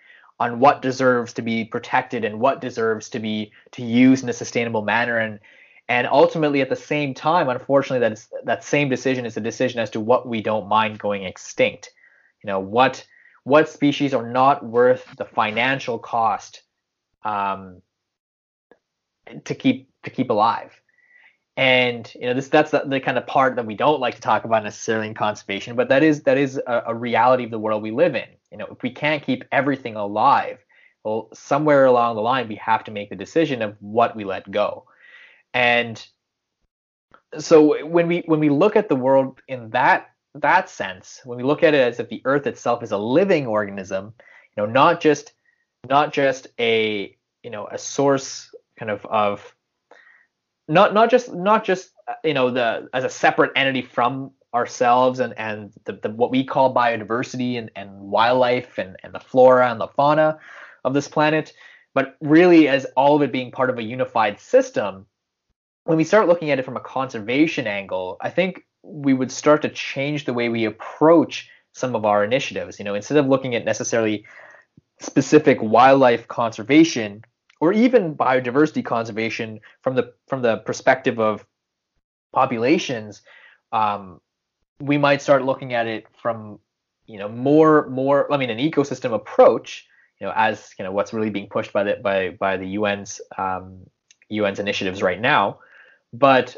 on 0.43 0.59
what 0.61 0.83
deserves 0.83 1.33
to 1.35 1.43
be 1.43 1.65
protected 1.65 2.25
and 2.25 2.41
what 2.41 2.61
deserves 2.61 3.09
to 3.11 3.19
be 3.19 3.53
to 3.71 3.83
use 3.83 4.23
in 4.23 4.29
a 4.29 4.33
sustainable 4.33 4.83
manner 4.83 5.19
and 5.19 5.39
and 5.89 6.07
ultimately 6.07 6.61
at 6.61 6.69
the 6.69 6.77
same 6.77 7.15
time 7.15 7.49
unfortunately 7.49 8.07
that 8.07 8.45
that 8.45 8.65
same 8.65 8.89
decision 8.89 9.25
is 9.27 9.37
a 9.37 9.41
decision 9.41 9.81
as 9.81 9.91
to 9.91 10.01
what 10.01 10.27
we 10.27 10.41
don't 10.41 10.69
mind 10.69 10.99
going 10.99 11.25
extinct 11.25 11.91
you 12.43 12.49
know 12.49 12.61
what 12.61 13.07
what 13.45 13.69
species 13.69 14.15
are 14.15 14.29
not 14.29 14.65
worth 14.65 15.05
the 15.17 15.25
financial 15.25 15.99
cost 15.99 16.63
um, 17.25 17.83
to 19.45 19.55
keep 19.55 19.89
to 20.05 20.11
keep 20.11 20.31
alive. 20.31 20.81
And 21.57 22.11
you 22.15 22.23
know 22.23 22.35
this 22.35 22.49
that's 22.49 22.71
the, 22.71 22.83
the, 22.87 22.99
kind 22.99 23.19
of 23.19 23.27
part 23.27 23.57
that 23.57 23.67
we 23.67 23.75
don't 23.75 24.01
like 24.01 24.15
to 24.15 24.21
talk 24.23 24.45
about 24.45 24.65
necessarily 24.65 25.07
in 25.07 25.15
conservation, 25.15 25.77
but 25.77 25.91
that 25.91 26.03
is 26.03 26.23
that 26.23 26.39
is 26.39 26.57
a, 26.67 26.85
a 26.87 26.95
reality 26.95 27.45
of 27.45 27.51
the 27.51 27.59
world 27.59 27.83
we 27.83 27.91
live 27.91 28.15
in. 28.15 28.29
You 28.51 28.57
know, 28.57 28.67
if 28.71 28.83
we 28.83 28.91
can't 28.91 29.23
keep 29.23 29.45
everything 29.53 29.97
alive, 29.97 30.65
well, 31.05 31.29
somewhere 31.35 31.85
along 31.85 32.17
the 32.17 32.23
line 32.23 32.49
we 32.49 32.55
have 32.57 32.85
to 32.85 32.91
make 32.91 33.11
the 33.11 33.17
decision 33.17 33.61
of 33.61 33.77
what 33.81 34.17
we 34.17 34.25
let 34.25 34.51
go. 34.51 34.87
And 35.53 36.05
so 37.39 37.87
when 37.87 38.09
we 38.09 38.23
when 38.27 38.41
we 38.41 38.49
look 38.49 38.77
at 38.77 38.89
the 38.89 38.97
world 38.97 39.41
in 39.49 39.71
that 39.71 40.11
that 40.35 40.71
sense, 40.71 41.21
when 41.25 41.37
we 41.37 41.45
look 41.45 41.63
at 41.63 41.75
it 41.75 41.81
as 41.81 42.01
if 42.01 42.09
the 42.09 42.23
Earth 42.25 42.47
itself 42.47 42.83
is 42.83 42.93
a 42.93 42.99
living 42.99 43.47
organism, 43.47 44.15
you 44.57 44.63
know, 44.63 44.67
not 44.67 45.01
just 45.01 45.33
not 45.89 46.13
just 46.13 46.47
a 46.59 47.17
you 47.43 47.51
know 47.51 47.69
a 47.71 47.79
source 47.79 48.55
kind 48.79 48.91
of 48.91 49.05
of 49.07 49.55
not 50.73 50.95
not 50.95 51.11
just 51.11 51.33
not 51.33 51.65
just 51.65 51.91
uh, 52.09 52.15
you 52.25 52.35
know 52.35 52.51
the 52.51 52.89
as 52.93 53.05
a 53.05 53.11
separate 53.11 53.53
entity 53.55 53.83
from 53.83 54.33
ourselves 54.55 55.21
and 55.21 55.35
and 55.39 55.73
the, 55.85 55.93
the 55.93 56.11
what 56.11 56.31
we 56.31 56.45
call 56.45 56.75
biodiversity 56.75 57.59
and, 57.59 57.71
and 57.77 57.91
wildlife 58.01 58.79
and, 58.79 58.97
and 59.03 59.15
the 59.15 59.21
flora 59.21 59.71
and 59.71 59.81
the 59.81 59.89
fauna 59.89 60.39
of 60.85 60.95
this 60.95 61.09
planet, 61.09 61.53
but 61.95 62.17
really 62.21 62.69
as 62.69 62.87
all 62.97 63.15
of 63.15 63.23
it 63.23 63.33
being 63.33 63.51
part 63.51 63.71
of 63.71 63.79
a 63.79 63.83
unified 63.83 64.41
system. 64.41 65.07
When 65.85 65.99
we 65.99 66.05
start 66.05 66.29
looking 66.29 66.51
at 66.51 66.59
it 66.59 66.65
from 66.65 66.77
a 66.77 66.81
conservation 66.81 67.67
angle, 67.67 68.17
I 68.21 68.31
think 68.31 68.65
we 68.83 69.15
would 69.15 69.33
start 69.33 69.63
to 69.63 69.69
change 69.69 70.25
the 70.25 70.33
way 70.33 70.49
we 70.49 70.65
approach 70.65 71.51
some 71.73 71.97
of 71.97 72.05
our 72.05 72.25
initiatives. 72.25 72.79
You 72.79 72.85
know, 72.85 72.95
instead 72.95 73.19
of 73.19 73.27
looking 73.27 73.55
at 73.55 73.65
necessarily 73.65 74.25
specific 75.01 75.59
wildlife 75.61 76.29
conservation 76.29 77.25
or 77.63 77.73
even 77.73 78.17
biodiversity 78.17 78.85
conservation 78.85 79.61
from 79.83 79.95
the 79.95 80.13
from 80.27 80.43
the 80.43 80.57
perspective 80.57 81.21
of 81.21 81.47
populations, 82.33 83.23
um, 83.71 84.21
we 84.81 84.99
might 84.99 85.23
start 85.23 85.45
looking 85.45 85.73
at 85.73 85.87
it 85.87 86.07
from 86.21 86.59
you 87.07 87.21
know 87.21 87.29
more 87.29 87.89
more 87.89 88.31
I 88.33 88.37
mean 88.37 88.51
an 88.51 88.59
ecosystem 88.59 89.15
approach 89.15 89.87
you 90.19 90.27
know 90.27 90.33
as 90.35 90.75
you 90.77 90.85
know 90.85 90.91
what's 90.91 91.13
really 91.13 91.31
being 91.31 91.47
pushed 91.47 91.73
by 91.73 91.85
the 91.85 92.01
by 92.03 92.31
by 92.31 92.57
the 92.57 92.77
UN's 92.79 93.21
um, 93.39 93.87
UN's 94.33 94.59
initiatives 94.59 95.01
right 95.01 95.21
now. 95.21 95.61
But 96.13 96.57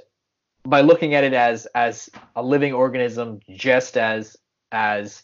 by 0.62 0.80
looking 0.80 1.14
at 1.14 1.22
it 1.22 1.34
as 1.34 1.66
as 1.74 2.08
a 2.34 2.42
living 2.42 2.72
organism 2.72 3.40
just 3.50 3.98
as 3.98 4.38
as 4.72 5.22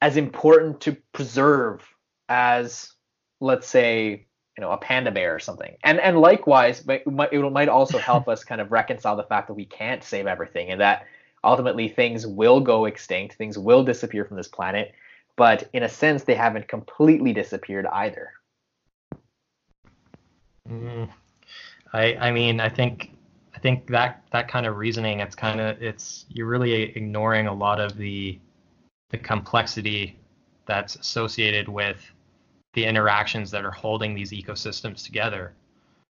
as 0.00 0.16
important 0.16 0.80
to 0.82 0.96
preserve 1.12 1.82
as 2.28 2.92
let's 3.40 3.66
say 3.66 4.27
you 4.58 4.60
know 4.60 4.72
a 4.72 4.76
panda 4.76 5.12
bear 5.12 5.36
or 5.36 5.38
something. 5.38 5.76
And 5.84 6.00
and 6.00 6.18
likewise 6.18 6.82
it 6.88 7.06
might, 7.06 7.32
it 7.32 7.52
might 7.52 7.68
also 7.68 7.96
help 8.10 8.26
us 8.26 8.42
kind 8.42 8.60
of 8.60 8.72
reconcile 8.72 9.14
the 9.14 9.22
fact 9.22 9.46
that 9.46 9.54
we 9.54 9.64
can't 9.64 10.02
save 10.02 10.26
everything 10.26 10.70
and 10.70 10.80
that 10.80 11.06
ultimately 11.44 11.88
things 11.88 12.26
will 12.26 12.58
go 12.60 12.86
extinct 12.86 13.36
things 13.36 13.56
will 13.56 13.84
disappear 13.84 14.24
from 14.24 14.36
this 14.36 14.48
planet 14.48 14.92
but 15.36 15.70
in 15.72 15.84
a 15.84 15.88
sense 15.88 16.24
they 16.24 16.34
haven't 16.34 16.66
completely 16.66 17.32
disappeared 17.32 17.86
either. 17.86 18.32
Mm, 20.68 21.08
i 21.92 22.14
i 22.16 22.32
mean 22.32 22.58
i 22.58 22.68
think 22.68 23.12
i 23.54 23.60
think 23.60 23.86
that 23.86 24.24
that 24.32 24.48
kind 24.48 24.66
of 24.66 24.76
reasoning 24.76 25.20
it's 25.20 25.36
kind 25.36 25.60
of 25.60 25.80
it's 25.80 26.26
you're 26.30 26.48
really 26.48 26.72
ignoring 26.96 27.46
a 27.46 27.54
lot 27.54 27.78
of 27.78 27.96
the 27.96 28.40
the 29.10 29.18
complexity 29.18 30.18
that's 30.66 30.96
associated 30.96 31.68
with 31.68 32.12
the 32.74 32.84
interactions 32.84 33.50
that 33.50 33.64
are 33.64 33.70
holding 33.70 34.14
these 34.14 34.30
ecosystems 34.32 35.04
together. 35.04 35.54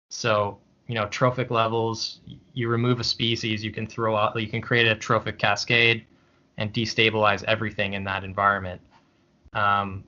So, 0.10 0.58
you 0.88 0.95
know, 0.95 1.08
trophic 1.08 1.52
levels, 1.52 2.22
you 2.54 2.68
remove 2.68 3.00
a 3.00 3.04
species, 3.04 3.64
you 3.64 3.72
can 3.72 3.86
throw 3.88 4.16
out, 4.16 4.39
you 4.39 4.47
can 4.47 4.62
create 4.62 4.88
a 4.88 4.95
trophic 4.95 5.38
cascade 5.38 6.06
and 6.58 6.74
destabilize 6.74 7.43
everything 7.43 7.93
in 7.93 8.04
that 8.06 8.24
environment. 8.24 8.82
Um, 9.54 10.04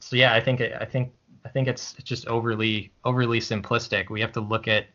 so 0.00 0.16
yeah, 0.16 0.34
I 0.34 0.40
think 0.40 0.60
I 0.60 0.84
think 0.84 1.12
I 1.44 1.48
think 1.48 1.66
it's 1.66 1.94
just 1.94 2.26
overly 2.26 2.92
overly 3.04 3.40
simplistic. 3.40 4.10
We 4.10 4.20
have 4.20 4.32
to 4.32 4.40
look 4.40 4.68
at 4.68 4.86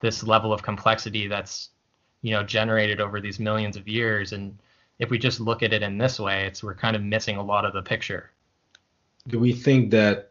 this 0.00 0.22
level 0.22 0.52
of 0.52 0.62
complexity 0.62 1.26
that's 1.26 1.70
you 2.22 2.32
know 2.32 2.42
generated 2.42 3.00
over 3.00 3.20
these 3.20 3.38
millions 3.38 3.76
of 3.76 3.88
years 3.88 4.32
and 4.32 4.58
if 4.98 5.10
we 5.10 5.18
just 5.18 5.40
look 5.40 5.62
at 5.62 5.72
it 5.72 5.82
in 5.82 5.98
this 5.98 6.18
way 6.18 6.46
it's 6.46 6.62
we're 6.62 6.74
kind 6.74 6.96
of 6.96 7.02
missing 7.02 7.36
a 7.36 7.42
lot 7.42 7.64
of 7.64 7.72
the 7.72 7.82
picture 7.82 8.30
do 9.26 9.38
we 9.38 9.52
think 9.52 9.90
that 9.90 10.30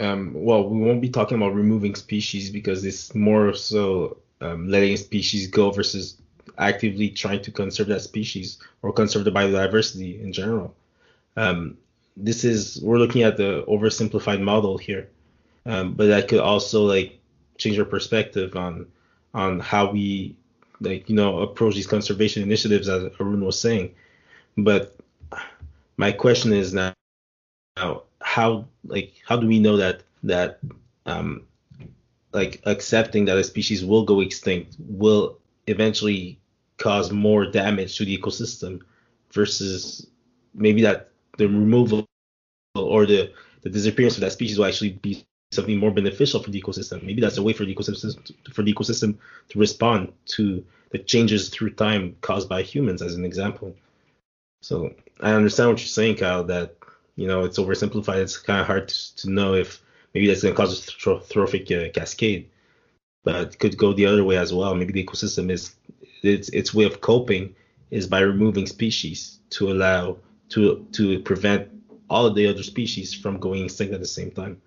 um, 0.00 0.32
well 0.34 0.68
we 0.68 0.80
won't 0.80 1.00
be 1.00 1.08
talking 1.08 1.36
about 1.36 1.54
removing 1.54 1.94
species 1.94 2.50
because 2.50 2.84
it's 2.84 3.14
more 3.14 3.54
so 3.54 4.18
um, 4.40 4.68
letting 4.68 4.96
species 4.96 5.46
go 5.46 5.70
versus 5.70 6.20
actively 6.58 7.08
trying 7.08 7.42
to 7.42 7.50
conserve 7.50 7.88
that 7.88 8.00
species 8.00 8.58
or 8.82 8.92
conserve 8.92 9.24
the 9.24 9.30
biodiversity 9.30 10.20
in 10.22 10.32
general. 10.32 10.74
Um, 11.36 11.78
this 12.16 12.44
is 12.44 12.80
we're 12.82 12.98
looking 12.98 13.22
at 13.22 13.36
the 13.36 13.64
oversimplified 13.66 14.40
model 14.40 14.78
here 14.78 15.08
um, 15.66 15.94
but 15.94 16.06
that 16.08 16.28
could 16.28 16.40
also 16.40 16.84
like 16.84 17.18
change 17.58 17.78
our 17.78 17.84
perspective 17.84 18.56
on 18.56 18.86
on 19.32 19.60
how 19.60 19.90
we 19.90 20.36
like 20.80 21.08
you 21.08 21.14
know 21.14 21.40
approach 21.40 21.74
these 21.74 21.86
conservation 21.86 22.42
initiatives 22.42 22.88
as 22.88 23.10
Arun 23.20 23.44
was 23.44 23.58
saying. 23.58 23.94
But 24.56 24.96
my 25.96 26.12
question 26.12 26.52
is 26.52 26.74
now 26.74 26.92
now 27.76 28.02
how 28.20 28.66
like 28.84 29.14
how 29.26 29.36
do 29.36 29.46
we 29.46 29.58
know 29.58 29.76
that 29.76 30.02
that 30.22 30.58
um 31.06 31.46
like 32.32 32.60
accepting 32.64 33.24
that 33.24 33.38
a 33.38 33.44
species 33.44 33.84
will 33.84 34.04
go 34.04 34.20
extinct 34.20 34.76
will 34.78 35.38
eventually 35.66 36.38
cause 36.78 37.12
more 37.12 37.46
damage 37.46 37.96
to 37.96 38.04
the 38.04 38.16
ecosystem 38.16 38.80
versus 39.32 40.06
maybe 40.54 40.82
that 40.82 41.10
the 41.38 41.46
removal 41.46 42.06
or 42.76 43.06
the 43.06 43.32
the 43.62 43.70
disappearance 43.70 44.14
of 44.16 44.20
that 44.20 44.32
species 44.32 44.58
will 44.58 44.66
actually 44.66 44.90
be 44.90 45.24
something 45.52 45.78
more 45.78 45.90
beneficial 45.90 46.42
for 46.42 46.50
the 46.50 46.60
ecosystem. 46.60 47.02
Maybe 47.02 47.20
that's 47.20 47.38
a 47.38 47.42
way 47.42 47.52
for 47.52 47.64
the 47.64 47.74
ecosystem 47.74 48.22
to, 48.24 48.52
for 48.52 48.62
the 48.62 48.74
ecosystem 48.74 49.16
to 49.48 49.58
respond 49.58 50.12
to 50.26 50.64
the 50.90 50.98
changes 50.98 51.48
through 51.48 51.70
time 51.70 52.16
caused 52.20 52.48
by 52.48 52.62
humans, 52.62 53.00
as 53.00 53.14
an 53.14 53.24
example. 53.24 53.74
So 54.62 54.94
I 55.20 55.32
understand 55.32 55.70
what 55.70 55.78
you're 55.78 55.86
saying, 55.86 56.16
Kyle. 56.16 56.44
That 56.44 56.76
you 57.16 57.26
know 57.26 57.44
it's 57.44 57.58
oversimplified. 57.58 58.22
It's 58.22 58.38
kind 58.38 58.60
of 58.60 58.66
hard 58.66 58.88
to, 58.88 59.16
to 59.16 59.30
know 59.30 59.54
if 59.54 59.80
maybe 60.14 60.26
that's 60.26 60.42
going 60.42 60.54
to 60.54 60.60
cause 60.60 60.88
a 60.88 61.20
trophic 61.28 61.70
uh, 61.70 61.90
cascade, 61.92 62.50
but 63.22 63.58
could 63.58 63.76
go 63.76 63.92
the 63.92 64.06
other 64.06 64.24
way 64.24 64.36
as 64.36 64.52
well. 64.52 64.74
Maybe 64.74 64.92
the 64.92 65.04
ecosystem 65.04 65.50
is 65.50 65.74
its 66.22 66.48
its 66.50 66.72
way 66.72 66.84
of 66.84 67.00
coping 67.00 67.54
is 67.90 68.06
by 68.06 68.20
removing 68.20 68.66
species 68.66 69.38
to 69.50 69.70
allow 69.70 70.18
to 70.50 70.86
to 70.92 71.20
prevent 71.20 71.68
all 72.10 72.26
of 72.26 72.34
the 72.34 72.46
other 72.46 72.62
species 72.62 73.14
from 73.14 73.38
going 73.38 73.64
extinct 73.64 73.94
at 73.94 74.00
the 74.00 74.06
same 74.06 74.30
time. 74.30 74.60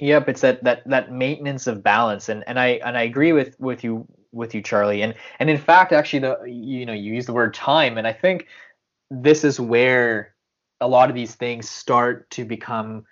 Yep, 0.00 0.28
it's 0.28 0.40
that 0.40 0.64
that 0.64 0.82
that 0.86 1.12
maintenance 1.12 1.66
of 1.66 1.82
balance, 1.82 2.28
and 2.28 2.42
and 2.46 2.58
I 2.58 2.80
and 2.84 2.98
I 2.98 3.02
agree 3.02 3.32
with 3.32 3.58
with 3.60 3.84
you 3.84 4.06
with 4.32 4.54
you, 4.54 4.60
Charlie, 4.60 5.02
and 5.02 5.14
and 5.38 5.48
in 5.48 5.58
fact, 5.58 5.92
actually, 5.92 6.18
the 6.20 6.42
you 6.46 6.84
know 6.84 6.92
you 6.92 7.14
use 7.14 7.26
the 7.26 7.32
word 7.32 7.54
time, 7.54 7.96
and 7.96 8.06
I 8.06 8.12
think 8.12 8.48
this 9.22 9.44
is 9.44 9.60
where 9.60 10.34
a 10.80 10.88
lot 10.88 11.08
of 11.08 11.14
these 11.14 11.34
things 11.34 11.68
start 11.68 12.28
to 12.30 12.44
become 12.44 13.04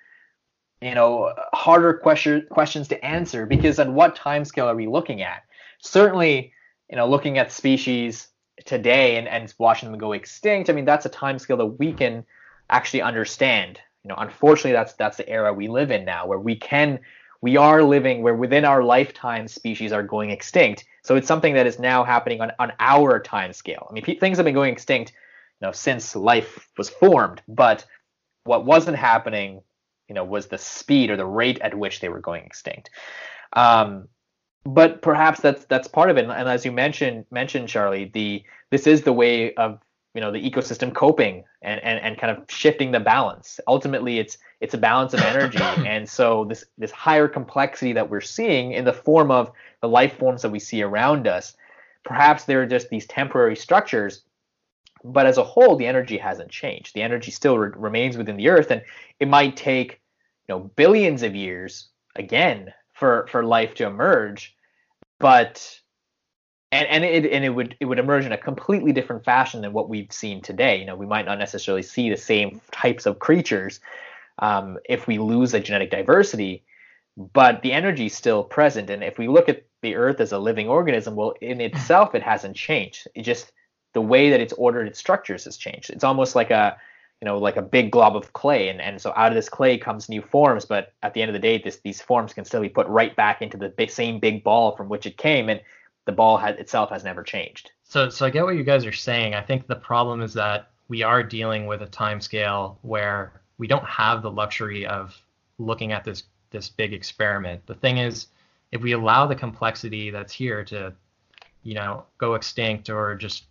you 0.80 0.94
know 0.94 1.32
harder 1.52 1.94
question, 1.94 2.46
questions 2.50 2.88
to 2.88 3.04
answer 3.04 3.46
because 3.46 3.78
on 3.78 3.94
what 3.94 4.16
time 4.16 4.44
scale 4.44 4.66
are 4.66 4.74
we 4.76 4.86
looking 4.86 5.22
at? 5.22 5.42
Certainly 5.80 6.52
you 6.90 6.96
know 6.96 7.08
looking 7.08 7.38
at 7.38 7.52
species 7.52 8.28
today 8.66 9.16
and, 9.16 9.28
and 9.28 9.52
watching 9.58 9.90
them 9.90 9.98
go 9.98 10.12
extinct 10.12 10.68
i 10.68 10.72
mean 10.74 10.84
that's 10.84 11.06
a 11.06 11.08
time 11.08 11.38
scale 11.38 11.56
that 11.56 11.66
we 11.66 11.92
can 11.92 12.24
actually 12.68 13.02
understand. 13.02 13.80
You 14.04 14.08
know 14.08 14.16
unfortunately 14.18 14.72
that's 14.72 14.94
that's 14.94 15.16
the 15.16 15.28
era 15.28 15.52
we 15.52 15.68
live 15.68 15.90
in 15.90 16.04
now 16.04 16.26
where 16.26 16.38
we 16.38 16.56
can 16.56 16.98
we 17.40 17.56
are 17.56 17.82
living 17.82 18.22
where 18.22 18.34
within 18.34 18.64
our 18.64 18.82
lifetime 18.82 19.48
species 19.48 19.92
are 19.92 20.02
going 20.02 20.30
extinct. 20.30 20.84
So 21.02 21.16
it's 21.16 21.26
something 21.26 21.54
that 21.54 21.66
is 21.66 21.80
now 21.80 22.04
happening 22.04 22.40
on, 22.40 22.52
on 22.58 22.72
our 22.80 23.20
time 23.20 23.52
scale 23.52 23.86
i 23.88 23.92
mean 23.92 24.04
things 24.18 24.36
have 24.36 24.44
been 24.44 24.54
going 24.54 24.72
extinct 24.72 25.12
you 25.62 25.68
know 25.68 25.72
since 25.72 26.16
life 26.16 26.68
was 26.76 26.90
formed. 26.90 27.40
But 27.46 27.84
what 28.44 28.64
wasn't 28.64 28.96
happening 28.96 29.62
you 30.08 30.14
know 30.14 30.24
was 30.24 30.48
the 30.48 30.58
speed 30.58 31.10
or 31.10 31.16
the 31.16 31.24
rate 31.24 31.60
at 31.60 31.78
which 31.78 32.00
they 32.00 32.08
were 32.08 32.20
going 32.20 32.44
extinct. 32.44 32.90
Um, 33.52 34.08
but 34.64 35.02
perhaps 35.02 35.40
that's 35.40 35.64
that's 35.66 35.86
part 35.86 36.10
of 36.10 36.18
it. 36.18 36.24
And 36.24 36.48
as 36.48 36.64
you 36.64 36.72
mentioned 36.72 37.26
mentioned 37.30 37.68
charlie 37.68 38.10
the 38.12 38.42
this 38.70 38.88
is 38.88 39.02
the 39.02 39.12
way 39.12 39.54
of 39.54 39.78
you 40.14 40.20
know 40.20 40.32
the 40.32 40.50
ecosystem 40.50 40.92
coping 40.92 41.44
and, 41.62 41.80
and 41.84 42.00
and 42.00 42.18
kind 42.18 42.36
of 42.36 42.44
shifting 42.50 42.90
the 42.90 43.00
balance. 43.00 43.60
Ultimately 43.68 44.18
it's 44.18 44.38
it's 44.60 44.74
a 44.74 44.78
balance 44.78 45.14
of 45.14 45.20
energy. 45.20 45.58
And 45.86 46.08
so 46.08 46.44
this 46.44 46.64
this 46.76 46.90
higher 46.90 47.28
complexity 47.28 47.92
that 47.92 48.10
we're 48.10 48.20
seeing 48.20 48.72
in 48.72 48.84
the 48.84 48.92
form 48.92 49.30
of 49.30 49.52
the 49.80 49.88
life 49.88 50.18
forms 50.18 50.42
that 50.42 50.50
we 50.50 50.58
see 50.58 50.82
around 50.82 51.28
us 51.28 51.54
perhaps 52.04 52.44
they're 52.44 52.66
just 52.66 52.88
these 52.88 53.06
temporary 53.06 53.54
structures 53.54 54.24
but 55.04 55.26
as 55.26 55.38
a 55.38 55.44
whole 55.44 55.76
the 55.76 55.86
energy 55.86 56.16
hasn't 56.16 56.50
changed. 56.50 56.94
The 56.94 57.02
energy 57.02 57.30
still 57.30 57.58
re- 57.58 57.72
remains 57.74 58.16
within 58.16 58.36
the 58.36 58.48
earth 58.48 58.70
and 58.70 58.82
it 59.20 59.28
might 59.28 59.56
take 59.56 60.00
you 60.48 60.54
know 60.54 60.60
billions 60.76 61.22
of 61.22 61.34
years 61.34 61.88
again 62.16 62.72
for 62.92 63.26
for 63.30 63.44
life 63.44 63.74
to 63.74 63.86
emerge 63.86 64.54
but 65.18 65.80
and 66.70 66.88
and 66.88 67.04
it 67.04 67.30
and 67.30 67.44
it 67.44 67.50
would 67.50 67.76
it 67.80 67.84
would 67.84 67.98
emerge 67.98 68.24
in 68.24 68.32
a 68.32 68.38
completely 68.38 68.92
different 68.92 69.24
fashion 69.24 69.60
than 69.60 69.72
what 69.72 69.88
we've 69.88 70.12
seen 70.12 70.40
today. 70.40 70.78
You 70.78 70.86
know 70.86 70.96
we 70.96 71.06
might 71.06 71.26
not 71.26 71.38
necessarily 71.38 71.82
see 71.82 72.10
the 72.10 72.16
same 72.16 72.60
types 72.70 73.06
of 73.06 73.18
creatures 73.18 73.80
um, 74.38 74.78
if 74.88 75.06
we 75.06 75.18
lose 75.18 75.54
a 75.54 75.60
genetic 75.60 75.90
diversity 75.90 76.64
but 77.34 77.60
the 77.60 77.72
energy 77.72 78.06
is 78.06 78.14
still 78.14 78.42
present. 78.42 78.88
And 78.88 79.04
if 79.04 79.18
we 79.18 79.28
look 79.28 79.48
at 79.48 79.64
the 79.82 79.96
earth 79.96 80.18
as 80.20 80.32
a 80.32 80.38
living 80.38 80.68
organism 80.68 81.14
well 81.14 81.34
in 81.40 81.60
itself 81.60 82.14
it 82.14 82.22
hasn't 82.22 82.56
changed. 82.56 83.06
It 83.14 83.22
just 83.22 83.52
the 83.92 84.00
way 84.00 84.30
that 84.30 84.40
it's 84.40 84.52
ordered 84.54 84.86
its 84.86 84.98
structures 84.98 85.44
has 85.44 85.56
changed. 85.56 85.90
It's 85.90 86.04
almost 86.04 86.34
like 86.34 86.50
a 86.50 86.76
you 87.20 87.26
know 87.26 87.38
like 87.38 87.56
a 87.56 87.62
big 87.62 87.90
glob 87.90 88.16
of 88.16 88.32
clay. 88.32 88.68
And, 88.68 88.80
and 88.80 89.00
so 89.00 89.12
out 89.16 89.30
of 89.30 89.34
this 89.34 89.48
clay 89.48 89.78
comes 89.78 90.08
new 90.08 90.22
forms 90.22 90.64
but 90.64 90.92
at 91.02 91.14
the 91.14 91.22
end 91.22 91.28
of 91.28 91.34
the 91.34 91.38
day 91.38 91.58
this, 91.58 91.78
these 91.84 92.00
forms 92.00 92.32
can 92.32 92.44
still 92.44 92.60
be 92.60 92.68
put 92.68 92.86
right 92.88 93.14
back 93.14 93.42
into 93.42 93.56
the 93.56 93.72
same 93.88 94.18
big 94.18 94.42
ball 94.42 94.76
from 94.76 94.88
which 94.88 95.06
it 95.06 95.16
came 95.16 95.48
and 95.48 95.60
the 96.04 96.12
ball 96.12 96.36
has, 96.36 96.56
itself 96.56 96.90
has 96.90 97.04
never 97.04 97.22
changed. 97.22 97.70
So 97.84 98.08
so 98.08 98.26
i 98.26 98.30
get 98.30 98.44
what 98.44 98.56
you 98.56 98.64
guys 98.64 98.86
are 98.86 98.92
saying. 98.92 99.34
I 99.34 99.42
think 99.42 99.66
the 99.66 99.76
problem 99.76 100.20
is 100.20 100.34
that 100.34 100.70
we 100.88 101.02
are 101.02 101.22
dealing 101.22 101.66
with 101.66 101.82
a 101.82 101.86
time 101.86 102.20
scale 102.20 102.78
where 102.82 103.40
we 103.58 103.66
don't 103.66 103.84
have 103.84 104.22
the 104.22 104.30
luxury 104.30 104.86
of 104.86 105.16
looking 105.58 105.92
at 105.92 106.04
this 106.04 106.24
this 106.50 106.68
big 106.68 106.92
experiment. 106.92 107.66
The 107.66 107.74
thing 107.74 107.98
is 107.98 108.26
if 108.72 108.82
we 108.82 108.92
allow 108.92 109.26
the 109.26 109.34
complexity 109.34 110.10
that's 110.10 110.32
here 110.32 110.64
to 110.64 110.92
you 111.62 111.74
know 111.74 112.04
go 112.18 112.34
extinct 112.34 112.90
or 112.90 113.14
just 113.14 113.44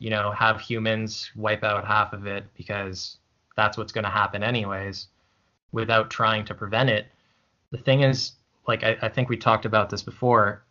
you 0.00 0.10
know, 0.10 0.32
have 0.32 0.60
humans 0.60 1.30
wipe 1.36 1.62
out 1.62 1.86
half 1.86 2.12
of 2.12 2.26
it 2.26 2.44
because 2.56 3.18
that's 3.56 3.78
what's 3.78 3.92
going 3.92 4.04
to 4.04 4.10
happen 4.10 4.42
anyways 4.42 5.06
without 5.70 6.10
trying 6.10 6.44
to 6.46 6.54
prevent 6.54 6.90
it. 6.90 7.06
The 7.70 7.78
thing 7.78 8.02
is, 8.02 8.32
like, 8.66 8.82
I, 8.82 8.96
I 9.02 9.08
think 9.08 9.28
we 9.28 9.36
talked 9.36 9.66
about 9.66 9.90
this 9.90 10.02
before. 10.02 10.64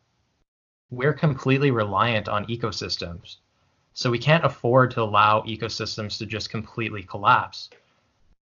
we're 0.92 1.14
completely 1.14 1.72
reliant 1.72 2.28
on 2.28 2.46
ecosystems. 2.48 3.38
So 3.94 4.10
we 4.10 4.20
can't 4.20 4.46
afford 4.46 4.92
to 4.92 5.02
allow 5.02 5.42
ecosystems 5.42 6.18
to 6.20 6.26
just 6.26 6.50
completely 6.50 7.04
collapse. 7.04 7.70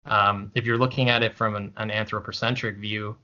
Um, 0.04 0.52
if 0.54 0.64
you're 0.64 0.78
looking 0.78 1.08
at 1.08 1.22
it 1.22 1.34
from 1.34 1.56
an, 1.56 1.72
an 1.76 1.90
anthropocentric 1.90 2.76
view, 2.78 3.16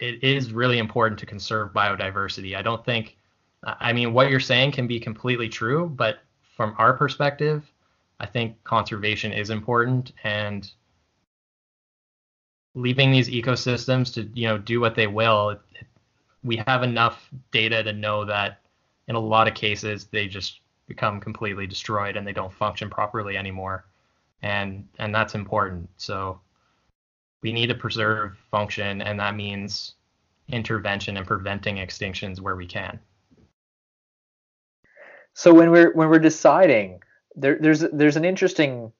it 0.00 0.22
is 0.22 0.52
really 0.52 0.78
important 0.78 1.18
to 1.20 1.26
conserve 1.26 1.72
biodiversity. 1.72 2.56
I 2.56 2.62
don't 2.62 2.84
think, 2.84 3.17
I 3.64 3.92
mean, 3.92 4.12
what 4.12 4.30
you're 4.30 4.40
saying 4.40 4.72
can 4.72 4.86
be 4.86 5.00
completely 5.00 5.48
true, 5.48 5.88
but 5.88 6.20
from 6.56 6.74
our 6.78 6.92
perspective, 6.92 7.64
I 8.20 8.26
think 8.26 8.62
conservation 8.64 9.32
is 9.32 9.50
important 9.50 10.12
and 10.24 10.70
leaving 12.74 13.10
these 13.10 13.28
ecosystems 13.28 14.12
to 14.14 14.22
you 14.34 14.46
know 14.48 14.58
do 14.58 14.80
what 14.80 14.94
they 14.94 15.06
will. 15.06 15.58
We 16.44 16.56
have 16.66 16.82
enough 16.82 17.28
data 17.50 17.82
to 17.82 17.92
know 17.92 18.24
that 18.24 18.60
in 19.08 19.16
a 19.16 19.20
lot 19.20 19.48
of 19.48 19.54
cases 19.54 20.04
they 20.04 20.28
just 20.28 20.60
become 20.86 21.20
completely 21.20 21.66
destroyed 21.66 22.16
and 22.16 22.26
they 22.26 22.32
don't 22.32 22.52
function 22.52 22.88
properly 22.90 23.36
anymore, 23.36 23.84
and 24.42 24.86
and 24.98 25.14
that's 25.14 25.34
important. 25.34 25.88
So 25.96 26.40
we 27.42 27.52
need 27.52 27.68
to 27.68 27.74
preserve 27.74 28.36
function, 28.50 29.02
and 29.02 29.18
that 29.20 29.36
means 29.36 29.94
intervention 30.48 31.16
and 31.16 31.26
preventing 31.26 31.76
extinctions 31.76 32.40
where 32.40 32.56
we 32.56 32.66
can. 32.66 32.98
So 35.38 35.54
when 35.54 35.70
we're 35.70 35.92
when 35.92 36.08
we're 36.08 36.18
deciding, 36.18 37.00
there, 37.36 37.58
there's 37.60 37.84
there's 37.92 38.16
an 38.16 38.24
interesting 38.24 38.90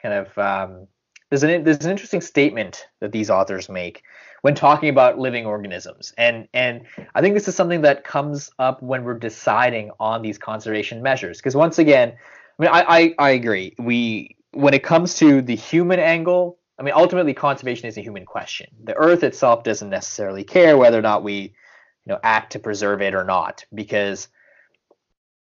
kind 0.00 0.14
of 0.14 0.38
um, 0.38 0.86
there's 1.28 1.42
an 1.42 1.64
there's 1.64 1.84
an 1.84 1.90
interesting 1.90 2.20
statement 2.20 2.86
that 3.00 3.10
these 3.10 3.30
authors 3.30 3.68
make 3.68 4.04
when 4.42 4.54
talking 4.54 4.90
about 4.90 5.18
living 5.18 5.44
organisms, 5.44 6.14
and 6.16 6.46
and 6.54 6.86
I 7.16 7.20
think 7.20 7.34
this 7.34 7.48
is 7.48 7.56
something 7.56 7.80
that 7.80 8.04
comes 8.04 8.48
up 8.60 8.80
when 8.80 9.02
we're 9.02 9.18
deciding 9.18 9.90
on 9.98 10.22
these 10.22 10.38
conservation 10.38 11.02
measures. 11.02 11.38
Because 11.38 11.56
once 11.56 11.80
again, 11.80 12.12
I 12.60 12.62
mean, 12.62 12.70
I, 12.72 12.84
I 12.88 13.14
I 13.18 13.30
agree. 13.30 13.74
We 13.76 14.36
when 14.52 14.74
it 14.74 14.84
comes 14.84 15.16
to 15.16 15.42
the 15.42 15.56
human 15.56 15.98
angle, 15.98 16.60
I 16.78 16.84
mean, 16.84 16.94
ultimately, 16.94 17.34
conservation 17.34 17.88
is 17.88 17.98
a 17.98 18.02
human 18.02 18.24
question. 18.24 18.68
The 18.84 18.94
Earth 18.94 19.24
itself 19.24 19.64
doesn't 19.64 19.90
necessarily 19.90 20.44
care 20.44 20.78
whether 20.78 20.96
or 20.96 21.02
not 21.02 21.24
we, 21.24 21.34
you 21.34 22.12
know, 22.12 22.20
act 22.22 22.52
to 22.52 22.60
preserve 22.60 23.02
it 23.02 23.16
or 23.16 23.24
not, 23.24 23.64
because 23.74 24.28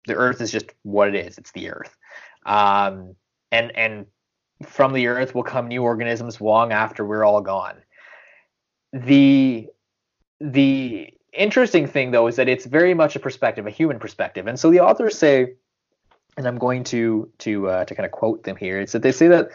the 0.07 0.15
Earth 0.15 0.41
is 0.41 0.51
just 0.51 0.67
what 0.83 1.09
it 1.09 1.15
is. 1.15 1.39
It's 1.39 1.53
the 1.53 1.71
Earth, 1.71 1.97
um, 2.47 3.15
and 3.53 3.77
and 3.77 4.07
from 4.65 4.93
the 4.93 5.07
Earth 5.07 5.35
will 5.35 5.43
come 5.43 5.69
new 5.69 5.83
organisms 5.83 6.41
long 6.41 6.73
after 6.73 7.05
we're 7.05 7.25
all 7.25 7.41
gone. 7.41 7.77
The 8.93 9.69
the 10.41 11.13
interesting 11.33 11.87
thing 11.87 12.11
though 12.11 12.27
is 12.27 12.37
that 12.37 12.49
it's 12.49 12.67
very 12.67 12.95
much 12.95 13.17
a 13.17 13.21
perspective, 13.21 13.67
a 13.67 13.71
human 13.71 13.99
perspective, 13.99 14.47
and 14.47 14.59
so 14.59 14.71
the 14.71 14.81
authors 14.81 15.17
say, 15.19 15.55
and 16.37 16.47
I'm 16.47 16.59
going 16.59 16.85
to 16.85 17.31
to 17.39 17.69
uh, 17.69 17.85
to 17.85 17.95
kind 17.95 18.07
of 18.07 18.13
quote 18.13 18.45
them 18.45 18.57
here. 18.57 18.81
It's 18.81 18.93
that 18.93 19.03
they 19.03 19.13
say 19.13 19.29
that 19.29 19.51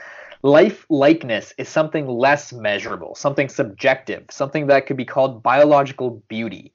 life 0.45 0.85
likeness 0.89 1.53
is 1.57 1.67
something 1.67 2.07
less 2.07 2.53
measurable, 2.53 3.15
something 3.15 3.49
subjective, 3.49 4.25
something 4.29 4.67
that 4.67 4.85
could 4.85 4.95
be 4.95 5.05
called 5.05 5.41
biological 5.41 6.21
beauty. 6.27 6.74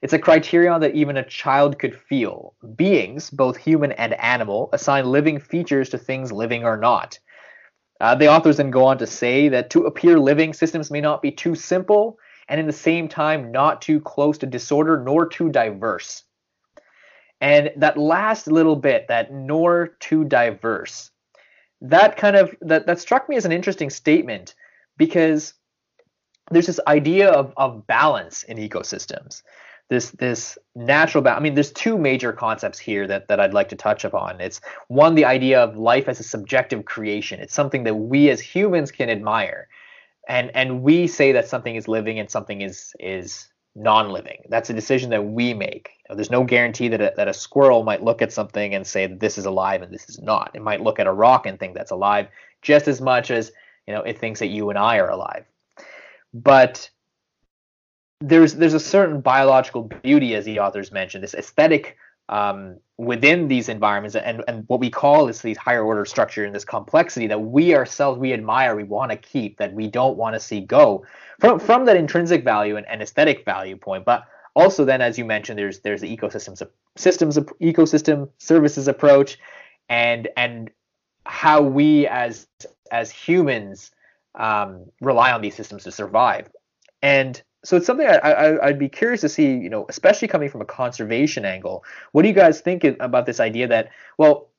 It's 0.00 0.12
a 0.12 0.18
criterion 0.18 0.80
that 0.80 0.94
even 0.94 1.16
a 1.16 1.24
child 1.24 1.78
could 1.78 1.98
feel. 1.98 2.54
Beings, 2.76 3.30
both 3.30 3.56
human 3.56 3.92
and 3.92 4.14
animal, 4.14 4.70
assign 4.72 5.06
living 5.06 5.40
features 5.40 5.88
to 5.90 5.98
things 5.98 6.30
living 6.30 6.64
or 6.64 6.76
not. 6.76 7.18
Uh, 8.00 8.14
the 8.14 8.28
authors 8.28 8.58
then 8.58 8.70
go 8.70 8.84
on 8.84 8.98
to 8.98 9.06
say 9.06 9.48
that 9.48 9.70
to 9.70 9.86
appear 9.86 10.18
living, 10.18 10.52
systems 10.52 10.90
may 10.90 11.00
not 11.00 11.20
be 11.20 11.32
too 11.32 11.54
simple 11.54 12.18
and 12.48 12.60
in 12.60 12.66
the 12.66 12.72
same 12.72 13.08
time 13.08 13.50
not 13.50 13.82
too 13.82 14.00
close 14.00 14.38
to 14.38 14.46
disorder 14.46 15.02
nor 15.04 15.26
too 15.26 15.50
diverse. 15.50 16.22
And 17.40 17.70
that 17.76 17.96
last 17.96 18.46
little 18.46 18.76
bit, 18.76 19.08
that 19.08 19.32
nor 19.32 19.96
too 20.00 20.24
diverse, 20.24 21.10
that 21.80 22.16
kind 22.16 22.36
of 22.36 22.54
that, 22.62 22.86
that 22.86 23.00
struck 23.00 23.28
me 23.28 23.36
as 23.36 23.44
an 23.44 23.52
interesting 23.52 23.90
statement 23.90 24.54
because 24.96 25.54
there's 26.50 26.66
this 26.66 26.80
idea 26.86 27.30
of, 27.30 27.52
of 27.56 27.86
balance 27.86 28.42
in 28.44 28.56
ecosystems 28.56 29.42
this 29.88 30.10
this 30.10 30.58
natural 30.74 31.22
balance. 31.22 31.40
I 31.40 31.42
mean, 31.42 31.54
there's 31.54 31.72
two 31.72 31.98
major 31.98 32.32
concepts 32.32 32.78
here 32.78 33.06
that 33.06 33.28
that 33.28 33.40
I'd 33.40 33.54
like 33.54 33.68
to 33.70 33.76
touch 33.76 34.04
upon. 34.04 34.40
It's 34.40 34.60
one, 34.88 35.14
the 35.14 35.24
idea 35.24 35.62
of 35.62 35.76
life 35.76 36.08
as 36.08 36.20
a 36.20 36.24
subjective 36.24 36.84
creation. 36.84 37.40
It's 37.40 37.54
something 37.54 37.84
that 37.84 37.94
we 37.94 38.30
as 38.30 38.40
humans 38.40 38.90
can 38.90 39.08
admire, 39.08 39.68
and 40.28 40.50
and 40.54 40.82
we 40.82 41.06
say 41.06 41.32
that 41.32 41.48
something 41.48 41.74
is 41.74 41.88
living 41.88 42.18
and 42.18 42.30
something 42.30 42.60
is 42.60 42.94
is 43.00 43.48
non-living. 43.74 44.42
That's 44.48 44.70
a 44.70 44.74
decision 44.74 45.10
that 45.10 45.24
we 45.24 45.54
make. 45.54 45.90
You 45.98 46.12
know, 46.12 46.16
there's 46.16 46.30
no 46.30 46.42
guarantee 46.42 46.88
that 46.88 47.00
a, 47.00 47.12
that 47.16 47.28
a 47.28 47.34
squirrel 47.34 47.84
might 47.84 48.02
look 48.02 48.20
at 48.20 48.32
something 48.32 48.74
and 48.74 48.86
say 48.86 49.06
that 49.06 49.20
this 49.20 49.38
is 49.38 49.46
alive 49.46 49.82
and 49.82 49.92
this 49.92 50.08
is 50.08 50.18
not. 50.18 50.50
It 50.54 50.62
might 50.62 50.82
look 50.82 50.98
at 50.98 51.06
a 51.06 51.12
rock 51.12 51.46
and 51.46 51.58
think 51.58 51.74
that's 51.74 51.92
alive 51.92 52.28
just 52.60 52.88
as 52.88 53.00
much 53.00 53.30
as 53.30 53.52
you 53.86 53.94
know 53.94 54.02
it 54.02 54.18
thinks 54.18 54.40
that 54.40 54.48
you 54.48 54.68
and 54.68 54.78
I 54.78 54.98
are 54.98 55.08
alive. 55.08 55.44
But 56.34 56.90
there's 58.20 58.54
there's 58.54 58.74
a 58.74 58.80
certain 58.80 59.20
biological 59.20 59.82
beauty, 60.02 60.34
as 60.34 60.44
the 60.44 60.58
authors 60.58 60.90
mentioned, 60.90 61.22
this 61.22 61.34
aesthetic 61.34 61.96
um, 62.28 62.78
within 62.96 63.48
these 63.48 63.68
environments, 63.68 64.16
and 64.16 64.42
and 64.48 64.64
what 64.66 64.80
we 64.80 64.90
call 64.90 65.28
is 65.28 65.40
these 65.40 65.56
higher 65.56 65.84
order 65.84 66.04
structure 66.04 66.44
and 66.44 66.54
this 66.54 66.64
complexity 66.64 67.26
that 67.28 67.40
we 67.40 67.74
ourselves 67.74 68.18
we 68.18 68.32
admire, 68.32 68.74
we 68.74 68.84
want 68.84 69.10
to 69.10 69.16
keep, 69.16 69.56
that 69.58 69.72
we 69.72 69.86
don't 69.86 70.16
want 70.16 70.34
to 70.34 70.40
see 70.40 70.60
go 70.60 71.06
from 71.38 71.60
from 71.60 71.84
that 71.84 71.96
intrinsic 71.96 72.42
value 72.44 72.76
and, 72.76 72.86
and 72.88 73.02
aesthetic 73.02 73.44
value 73.44 73.76
point, 73.76 74.04
but 74.04 74.24
also 74.56 74.84
then 74.84 75.00
as 75.00 75.16
you 75.16 75.24
mentioned 75.24 75.58
there's 75.58 75.78
there's 75.80 76.00
the 76.00 76.16
ecosystems 76.16 76.62
systems 76.96 77.38
ecosystem 77.62 78.28
services 78.38 78.88
approach 78.88 79.38
and 79.88 80.28
and 80.36 80.70
how 81.24 81.62
we 81.62 82.06
as 82.08 82.48
as 82.90 83.12
humans 83.12 83.92
um, 84.34 84.86
rely 85.00 85.30
on 85.30 85.40
these 85.40 85.54
systems 85.54 85.84
to 85.84 85.92
survive. 85.92 86.50
And 87.00 87.40
so 87.64 87.76
it's 87.76 87.86
something 87.86 88.06
I, 88.06 88.16
I 88.16 88.66
I'd 88.66 88.78
be 88.78 88.88
curious 88.88 89.20
to 89.22 89.28
see, 89.28 89.46
you 89.46 89.68
know, 89.68 89.86
especially 89.88 90.28
coming 90.28 90.48
from 90.48 90.60
a 90.60 90.64
conservation 90.64 91.44
angle. 91.44 91.84
What 92.12 92.22
do 92.22 92.28
you 92.28 92.34
guys 92.34 92.60
think 92.60 92.84
about 92.84 93.26
this 93.26 93.40
idea 93.40 93.66
that, 93.68 93.90
well, 94.16 94.50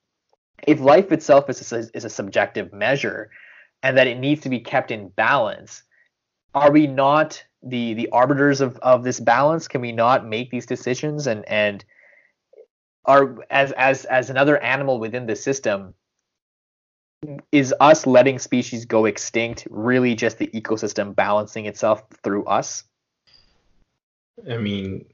if 0.66 0.80
life 0.80 1.10
itself 1.10 1.48
is 1.48 1.72
a, 1.72 1.84
is 1.94 2.04
a 2.04 2.10
subjective 2.10 2.72
measure, 2.72 3.30
and 3.82 3.96
that 3.96 4.06
it 4.06 4.18
needs 4.18 4.42
to 4.42 4.48
be 4.48 4.60
kept 4.60 4.90
in 4.90 5.08
balance, 5.08 5.82
are 6.54 6.70
we 6.70 6.86
not 6.86 7.42
the 7.62 7.94
the 7.94 8.08
arbiters 8.10 8.60
of, 8.60 8.76
of 8.78 9.04
this 9.04 9.20
balance? 9.20 9.68
Can 9.68 9.80
we 9.80 9.92
not 9.92 10.26
make 10.26 10.50
these 10.50 10.66
decisions 10.66 11.26
and 11.26 11.48
and 11.48 11.84
are 13.06 13.38
as 13.50 13.72
as 13.72 14.04
as 14.04 14.30
another 14.30 14.58
animal 14.58 14.98
within 15.00 15.26
the 15.26 15.36
system? 15.36 15.94
Is 17.52 17.74
us 17.80 18.06
letting 18.06 18.38
species 18.38 18.86
go 18.86 19.04
extinct 19.04 19.66
really 19.70 20.14
just 20.14 20.38
the 20.38 20.48
ecosystem 20.48 21.14
balancing 21.14 21.66
itself 21.66 22.02
through 22.22 22.44
us? 22.44 22.84
I 24.48 24.56
mean, 24.56 25.04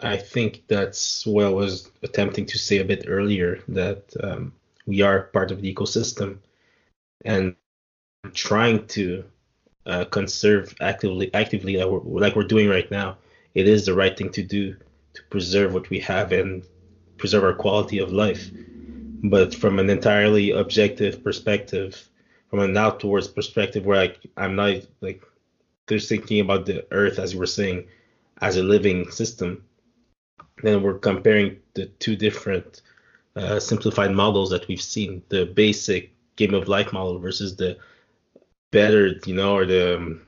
I 0.00 0.16
think 0.16 0.64
that's 0.68 1.26
what 1.26 1.46
I 1.46 1.50
was 1.50 1.90
attempting 2.02 2.46
to 2.46 2.58
say 2.58 2.78
a 2.78 2.84
bit 2.84 3.04
earlier 3.06 3.62
that 3.68 4.12
um, 4.22 4.52
we 4.86 5.02
are 5.02 5.22
part 5.22 5.50
of 5.50 5.60
the 5.60 5.72
ecosystem 5.72 6.38
and 7.24 7.54
trying 8.32 8.86
to 8.88 9.24
uh, 9.86 10.04
conserve 10.06 10.74
actively, 10.80 11.32
actively 11.34 11.76
like 11.76 11.88
we're, 11.88 12.20
like 12.20 12.36
we're 12.36 12.44
doing 12.44 12.68
right 12.68 12.90
now. 12.90 13.16
It 13.54 13.68
is 13.68 13.86
the 13.86 13.94
right 13.94 14.16
thing 14.16 14.30
to 14.32 14.42
do 14.42 14.76
to 15.14 15.22
preserve 15.30 15.74
what 15.74 15.90
we 15.90 16.00
have 16.00 16.32
and 16.32 16.64
preserve 17.18 17.44
our 17.44 17.54
quality 17.54 17.98
of 17.98 18.12
life. 18.12 18.50
But 19.22 19.54
from 19.54 19.78
an 19.78 19.88
entirely 19.88 20.50
objective 20.50 21.22
perspective, 21.22 22.08
from 22.50 22.58
an 22.58 22.76
outwards 22.76 23.28
perspective, 23.28 23.86
where 23.86 24.00
I, 24.00 24.16
I'm 24.36 24.56
not 24.56 24.82
like 25.00 25.22
just 25.86 26.08
thinking 26.08 26.40
about 26.40 26.66
the 26.66 26.86
earth 26.90 27.18
as 27.18 27.32
you 27.32 27.38
were 27.38 27.46
saying, 27.46 27.86
as 28.40 28.56
a 28.56 28.62
living 28.62 29.10
system, 29.10 29.64
then 30.62 30.82
we're 30.82 30.98
comparing 30.98 31.58
the 31.74 31.86
two 31.86 32.16
different 32.16 32.82
uh, 33.36 33.58
simplified 33.58 34.12
models 34.12 34.50
that 34.50 34.66
we've 34.68 34.80
seen 34.80 35.22
the 35.28 35.46
basic 35.46 36.12
game 36.36 36.54
of 36.54 36.68
life 36.68 36.92
model 36.92 37.18
versus 37.18 37.56
the 37.56 37.76
better, 38.70 39.14
you 39.26 39.34
know, 39.34 39.56
or 39.56 39.66
the, 39.66 39.96
um, 39.96 40.22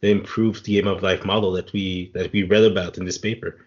the 0.00 0.10
improved 0.10 0.64
game 0.64 0.86
of 0.86 1.02
life 1.02 1.24
model 1.24 1.52
that 1.52 1.72
we 1.72 2.10
that 2.14 2.32
we 2.32 2.42
read 2.42 2.64
about 2.64 2.98
in 2.98 3.04
this 3.04 3.18
paper. 3.18 3.64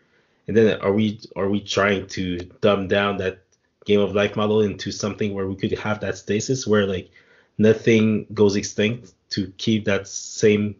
And 0.48 0.56
then 0.56 0.80
are 0.82 0.94
we 0.94 1.20
are 1.36 1.50
we 1.50 1.60
trying 1.60 2.08
to 2.08 2.40
dumb 2.62 2.88
down 2.88 3.18
that 3.18 3.44
game 3.86 4.00
of 4.00 4.16
life 4.16 4.36
model 4.36 4.62
into 4.62 4.92
something 4.92 5.34
where 5.34 5.48
we 5.48 5.56
could 5.56 5.72
have 5.78 6.00
that 6.02 6.18
stasis 6.18 6.68
where 6.68 6.86
like 6.86 7.10
nothing 7.58 8.26
goes 8.34 8.56
extinct 8.56 9.14
to 9.32 9.52
keep 9.58 9.86
that 9.86 10.08
same 10.08 10.76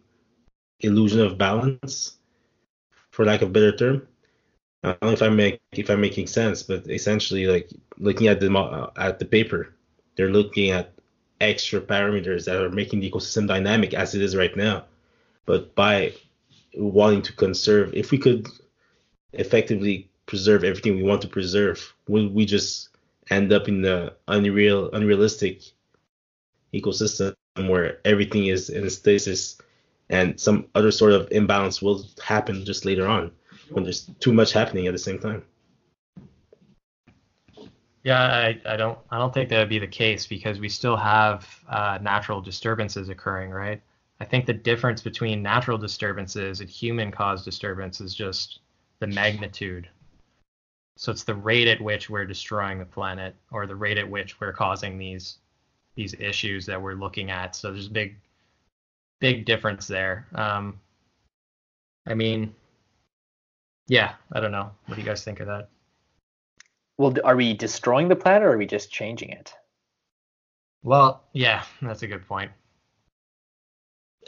illusion 0.80 1.20
of 1.20 1.38
balance 1.38 2.16
for 3.10 3.24
lack 3.24 3.42
of 3.42 3.48
a 3.48 3.52
better 3.52 3.76
term. 3.76 4.06
I 4.82 4.88
don't 4.92 5.02
know 5.02 5.10
if 5.12 5.22
I 5.22 5.28
make 5.28 5.60
if 5.72 5.90
I'm 5.90 6.00
making 6.00 6.26
sense, 6.26 6.62
but 6.62 6.88
essentially, 6.88 7.46
like 7.46 7.70
looking 7.98 8.28
at 8.28 8.40
the 8.40 8.52
uh, 8.56 8.90
at 8.96 9.18
the 9.18 9.26
paper, 9.26 9.74
they're 10.16 10.30
looking 10.30 10.70
at 10.70 10.92
extra 11.40 11.80
parameters 11.80 12.44
that 12.46 12.62
are 12.62 12.70
making 12.70 13.00
the 13.00 13.10
ecosystem 13.10 13.46
dynamic 13.46 13.94
as 13.94 14.14
it 14.14 14.22
is 14.22 14.36
right 14.36 14.56
now. 14.56 14.84
But 15.44 15.74
by 15.74 16.14
wanting 16.74 17.22
to 17.22 17.32
conserve, 17.32 17.92
if 17.94 18.10
we 18.10 18.18
could 18.18 18.48
effectively 19.32 20.10
preserve 20.30 20.62
everything 20.62 20.96
we 20.96 21.02
want 21.02 21.20
to 21.22 21.28
preserve? 21.28 21.92
Would 22.06 22.32
we 22.32 22.46
just 22.46 22.90
end 23.30 23.52
up 23.52 23.66
in 23.66 23.82
the 23.82 24.14
unreal, 24.28 24.88
unrealistic 24.92 25.62
ecosystem 26.72 27.34
where 27.56 27.98
everything 28.04 28.46
is 28.46 28.70
in 28.70 28.88
stasis 28.90 29.58
and 30.10 30.38
some 30.38 30.66
other 30.74 30.90
sort 30.90 31.12
of 31.12 31.28
imbalance 31.30 31.80
will 31.80 32.04
happen 32.22 32.64
just 32.64 32.84
later 32.84 33.06
on 33.06 33.30
when 33.70 33.84
there's 33.84 34.10
too 34.18 34.32
much 34.32 34.52
happening 34.52 34.86
at 34.86 34.92
the 34.92 34.98
same 34.98 35.18
time? 35.18 35.44
Yeah, 38.02 38.20
I, 38.20 38.60
I 38.66 38.76
don't 38.76 38.98
I 39.10 39.18
don't 39.18 39.32
think 39.32 39.48
that 39.50 39.58
would 39.58 39.68
be 39.68 39.78
the 39.78 39.86
case 39.86 40.26
because 40.26 40.58
we 40.58 40.68
still 40.68 40.96
have 40.96 41.46
uh, 41.68 41.98
natural 42.02 42.40
disturbances 42.40 43.08
occurring, 43.08 43.50
right? 43.50 43.80
I 44.20 44.24
think 44.24 44.46
the 44.46 44.52
difference 44.52 45.00
between 45.00 45.42
natural 45.42 45.78
disturbances 45.78 46.60
and 46.60 46.68
human 46.68 47.10
caused 47.10 47.44
disturbance 47.44 48.00
is 48.00 48.14
just 48.14 48.60
the 48.98 49.06
magnitude. 49.06 49.88
So 50.96 51.12
it's 51.12 51.24
the 51.24 51.34
rate 51.34 51.68
at 51.68 51.80
which 51.80 52.10
we're 52.10 52.26
destroying 52.26 52.78
the 52.78 52.84
planet 52.84 53.34
or 53.50 53.66
the 53.66 53.76
rate 53.76 53.96
at 53.96 54.08
which 54.08 54.40
we're 54.40 54.52
causing 54.52 54.98
these 54.98 55.38
these 55.94 56.14
issues 56.14 56.66
that 56.66 56.80
we're 56.80 56.94
looking 56.94 57.30
at. 57.30 57.54
So 57.54 57.70
there's 57.70 57.86
a 57.86 57.90
big 57.90 58.16
big 59.20 59.44
difference 59.44 59.86
there. 59.86 60.26
Um, 60.34 60.80
I 62.06 62.14
mean, 62.14 62.54
yeah, 63.86 64.14
I 64.32 64.40
don't 64.40 64.52
know. 64.52 64.70
What 64.86 64.96
do 64.96 65.00
you 65.00 65.06
guys 65.06 65.22
think 65.22 65.40
of 65.40 65.46
that? 65.46 65.68
Well, 66.98 67.14
are 67.24 67.36
we 67.36 67.54
destroying 67.54 68.08
the 68.08 68.16
planet 68.16 68.42
or 68.42 68.52
are 68.52 68.58
we 68.58 68.66
just 68.66 68.90
changing 68.90 69.30
it? 69.30 69.54
Well, 70.82 71.22
yeah, 71.32 71.62
that's 71.82 72.02
a 72.02 72.06
good 72.06 72.26
point. 72.26 72.50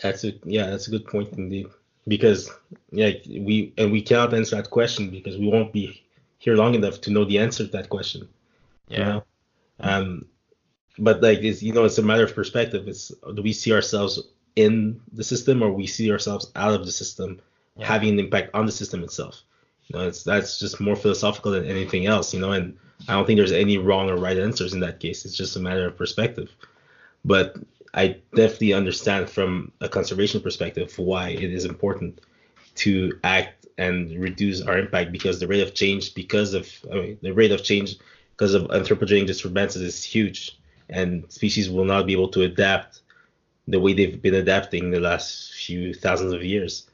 That's 0.02 0.24
a 0.24 0.32
yeah, 0.44 0.70
that's 0.70 0.88
a 0.88 0.90
good 0.90 1.06
point 1.06 1.32
indeed. 1.34 1.66
Because 2.08 2.50
yeah, 2.90 3.10
we 3.26 3.72
and 3.78 3.92
we 3.92 4.02
cannot 4.02 4.34
answer 4.34 4.56
that 4.56 4.70
question 4.70 5.10
because 5.10 5.36
we 5.38 5.48
won't 5.48 5.72
be 5.72 6.02
here 6.38 6.56
long 6.56 6.74
enough 6.74 7.00
to 7.02 7.10
know 7.10 7.24
the 7.24 7.38
answer 7.38 7.64
to 7.64 7.72
that 7.72 7.88
question. 7.88 8.28
Yeah. 8.88 8.98
You 8.98 9.04
know? 9.04 9.24
Um, 9.80 10.26
but 10.98 11.22
like 11.22 11.38
it's 11.40 11.62
you 11.62 11.72
know 11.72 11.84
it's 11.84 11.98
a 11.98 12.02
matter 12.02 12.24
of 12.24 12.34
perspective. 12.34 12.88
It's 12.88 13.12
do 13.34 13.42
we 13.42 13.52
see 13.52 13.72
ourselves 13.72 14.20
in 14.56 15.00
the 15.12 15.24
system 15.24 15.62
or 15.62 15.72
we 15.72 15.86
see 15.86 16.10
ourselves 16.10 16.50
out 16.56 16.74
of 16.74 16.84
the 16.84 16.92
system 16.92 17.40
yeah. 17.76 17.86
having 17.86 18.10
an 18.10 18.18
impact 18.18 18.50
on 18.54 18.66
the 18.66 18.72
system 18.72 19.02
itself? 19.02 19.42
You 19.86 19.98
know, 19.98 20.06
it's 20.06 20.22
that's 20.22 20.58
just 20.58 20.80
more 20.80 20.96
philosophical 20.96 21.52
than 21.52 21.64
anything 21.64 22.06
else. 22.06 22.32
You 22.32 22.40
know, 22.40 22.52
and 22.52 22.78
I 23.08 23.14
don't 23.14 23.26
think 23.26 23.38
there's 23.38 23.52
any 23.52 23.78
wrong 23.78 24.10
or 24.10 24.16
right 24.16 24.38
answers 24.38 24.74
in 24.74 24.80
that 24.80 25.00
case. 25.00 25.24
It's 25.24 25.36
just 25.36 25.56
a 25.56 25.60
matter 25.60 25.86
of 25.86 25.96
perspective. 25.96 26.50
But 27.24 27.56
I 27.94 28.16
definitely 28.34 28.72
understand 28.72 29.28
from 29.28 29.72
a 29.80 29.88
conservation 29.88 30.40
perspective 30.40 30.98
why 30.98 31.30
it 31.30 31.52
is 31.52 31.64
important 31.64 32.20
to 32.76 33.18
act 33.22 33.66
and 33.78 34.18
reduce 34.18 34.62
our 34.62 34.78
impact 34.78 35.12
because 35.12 35.38
the 35.38 35.46
rate 35.46 35.62
of 35.62 35.74
change 35.74 36.14
because 36.14 36.54
of 36.54 36.68
I 36.90 36.94
mean, 36.94 37.18
the 37.22 37.32
rate 37.32 37.52
of 37.52 37.62
change 37.62 37.96
because 38.36 38.54
of 38.54 38.64
anthropogenic 38.64 39.26
disturbances 39.26 39.82
is 39.82 40.04
huge 40.04 40.58
and 40.88 41.30
species 41.30 41.70
will 41.70 41.84
not 41.84 42.06
be 42.06 42.12
able 42.12 42.28
to 42.28 42.42
adapt 42.42 43.01
the 43.68 43.80
way 43.80 43.92
they've 43.92 44.20
been 44.20 44.34
adapting 44.34 44.90
the 44.90 45.00
last 45.00 45.52
few 45.54 45.94
thousands 45.94 46.32
of 46.32 46.44
years. 46.44 46.88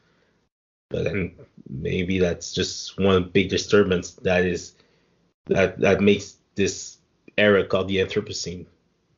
But 0.91 1.05
then 1.05 1.35
maybe 1.69 2.19
that's 2.19 2.53
just 2.53 2.99
one 2.99 3.31
big 3.31 3.51
disturbance 3.51 4.13
that 4.23 4.45
is 4.45 4.75
that 5.47 5.79
that 5.81 6.01
makes 6.01 6.37
this 6.55 6.99
era 7.37 7.65
called 7.65 7.89
the 7.89 7.99
Anthropocene, 7.99 8.67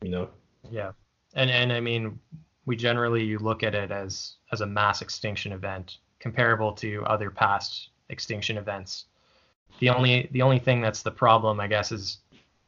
you 0.01 0.09
know. 0.09 0.29
Yeah 0.69 0.91
and 1.33 1.49
and 1.49 1.71
I 1.71 1.79
mean, 1.79 2.19
we 2.65 2.75
generally 2.75 3.23
you 3.23 3.39
look 3.39 3.63
at 3.63 3.75
it 3.75 3.91
as 3.91 4.35
as 4.51 4.61
a 4.61 4.65
mass 4.65 5.01
extinction 5.01 5.51
event 5.51 5.97
comparable 6.19 6.73
to 6.73 7.03
other 7.05 7.31
past 7.31 7.89
extinction 8.09 8.57
events. 8.57 9.05
The 9.79 9.89
only 9.89 10.29
the 10.31 10.41
only 10.41 10.59
thing 10.59 10.81
that's 10.81 11.03
the 11.03 11.11
problem, 11.11 11.59
I 11.59 11.67
guess, 11.67 11.91
is 11.91 12.19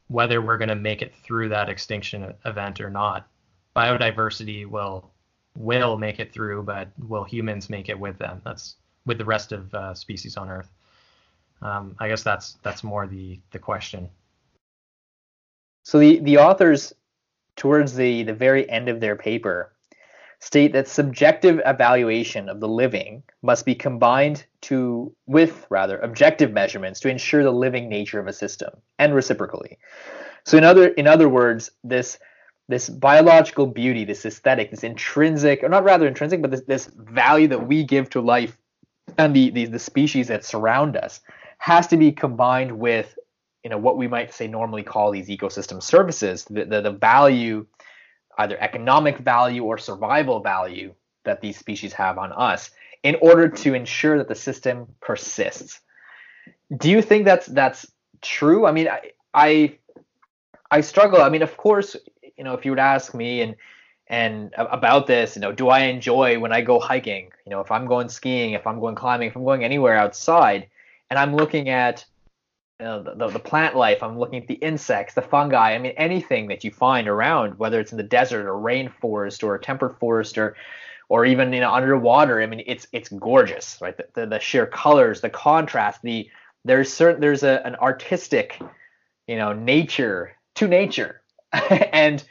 whether 0.08 0.40
we're 0.40 0.58
going 0.58 0.68
to 0.68 0.74
make 0.74 1.02
it 1.02 1.14
through 1.14 1.48
that 1.50 1.68
extinction 1.68 2.34
event 2.44 2.80
or 2.80 2.90
not. 2.90 3.28
Biodiversity 3.76 4.66
will 4.66 5.10
will 5.56 5.96
make 5.96 6.18
it 6.18 6.32
through, 6.32 6.62
but 6.64 6.88
will 6.98 7.24
humans 7.24 7.70
make 7.70 7.88
it 7.88 7.98
with 7.98 8.18
them? 8.18 8.40
That's 8.44 8.76
with 9.06 9.18
the 9.18 9.24
rest 9.24 9.52
of 9.52 9.72
uh, 9.74 9.94
species 9.94 10.36
on 10.36 10.48
Earth. 10.48 10.72
Um, 11.62 11.96
I 11.98 12.08
guess 12.08 12.22
that's 12.22 12.54
that's 12.62 12.84
more 12.84 13.06
the 13.06 13.40
the 13.50 13.58
question. 13.58 14.08
So 15.82 15.98
the 15.98 16.18
the 16.20 16.38
authors 16.38 16.92
towards 17.56 17.94
the, 17.94 18.24
the 18.24 18.34
very 18.34 18.68
end 18.68 18.88
of 18.88 19.00
their 19.00 19.16
paper, 19.16 19.72
state 20.40 20.72
that 20.72 20.88
subjective 20.88 21.60
evaluation 21.64 22.48
of 22.48 22.60
the 22.60 22.68
living 22.68 23.22
must 23.42 23.64
be 23.64 23.74
combined 23.74 24.44
to 24.62 25.14
with 25.26 25.66
rather 25.70 25.98
objective 25.98 26.52
measurements 26.52 27.00
to 27.00 27.08
ensure 27.08 27.42
the 27.42 27.52
living 27.52 27.88
nature 27.88 28.18
of 28.18 28.26
a 28.26 28.32
system 28.32 28.70
and 28.98 29.14
reciprocally. 29.14 29.78
So 30.44 30.58
in 30.58 30.64
other 30.64 30.88
in 30.88 31.06
other 31.06 31.28
words, 31.28 31.70
this 31.82 32.18
this 32.68 32.88
biological 32.88 33.66
beauty, 33.66 34.04
this 34.04 34.24
aesthetic, 34.24 34.70
this 34.70 34.84
intrinsic, 34.84 35.62
or 35.62 35.68
not 35.68 35.84
rather 35.84 36.06
intrinsic, 36.06 36.40
but 36.40 36.50
this, 36.50 36.62
this 36.62 36.86
value 36.96 37.48
that 37.48 37.66
we 37.66 37.84
give 37.84 38.08
to 38.10 38.20
life 38.20 38.56
and 39.18 39.34
the, 39.34 39.50
the, 39.50 39.66
the 39.66 39.78
species 39.78 40.28
that 40.28 40.44
surround 40.44 40.96
us 40.96 41.20
has 41.58 41.86
to 41.88 41.96
be 41.96 42.10
combined 42.10 42.72
with 42.72 43.18
you 43.62 43.70
know 43.70 43.78
what 43.78 43.96
we 43.96 44.06
might 44.06 44.32
say 44.32 44.46
normally 44.46 44.82
call 44.82 45.10
these 45.10 45.28
ecosystem 45.28 45.82
services 45.82 46.44
the, 46.44 46.64
the, 46.64 46.80
the 46.82 46.90
value 46.90 47.66
either 48.38 48.58
economic 48.60 49.18
value 49.18 49.64
or 49.64 49.78
survival 49.78 50.40
value 50.40 50.92
that 51.24 51.40
these 51.40 51.58
species 51.58 51.92
have 51.92 52.18
on 52.18 52.32
us 52.32 52.70
in 53.02 53.16
order 53.20 53.48
to 53.48 53.74
ensure 53.74 54.18
that 54.18 54.28
the 54.28 54.34
system 54.34 54.86
persists. 55.00 55.80
Do 56.76 56.90
you 56.90 57.02
think 57.02 57.24
that's 57.24 57.46
that's 57.46 57.86
true? 58.22 58.66
I 58.66 58.72
mean 58.72 58.88
i 58.88 59.10
i, 59.32 59.78
I 60.70 60.80
struggle. 60.80 61.22
I 61.22 61.28
mean 61.28 61.42
of 61.42 61.56
course 61.56 61.96
you 62.36 62.44
know 62.44 62.54
if 62.54 62.64
you 62.64 62.70
would 62.70 62.78
ask 62.78 63.14
me 63.14 63.40
and 63.42 63.56
and 64.08 64.52
about 64.56 65.06
this 65.06 65.34
you 65.34 65.40
know 65.40 65.52
do 65.52 65.68
i 65.68 65.80
enjoy 65.80 66.38
when 66.38 66.52
i 66.52 66.60
go 66.60 66.78
hiking 66.78 67.30
you 67.46 67.50
know 67.50 67.60
if 67.60 67.70
i'm 67.70 67.86
going 67.86 68.08
skiing 68.08 68.52
if 68.52 68.66
i'm 68.66 68.80
going 68.80 68.94
climbing 68.94 69.28
if 69.28 69.36
i'm 69.36 69.44
going 69.44 69.64
anywhere 69.64 69.96
outside 69.96 70.68
and 71.10 71.18
i'm 71.18 71.34
looking 71.34 71.68
at 71.68 72.04
uh, 72.80 72.98
the, 73.14 73.28
the 73.28 73.38
plant 73.38 73.76
life. 73.76 74.02
I'm 74.02 74.18
looking 74.18 74.40
at 74.40 74.48
the 74.48 74.54
insects, 74.54 75.14
the 75.14 75.22
fungi. 75.22 75.74
I 75.74 75.78
mean, 75.78 75.92
anything 75.96 76.48
that 76.48 76.64
you 76.64 76.72
find 76.72 77.06
around, 77.06 77.56
whether 77.56 77.78
it's 77.78 77.92
in 77.92 77.98
the 77.98 78.02
desert 78.02 78.48
or 78.48 78.54
rainforest 78.54 79.44
or 79.44 79.56
temperate 79.58 79.98
forest 80.00 80.36
or 80.38 80.56
or 81.08 81.24
even 81.24 81.52
you 81.52 81.60
know 81.60 81.72
underwater. 81.72 82.42
I 82.42 82.46
mean, 82.46 82.64
it's 82.66 82.86
it's 82.92 83.08
gorgeous, 83.08 83.78
right? 83.80 83.96
The, 83.96 84.08
the, 84.14 84.26
the 84.26 84.40
sheer 84.40 84.66
colors, 84.66 85.20
the 85.20 85.30
contrast, 85.30 86.02
the 86.02 86.28
there's 86.64 86.92
certain 86.92 87.20
there's 87.20 87.44
a, 87.44 87.64
an 87.64 87.76
artistic, 87.76 88.60
you 89.28 89.36
know, 89.36 89.52
nature 89.52 90.32
to 90.56 90.66
nature, 90.66 91.22
and 91.92 92.24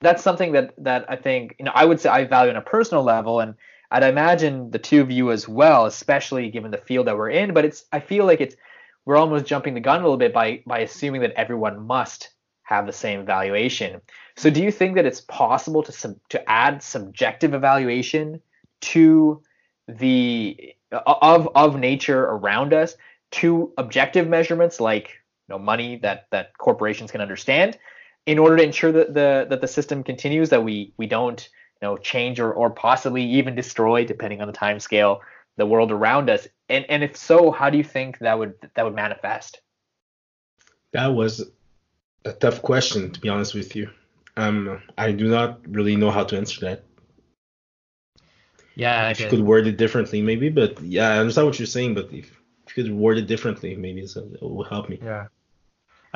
that's 0.00 0.22
something 0.22 0.52
that 0.52 0.74
that 0.78 1.04
I 1.08 1.16
think 1.16 1.56
you 1.58 1.64
know 1.64 1.72
I 1.74 1.84
would 1.84 2.00
say 2.00 2.08
I 2.08 2.24
value 2.24 2.50
on 2.50 2.56
a 2.56 2.62
personal 2.62 3.02
level, 3.02 3.40
and 3.40 3.54
I'd 3.90 4.02
imagine 4.02 4.70
the 4.70 4.78
two 4.78 5.00
of 5.00 5.10
you 5.10 5.30
as 5.32 5.48
well, 5.48 5.86
especially 5.86 6.50
given 6.50 6.70
the 6.70 6.78
field 6.78 7.06
that 7.06 7.16
we're 7.16 7.30
in. 7.30 7.54
But 7.54 7.64
it's 7.64 7.84
I 7.92 8.00
feel 8.00 8.24
like 8.24 8.40
it's 8.40 8.56
we're 9.04 9.16
almost 9.16 9.46
jumping 9.46 9.74
the 9.74 9.80
gun 9.80 10.00
a 10.00 10.02
little 10.02 10.18
bit 10.18 10.32
by 10.32 10.62
by 10.66 10.80
assuming 10.80 11.22
that 11.22 11.32
everyone 11.32 11.86
must 11.86 12.30
have 12.62 12.86
the 12.86 12.92
same 12.92 13.24
valuation. 13.24 14.00
So 14.36 14.50
do 14.50 14.62
you 14.62 14.72
think 14.72 14.96
that 14.96 15.06
it's 15.06 15.20
possible 15.20 15.82
to 15.84 15.92
sub, 15.92 16.16
to 16.30 16.50
add 16.50 16.82
subjective 16.82 17.54
evaluation 17.54 18.40
to 18.82 19.42
the 19.88 20.74
of 20.92 21.48
of 21.54 21.78
nature 21.78 22.24
around 22.24 22.74
us 22.74 22.96
to 23.30 23.72
objective 23.78 24.28
measurements 24.28 24.80
like 24.80 25.08
you 25.48 25.54
know 25.54 25.58
money 25.58 25.96
that 26.02 26.26
that 26.30 26.56
corporations 26.58 27.10
can 27.10 27.20
understand 27.20 27.78
in 28.26 28.38
order 28.38 28.56
to 28.56 28.62
ensure 28.62 28.92
that 28.92 29.14
the 29.14 29.46
that 29.48 29.60
the 29.60 29.68
system 29.68 30.02
continues 30.02 30.50
that 30.50 30.62
we 30.62 30.92
we 30.96 31.06
don't 31.06 31.48
you 31.80 31.88
know 31.88 31.96
change 31.96 32.40
or, 32.40 32.52
or 32.52 32.70
possibly 32.70 33.22
even 33.22 33.54
destroy 33.54 34.04
depending 34.04 34.40
on 34.40 34.48
the 34.48 34.52
time 34.52 34.80
scale 34.80 35.22
the 35.56 35.66
world 35.66 35.90
around 35.90 36.28
us. 36.28 36.46
And 36.68 36.84
and 36.88 37.02
if 37.02 37.16
so 37.16 37.50
how 37.50 37.70
do 37.70 37.78
you 37.78 37.84
think 37.84 38.18
that 38.18 38.38
would 38.38 38.54
that 38.74 38.84
would 38.84 38.94
manifest? 38.94 39.60
That 40.92 41.08
was 41.08 41.48
a 42.24 42.32
tough 42.32 42.62
question 42.62 43.12
to 43.12 43.20
be 43.20 43.28
honest 43.28 43.54
with 43.54 43.74
you. 43.76 43.90
Um 44.36 44.82
i 44.98 45.12
do 45.12 45.28
not 45.28 45.60
really 45.68 45.96
know 45.96 46.10
how 46.10 46.24
to 46.24 46.36
answer 46.36 46.60
that. 46.62 46.82
Yeah 48.74 49.10
if 49.10 49.20
you 49.20 49.28
could 49.28 49.40
word 49.40 49.66
it 49.66 49.78
differently 49.78 50.20
maybe 50.20 50.50
but 50.50 50.78
yeah 50.82 51.08
i 51.08 51.18
understand 51.18 51.46
what 51.46 51.58
you're 51.58 51.66
saying 51.66 51.94
but 51.94 52.12
if, 52.12 52.30
if 52.66 52.76
you 52.76 52.84
could 52.84 52.92
word 52.92 53.16
it 53.16 53.26
differently 53.26 53.74
maybe 53.74 54.02
it 54.02 54.42
will 54.42 54.64
help 54.64 54.88
me. 54.88 54.98
Yeah 55.02 55.28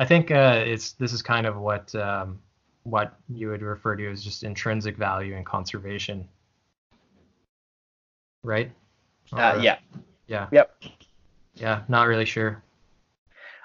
i 0.01 0.05
think 0.05 0.31
uh, 0.31 0.63
it's 0.65 0.93
this 0.93 1.13
is 1.13 1.21
kind 1.21 1.45
of 1.45 1.57
what 1.57 1.93
um, 1.95 2.39
what 2.83 3.13
you 3.29 3.49
would 3.49 3.61
refer 3.61 3.95
to 3.95 4.11
as 4.11 4.23
just 4.23 4.43
intrinsic 4.43 4.97
value 4.97 5.35
and 5.35 5.45
conservation 5.45 6.27
right 8.43 8.71
uh, 9.33 9.59
yeah. 9.61 9.77
Yeah. 10.27 10.47
Yep. 10.51 10.83
Yeah, 11.55 11.81
not 11.87 12.07
really 12.07 12.25
sure. 12.25 12.61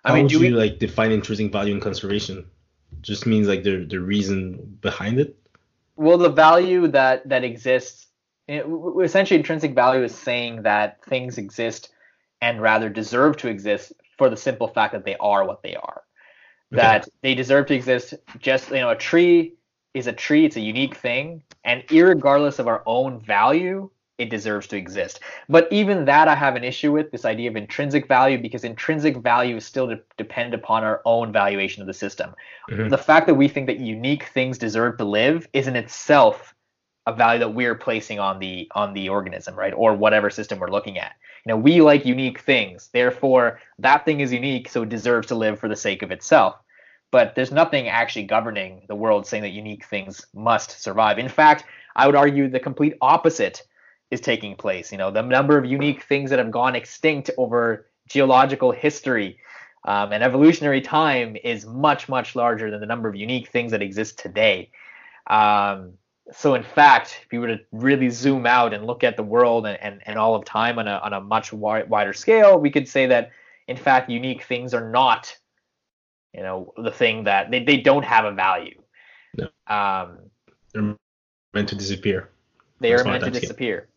I 0.05 0.09
How 0.09 0.15
mean, 0.15 0.25
would 0.25 0.31
do 0.31 0.37
you 0.37 0.41
we... 0.41 0.51
like 0.51 0.79
define 0.79 1.13
intrinsic 1.13 1.53
value 1.53 1.73
and 1.73 1.83
conservation? 1.83 2.47
Just 3.03 3.27
means 3.27 3.49
like 3.49 3.63
the 3.63 3.85
the 3.85 4.01
reason 4.01 4.79
behind 4.81 5.19
it. 5.19 5.37
Well, 5.97 6.19
the 6.19 6.29
value 6.31 6.89
that 6.89 7.29
that 7.29 7.45
exists, 7.45 8.07
it, 8.49 8.65
essentially, 9.03 9.39
intrinsic 9.39 9.75
value 9.75 10.05
is 10.05 10.15
saying 10.15 10.63
that 10.63 11.05
things 11.05 11.39
exist 11.39 11.91
and 12.41 12.61
rather 12.61 12.89
deserve 12.89 13.37
to 13.39 13.49
exist 13.49 13.93
for 14.19 14.29
the 14.29 14.37
simple 14.37 14.69
fact 14.69 14.93
that 14.93 15.05
they 15.05 15.17
are 15.17 15.45
what 15.45 15.63
they 15.63 15.75
are. 15.75 16.03
Okay. 16.73 16.83
That 16.83 17.09
they 17.23 17.35
deserve 17.35 17.67
to 17.67 17.75
exist. 17.75 18.15
Just 18.39 18.71
you 18.71 18.77
know, 18.77 18.91
a 18.91 18.97
tree 18.97 19.55
is 19.95 20.07
a 20.07 20.13
tree. 20.13 20.45
It's 20.45 20.57
a 20.57 20.61
unique 20.61 20.97
thing, 20.97 21.43
and 21.65 21.85
regardless 21.91 22.59
of 22.59 22.67
our 22.67 22.83
own 22.87 23.21
value, 23.21 23.89
it 24.19 24.31
deserves 24.31 24.67
to 24.69 24.77
exist. 24.77 25.21
But 25.49 25.69
even 25.71 26.07
that, 26.07 26.27
I 26.27 26.35
have 26.35 26.57
an 26.57 26.65
issue 26.65 26.91
with 26.91 27.11
this 27.13 27.25
idea 27.25 27.51
of 27.51 27.57
intrinsic 27.57 28.09
value 28.09 28.41
because 28.41 28.65
intrinsic 28.65 29.19
value 29.19 29.57
is 29.57 29.65
still 29.65 29.87
de- 29.87 30.01
dependent 30.17 30.55
upon 30.55 30.85
our 30.85 31.03
own 31.05 31.33
valuation 31.33 31.83
of 31.83 31.87
the 31.87 31.95
system. 31.95 32.35
Mm-hmm. 32.71 32.89
The 32.89 32.99
fact 32.99 33.27
that 33.27 33.35
we 33.35 33.47
think 33.47 33.67
that 33.67 33.79
unique 33.79 34.25
things 34.25 34.59
deserve 34.59 34.99
to 34.99 35.05
live 35.05 35.47
is 35.53 35.69
in 35.69 35.77
itself 35.77 36.55
a 37.07 37.13
value 37.13 37.39
that 37.39 37.55
we're 37.55 37.75
placing 37.75 38.19
on 38.19 38.39
the 38.39 38.71
on 38.75 38.93
the 38.93 39.09
organism, 39.09 39.55
right, 39.55 39.73
or 39.75 39.95
whatever 39.95 40.31
system 40.31 40.59
we're 40.59 40.71
looking 40.71 40.99
at. 40.99 41.15
You 41.45 41.51
know, 41.51 41.57
we 41.57 41.81
like 41.81 42.05
unique 42.05 42.41
things, 42.41 42.91
therefore 42.93 43.61
that 43.79 44.05
thing 44.05 44.21
is 44.21 44.33
unique, 44.33 44.69
so 44.69 44.83
it 44.83 44.89
deserves 44.89 45.29
to 45.29 45.35
live 45.35 45.59
for 45.59 45.69
the 45.69 45.77
sake 45.77 46.03
of 46.03 46.11
itself. 46.11 46.57
But 47.13 47.35
there's 47.35 47.53
nothing 47.53 47.89
actually 47.89 48.25
governing 48.25 48.83
the 48.89 48.97
world 48.97 49.27
saying 49.27 49.45
that 49.45 49.51
unique 49.51 49.85
things 49.85 50.27
must 50.35 50.83
survive. 50.83 51.19
In 51.19 51.29
fact, 51.29 51.65
I 51.95 52.07
would 52.07 52.17
argue 52.17 52.49
the 52.49 52.61
complete 52.61 52.95
opposite 53.01 53.63
is 54.11 54.21
taking 54.21 54.57
place. 54.57 54.91
You 54.91 54.99
know, 54.99 55.11
the 55.11 55.23
number 55.23 55.57
of 55.57 55.65
unique 55.65 56.03
things 56.03 56.31
that 56.31 56.39
have 56.39 56.51
gone 56.51 56.75
extinct 56.75 57.31
over 57.39 57.87
geological 58.09 58.73
history 58.73 59.39
um, 59.85 60.13
and 60.13 60.23
evolutionary 60.23 60.81
time 60.81 61.37
is 61.43 61.65
much, 61.65 62.09
much 62.09 62.35
larger 62.35 62.71
than 62.71 62.81
the 62.81 62.87
number 62.87 63.09
of 63.09 63.15
unique 63.15 63.49
things 63.49 63.71
that 63.71 63.83
exist 63.83 64.19
today. 64.19 64.71
Um, 65.29 65.95
so 66.33 66.55
in 66.55 66.63
fact, 66.63 67.21
if 67.25 67.33
you 67.33 67.41
were 67.41 67.49
to 67.49 67.61
really 67.73 68.11
zoom 68.11 68.47
out 68.47 68.75
and 68.75 68.87
look 68.87 69.05
at 69.05 69.17
the 69.17 69.23
world 69.23 69.67
and, 69.67 69.79
and, 69.81 70.03
and 70.07 70.19
all 70.19 70.35
of 70.35 70.45
time 70.45 70.79
on 70.79 70.89
a, 70.89 70.99
on 70.99 71.13
a 71.13 71.21
much 71.21 71.51
wi- 71.51 71.85
wider 71.85 72.13
scale, 72.13 72.59
we 72.59 72.71
could 72.71 72.89
say 72.89 73.07
that 73.07 73.31
in 73.69 73.77
fact, 73.77 74.11
unique 74.11 74.45
things 74.45 74.75
are 74.75 74.91
not, 74.91 75.37
you 76.33 76.43
know, 76.43 76.73
the 76.77 76.91
thing 76.91 77.25
that 77.25 77.51
they, 77.51 77.65
they 77.65 77.79
don't 77.79 78.05
have 78.05 78.25
a 78.25 78.33
value. 78.33 78.81
No. 79.37 79.49
Um, 79.67 80.19
They're 80.73 80.97
meant 81.55 81.69
to 81.69 81.75
disappear. 81.75 82.31
They 82.81 82.93
are 82.95 83.05
meant 83.05 83.25
to 83.25 83.31
disappear. 83.31 83.89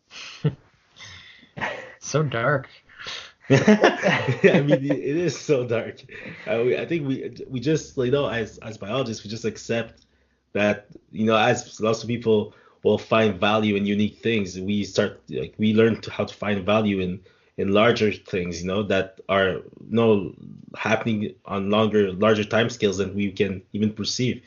so 2.00 2.22
dark. 2.22 2.68
I 3.50 4.62
mean, 4.64 4.84
it 4.84 5.16
is 5.16 5.38
so 5.38 5.66
dark. 5.66 6.02
I, 6.46 6.76
I 6.76 6.86
think 6.86 7.06
we 7.06 7.36
we 7.48 7.58
just 7.58 7.96
you 7.96 8.10
know 8.10 8.28
as 8.28 8.58
as 8.58 8.78
biologists 8.78 9.24
we 9.24 9.30
just 9.30 9.44
accept 9.44 10.06
that 10.52 10.86
you 11.12 11.26
know 11.26 11.36
as 11.36 11.80
lots 11.80 12.02
of 12.02 12.08
people 12.08 12.54
will 12.82 12.98
find 12.98 13.38
value 13.38 13.76
in 13.76 13.84
unique 13.86 14.18
things 14.22 14.58
we 14.58 14.84
start 14.84 15.20
like 15.28 15.54
we 15.58 15.74
learn 15.74 16.00
to 16.00 16.10
how 16.10 16.24
to 16.24 16.34
find 16.34 16.64
value 16.64 17.00
in 17.00 17.20
in 17.58 17.72
larger 17.72 18.10
things 18.12 18.62
you 18.62 18.66
know 18.66 18.82
that 18.82 19.20
are 19.28 19.48
you 19.50 19.64
know 19.98 20.34
happening 20.76 21.34
on 21.44 21.70
longer 21.70 22.12
larger 22.12 22.44
time 22.44 22.70
scales 22.70 22.98
than 22.98 23.14
we 23.14 23.30
can 23.30 23.62
even 23.72 23.92
perceive. 23.92 24.42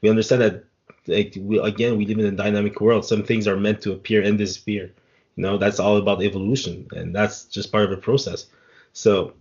We 0.00 0.10
understand 0.10 0.42
that 0.42 0.64
like 1.06 1.34
we, 1.38 1.58
again 1.58 1.96
we 1.96 2.06
live 2.06 2.18
in 2.18 2.26
a 2.26 2.36
dynamic 2.36 2.80
world. 2.80 3.04
Some 3.04 3.22
things 3.22 3.46
are 3.46 3.56
meant 3.56 3.80
to 3.82 3.92
appear 3.92 4.22
and 4.22 4.36
disappear. 4.36 4.92
You 5.36 5.42
know 5.42 5.56
that's 5.56 5.78
all 5.78 5.96
about 5.96 6.22
evolution 6.22 6.88
and 6.92 7.14
that's 7.14 7.44
just 7.44 7.70
part 7.70 7.84
of 7.84 7.90
the 7.90 7.96
process. 7.96 8.46
So 8.92 9.34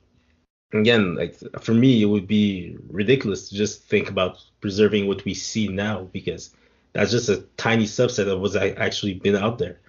again, 0.74 1.16
like 1.16 1.36
for 1.62 1.74
me, 1.74 2.02
it 2.02 2.06
would 2.06 2.28
be 2.28 2.78
ridiculous 2.90 3.50
to 3.50 3.56
just 3.56 3.84
think 3.84 4.10
about 4.10 4.44
preserving 4.62 5.08
what 5.08 5.24
we 5.26 5.34
see 5.34 5.68
now 5.68 6.04
because 6.12 6.54
that's 6.94 7.12
just 7.12 7.30
a 7.30 7.44
tiny 7.58 7.86
subset 7.86 8.28
of 8.28 8.40
what's 8.40 8.56
actually 8.56 9.14
been 9.14 9.36
out 9.36 9.58
there. 9.58 9.80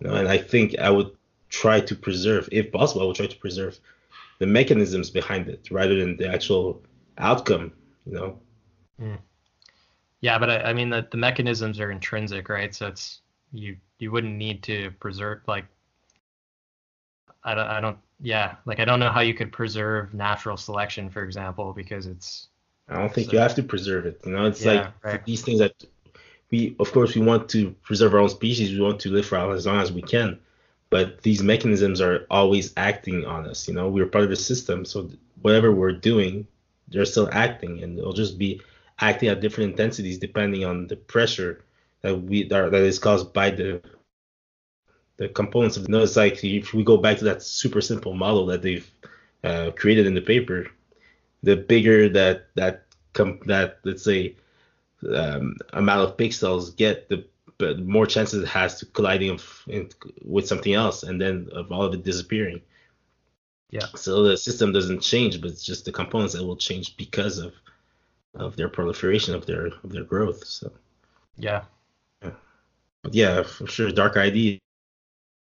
You 0.00 0.08
know, 0.08 0.14
and 0.14 0.28
I 0.28 0.38
think 0.38 0.78
I 0.78 0.90
would 0.90 1.10
try 1.48 1.80
to 1.80 1.94
preserve, 1.94 2.48
if 2.52 2.72
possible, 2.72 3.02
I 3.02 3.06
would 3.06 3.16
try 3.16 3.26
to 3.26 3.38
preserve 3.38 3.78
the 4.38 4.46
mechanisms 4.46 5.10
behind 5.10 5.48
it 5.48 5.70
rather 5.70 5.98
than 5.98 6.16
the 6.16 6.28
actual 6.28 6.82
outcome. 7.18 7.72
You 8.04 8.12
know. 8.12 8.38
Mm. 9.00 9.18
Yeah, 10.20 10.38
but 10.38 10.50
I, 10.50 10.60
I 10.62 10.72
mean 10.72 10.90
the 10.90 11.06
the 11.10 11.16
mechanisms 11.16 11.80
are 11.80 11.90
intrinsic, 11.90 12.48
right? 12.48 12.74
So 12.74 12.88
it's 12.88 13.20
you 13.52 13.76
you 13.98 14.10
wouldn't 14.10 14.34
need 14.34 14.62
to 14.64 14.90
preserve 14.98 15.40
like 15.46 15.66
I 17.44 17.54
don't 17.54 17.68
I 17.68 17.80
don't 17.80 17.98
yeah, 18.20 18.56
like 18.64 18.80
I 18.80 18.84
don't 18.84 19.00
know 19.00 19.10
how 19.10 19.20
you 19.20 19.34
could 19.34 19.52
preserve 19.52 20.14
natural 20.14 20.56
selection, 20.56 21.10
for 21.10 21.22
example, 21.22 21.72
because 21.72 22.06
it's. 22.06 22.48
I 22.88 22.98
don't 22.98 23.12
think 23.12 23.28
so, 23.28 23.32
you 23.34 23.38
have 23.40 23.54
to 23.56 23.62
preserve 23.62 24.06
it. 24.06 24.20
You 24.24 24.32
know, 24.32 24.46
it's 24.46 24.64
yeah, 24.64 24.72
like 24.72 25.04
right. 25.04 25.24
these 25.24 25.42
things 25.42 25.58
that 25.58 25.74
we, 26.50 26.76
of 26.78 26.92
course, 26.92 27.14
we 27.14 27.20
want 27.20 27.48
to 27.50 27.72
preserve 27.82 28.14
our 28.14 28.20
own 28.20 28.28
species. 28.28 28.72
We 28.72 28.80
want 28.80 29.00
to 29.00 29.10
live 29.10 29.26
for 29.26 29.36
as 29.52 29.66
long 29.66 29.80
as 29.80 29.92
we 29.92 30.02
can, 30.02 30.38
but 30.88 31.22
these 31.22 31.42
mechanisms 31.42 32.00
are 32.00 32.26
always 32.30 32.72
acting 32.76 33.26
on 33.26 33.46
us. 33.46 33.68
You 33.68 33.74
know, 33.74 33.88
we're 33.88 34.06
part 34.06 34.24
of 34.24 34.30
the 34.30 34.36
system, 34.36 34.84
so 34.84 35.10
whatever 35.42 35.72
we're 35.72 35.92
doing, 35.92 36.46
they're 36.88 37.04
still 37.04 37.28
acting, 37.32 37.82
and 37.82 37.98
they'll 37.98 38.12
just 38.12 38.38
be 38.38 38.60
acting 38.98 39.28
at 39.28 39.40
different 39.40 39.72
intensities 39.72 40.18
depending 40.18 40.64
on 40.64 40.86
the 40.86 40.96
pressure 40.96 41.64
that 42.00 42.14
we 42.16 42.44
that 42.48 42.72
is 42.72 42.98
caused 42.98 43.32
by 43.32 43.50
the 43.50 43.82
the 45.16 45.28
components 45.28 45.76
of 45.76 45.86
the. 45.86 46.02
It's 46.02 46.16
like 46.16 46.42
if 46.44 46.74
we 46.74 46.84
go 46.84 46.96
back 46.96 47.18
to 47.18 47.24
that 47.24 47.42
super 47.42 47.80
simple 47.80 48.14
model 48.14 48.46
that 48.46 48.62
they've 48.62 48.88
uh, 49.44 49.70
created 49.72 50.06
in 50.06 50.14
the 50.14 50.20
paper, 50.20 50.66
the 51.42 51.56
bigger 51.56 52.08
that 52.10 52.48
that 52.54 52.84
com- 53.12 53.40
that 53.46 53.78
let's 53.84 54.02
say 54.02 54.36
um, 55.14 55.56
amount 55.72 56.08
of 56.08 56.16
pixels 56.16 56.76
get, 56.76 57.08
the 57.08 57.24
but 57.58 57.80
more 57.80 58.06
chances 58.06 58.42
it 58.42 58.48
has 58.48 58.78
to 58.78 58.86
colliding 58.86 59.30
of, 59.30 59.62
in, 59.66 59.88
with 60.22 60.46
something 60.46 60.74
else, 60.74 61.02
and 61.02 61.18
then 61.18 61.48
of 61.52 61.72
all 61.72 61.82
of 61.82 61.94
it 61.94 62.04
disappearing. 62.04 62.60
Yeah. 63.70 63.86
So 63.94 64.22
the 64.22 64.36
system 64.36 64.72
doesn't 64.72 65.00
change, 65.00 65.40
but 65.40 65.50
it's 65.50 65.64
just 65.64 65.86
the 65.86 65.92
components 65.92 66.34
that 66.34 66.44
will 66.44 66.56
change 66.56 66.96
because 66.96 67.38
of 67.38 67.54
of 68.34 68.54
their 68.56 68.68
proliferation 68.68 69.34
of 69.34 69.46
their 69.46 69.66
of 69.66 69.90
their 69.90 70.04
growth. 70.04 70.44
So. 70.44 70.70
Yeah. 71.38 71.64
yeah. 72.22 72.30
But 73.02 73.14
yeah, 73.14 73.42
for 73.42 73.66
sure, 73.66 73.90
dark 73.90 74.16
ID 74.16 74.60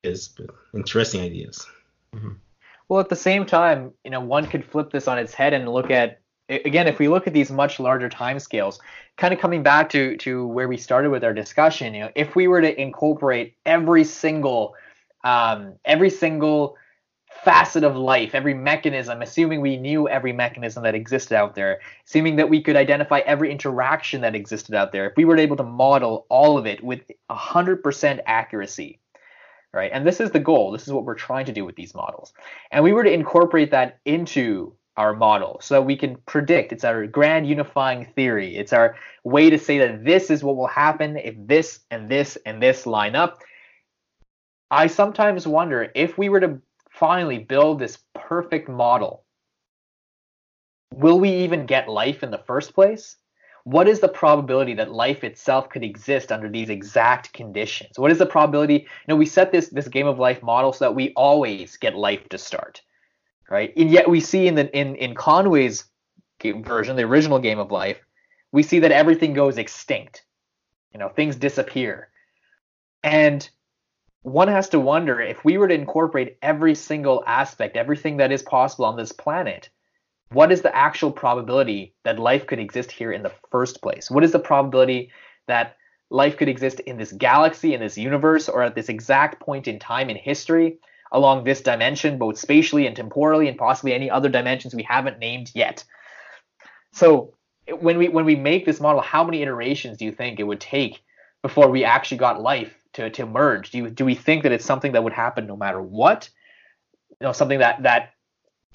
is, 0.03 0.27
but 0.27 0.47
interesting 0.73 1.21
ideas. 1.21 1.65
Mm-hmm. 2.15 2.33
Well, 2.89 2.99
at 2.99 3.09
the 3.09 3.15
same 3.15 3.45
time, 3.45 3.91
you 4.03 4.11
know, 4.11 4.19
one 4.19 4.45
could 4.47 4.65
flip 4.65 4.91
this 4.91 5.07
on 5.07 5.17
its 5.17 5.33
head 5.33 5.53
and 5.53 5.67
look 5.69 5.89
at 5.89 6.19
again, 6.49 6.87
if 6.87 6.99
we 6.99 7.07
look 7.07 7.27
at 7.27 7.33
these 7.33 7.51
much 7.51 7.79
larger 7.79 8.09
time 8.09 8.39
scales, 8.39 8.79
kind 9.17 9.33
of 9.33 9.39
coming 9.39 9.63
back 9.63 9.89
to 9.89 10.17
to 10.17 10.45
where 10.47 10.67
we 10.67 10.77
started 10.77 11.09
with 11.09 11.23
our 11.23 11.33
discussion, 11.33 11.93
you 11.93 12.01
know, 12.01 12.11
if 12.15 12.35
we 12.35 12.47
were 12.47 12.61
to 12.61 12.81
incorporate 12.81 13.55
every 13.65 14.03
single 14.03 14.75
um, 15.23 15.73
every 15.85 16.09
single 16.09 16.75
facet 17.43 17.83
of 17.83 17.95
life, 17.95 18.35
every 18.35 18.53
mechanism, 18.53 19.21
assuming 19.21 19.59
we 19.59 19.77
knew 19.77 20.07
every 20.07 20.31
mechanism 20.31 20.83
that 20.83 20.95
existed 20.95 21.35
out 21.35 21.55
there, 21.55 21.79
assuming 22.05 22.35
that 22.35 22.49
we 22.49 22.61
could 22.61 22.75
identify 22.75 23.19
every 23.19 23.51
interaction 23.51 24.21
that 24.21 24.35
existed 24.35 24.75
out 24.75 24.91
there, 24.91 25.09
if 25.09 25.17
we 25.17 25.25
were 25.25 25.37
able 25.37 25.55
to 25.55 25.63
model 25.63 26.25
all 26.29 26.57
of 26.57 26.65
it 26.65 26.83
with 26.83 27.01
100% 27.29 28.19
accuracy, 28.25 28.99
right? 29.73 29.91
And 29.93 30.05
this 30.05 30.19
is 30.19 30.31
the 30.31 30.39
goal. 30.39 30.71
This 30.71 30.85
is 30.87 30.93
what 30.93 31.03
we're 31.03 31.15
trying 31.15 31.45
to 31.47 31.51
do 31.51 31.65
with 31.65 31.75
these 31.75 31.95
models. 31.95 32.33
And 32.71 32.83
we 32.83 32.93
were 32.93 33.03
to 33.03 33.11
incorporate 33.11 33.71
that 33.71 33.99
into 34.05 34.75
our 34.95 35.15
model 35.15 35.59
so 35.61 35.75
that 35.75 35.81
we 35.81 35.97
can 35.97 36.15
predict. 36.27 36.71
It's 36.71 36.83
our 36.83 37.07
grand 37.07 37.47
unifying 37.47 38.05
theory. 38.15 38.55
It's 38.55 38.73
our 38.73 38.95
way 39.23 39.49
to 39.49 39.57
say 39.57 39.79
that 39.79 40.05
this 40.05 40.29
is 40.29 40.43
what 40.43 40.55
will 40.55 40.67
happen 40.67 41.17
if 41.17 41.35
this 41.37 41.79
and 41.89 42.09
this 42.09 42.37
and 42.45 42.61
this 42.61 42.85
line 42.85 43.15
up. 43.15 43.39
I 44.69 44.87
sometimes 44.87 45.47
wonder 45.47 45.91
if 45.95 46.17
we 46.17 46.29
were 46.29 46.39
to 46.39 46.61
finally 46.91 47.39
build 47.39 47.79
this 47.79 47.97
perfect 48.13 48.69
model, 48.69 49.23
will 50.93 51.19
we 51.19 51.29
even 51.29 51.65
get 51.65 51.89
life 51.89 52.21
in 52.21 52.29
the 52.29 52.37
first 52.37 52.73
place? 52.73 53.17
What 53.65 53.87
is 53.87 54.01
the 54.01 54.09
probability 54.09 54.73
that 54.73 54.91
life 54.91 55.23
itself 55.23 55.69
could 55.69 55.83
exist 55.83 56.31
under 56.31 56.49
these 56.49 56.69
exact 56.69 57.31
conditions? 57.33 57.97
What 57.97 58.11
is 58.11 58.17
the 58.17 58.25
probability? 58.25 58.73
You 58.73 59.07
know, 59.07 59.15
we 59.15 59.25
set 59.25 59.51
this 59.51 59.69
this 59.69 59.87
game 59.87 60.07
of 60.07 60.19
life 60.19 60.43
model 60.43 60.73
so 60.73 60.85
that 60.85 60.95
we 60.95 61.13
always 61.15 61.77
get 61.77 61.95
life 61.95 62.27
to 62.29 62.37
start, 62.37 62.81
right? 63.49 63.71
And 63.77 63.89
yet 63.89 64.09
we 64.09 64.19
see 64.19 64.47
in 64.47 64.55
the 64.55 64.69
in 64.77 64.95
in 64.95 65.15
Conway's 65.15 65.85
version, 66.43 66.97
the 66.97 67.03
original 67.03 67.39
game 67.39 67.59
of 67.59 67.71
life, 67.71 67.99
we 68.51 68.63
see 68.63 68.79
that 68.79 68.91
everything 68.91 69.33
goes 69.33 69.57
extinct. 69.57 70.25
You 70.91 70.99
know, 70.99 71.09
things 71.09 71.37
disappear, 71.37 72.09
and 73.01 73.49
one 74.23 74.49
has 74.49 74.69
to 74.69 74.79
wonder 74.79 75.21
if 75.21 75.43
we 75.43 75.57
were 75.57 75.67
to 75.67 75.73
incorporate 75.73 76.37
every 76.41 76.75
single 76.75 77.23
aspect, 77.25 77.77
everything 77.77 78.17
that 78.17 78.31
is 78.31 78.41
possible 78.41 78.85
on 78.85 78.97
this 78.97 79.11
planet 79.11 79.69
what 80.33 80.51
is 80.51 80.61
the 80.61 80.75
actual 80.75 81.11
probability 81.11 81.93
that 82.03 82.19
life 82.19 82.47
could 82.47 82.59
exist 82.59 82.91
here 82.91 83.11
in 83.11 83.23
the 83.23 83.31
first 83.51 83.81
place? 83.81 84.09
What 84.09 84.23
is 84.23 84.31
the 84.31 84.39
probability 84.39 85.11
that 85.47 85.77
life 86.09 86.37
could 86.37 86.49
exist 86.49 86.79
in 86.81 86.97
this 86.97 87.11
galaxy, 87.11 87.73
in 87.73 87.79
this 87.79 87.97
universe, 87.97 88.49
or 88.49 88.63
at 88.63 88.75
this 88.75 88.89
exact 88.89 89.39
point 89.39 89.67
in 89.67 89.79
time 89.79 90.09
in 90.09 90.15
history 90.15 90.77
along 91.11 91.43
this 91.43 91.61
dimension, 91.61 92.17
both 92.17 92.37
spatially 92.37 92.87
and 92.87 92.95
temporally, 92.95 93.47
and 93.47 93.57
possibly 93.57 93.93
any 93.93 94.09
other 94.09 94.29
dimensions 94.29 94.73
we 94.73 94.83
haven't 94.83 95.19
named 95.19 95.51
yet? 95.53 95.83
So 96.91 97.33
when 97.79 97.97
we 97.97 98.09
when 98.09 98.25
we 98.25 98.35
make 98.35 98.65
this 98.65 98.79
model, 98.79 99.01
how 99.01 99.23
many 99.23 99.41
iterations 99.41 99.97
do 99.97 100.05
you 100.05 100.11
think 100.11 100.39
it 100.39 100.43
would 100.43 100.61
take 100.61 101.01
before 101.41 101.69
we 101.69 101.83
actually 101.83 102.17
got 102.17 102.41
life 102.41 102.73
to, 102.93 103.09
to 103.09 103.25
merge? 103.25 103.71
Do 103.71 103.77
you 103.79 103.89
do 103.89 104.05
we 104.05 104.15
think 104.15 104.43
that 104.43 104.51
it's 104.51 104.65
something 104.65 104.93
that 104.93 105.03
would 105.03 105.13
happen 105.13 105.47
no 105.47 105.55
matter 105.55 105.81
what? 105.81 106.29
You 107.19 107.27
know, 107.27 107.33
something 107.33 107.59
that 107.59 107.83
that 107.83 108.12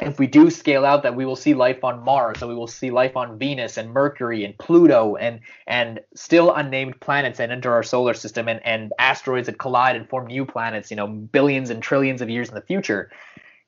if 0.01 0.19
we 0.19 0.27
do 0.27 0.51
scale 0.51 0.85
out 0.85 1.03
that 1.03 1.17
we 1.17 1.25
will 1.25 1.37
see 1.37 1.55
life 1.55 1.83
on 1.83 2.05
Mars, 2.05 2.39
that 2.41 2.47
we 2.47 2.55
will 2.55 2.69
see 2.69 2.91
life 2.91 3.17
on 3.17 3.39
Venus 3.39 3.77
and 3.77 3.93
Mercury 3.93 4.45
and 4.45 4.57
Pluto 4.59 5.17
and 5.17 5.41
and 5.67 6.01
still 6.15 6.55
unnamed 6.55 7.01
planets 7.01 7.39
that 7.39 7.51
enter 7.51 7.73
our 7.73 7.83
solar 7.83 8.15
system 8.15 8.49
and, 8.49 8.65
and 8.65 8.93
asteroids 8.99 9.47
that 9.47 9.59
collide 9.59 9.97
and 9.97 10.09
form 10.09 10.27
new 10.27 10.45
planets, 10.45 10.91
you 10.91 10.97
know, 10.97 11.09
billions 11.09 11.71
and 11.71 11.83
trillions 11.83 12.23
of 12.23 12.31
years 12.31 12.49
in 12.49 12.55
the 12.55 12.63
future. 12.63 13.11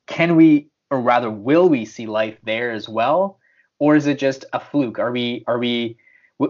Can 0.06 0.36
we 0.36 0.68
or 0.90 1.00
rather 1.00 1.30
will 1.30 1.68
we 1.68 1.84
see 1.84 2.06
life 2.06 2.36
there 2.44 2.70
as 2.70 2.88
well? 2.88 3.38
Or 3.78 3.96
is 3.96 4.06
it 4.06 4.18
just 4.18 4.44
a 4.52 4.60
fluke? 4.60 4.98
Are 4.98 5.10
we 5.10 5.44
are 5.48 5.58
we 5.58 5.96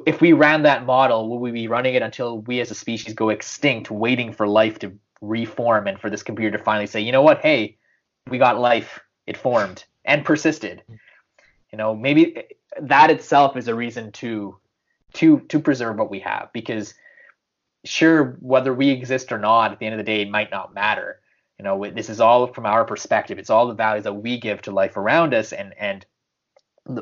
if 0.07 0.21
we 0.21 0.33
ran 0.33 0.63
that 0.63 0.85
model, 0.85 1.29
will 1.29 1.41
we 1.41 1.51
be 1.51 1.69
running 1.69 1.95
it 1.95 2.03
until 2.03 2.41
we 2.43 2.61
as 2.61 2.71
a 2.71 2.75
species 2.75 3.15
go 3.15 3.31
extinct, 3.31 3.91
waiting 3.91 4.33
for 4.33 4.47
life 4.47 4.79
to 4.81 4.93
reform 5.21 5.87
and 5.87 5.99
for 5.99 6.11
this 6.11 6.23
computer 6.23 6.57
to 6.57 6.63
finally 6.63 6.87
say, 6.87 7.01
you 7.01 7.13
know 7.13 7.23
what, 7.23 7.41
hey, 7.41 7.77
we 8.29 8.39
got 8.39 8.59
life 8.59 9.01
it 9.31 9.37
formed 9.37 9.85
and 10.05 10.25
persisted. 10.25 10.83
You 11.73 11.79
know, 11.79 11.95
maybe 11.95 12.43
that 12.81 13.11
itself 13.11 13.57
is 13.57 13.69
a 13.69 13.75
reason 13.75 14.11
to 14.13 14.57
to 15.15 15.41
to 15.41 15.61
preserve 15.61 15.97
what 15.97 16.11
we 16.11 16.21
have 16.21 16.51
because 16.53 16.95
sure 17.85 18.37
whether 18.41 18.75
we 18.75 18.91
exist 18.91 19.33
or 19.33 19.39
not 19.39 19.73
at 19.73 19.79
the 19.79 19.87
end 19.87 19.95
of 19.95 19.99
the 19.99 20.13
day 20.13 20.23
it 20.23 20.31
might 20.31 20.51
not 20.51 20.75
matter. 20.75 21.21
You 21.59 21.65
know, 21.65 21.91
this 21.91 22.11
is 22.11 22.21
all 22.21 22.49
from 22.49 22.67
our 22.67 22.85
perspective. 22.85 23.39
It's 23.39 23.51
all 23.51 23.69
the 23.69 23.75
values 23.75 24.05
that 24.05 24.15
we 24.15 24.41
give 24.41 24.63
to 24.63 24.73
life 24.73 24.97
around 24.97 25.33
us 25.33 25.53
and 25.53 25.75
and 25.79 26.05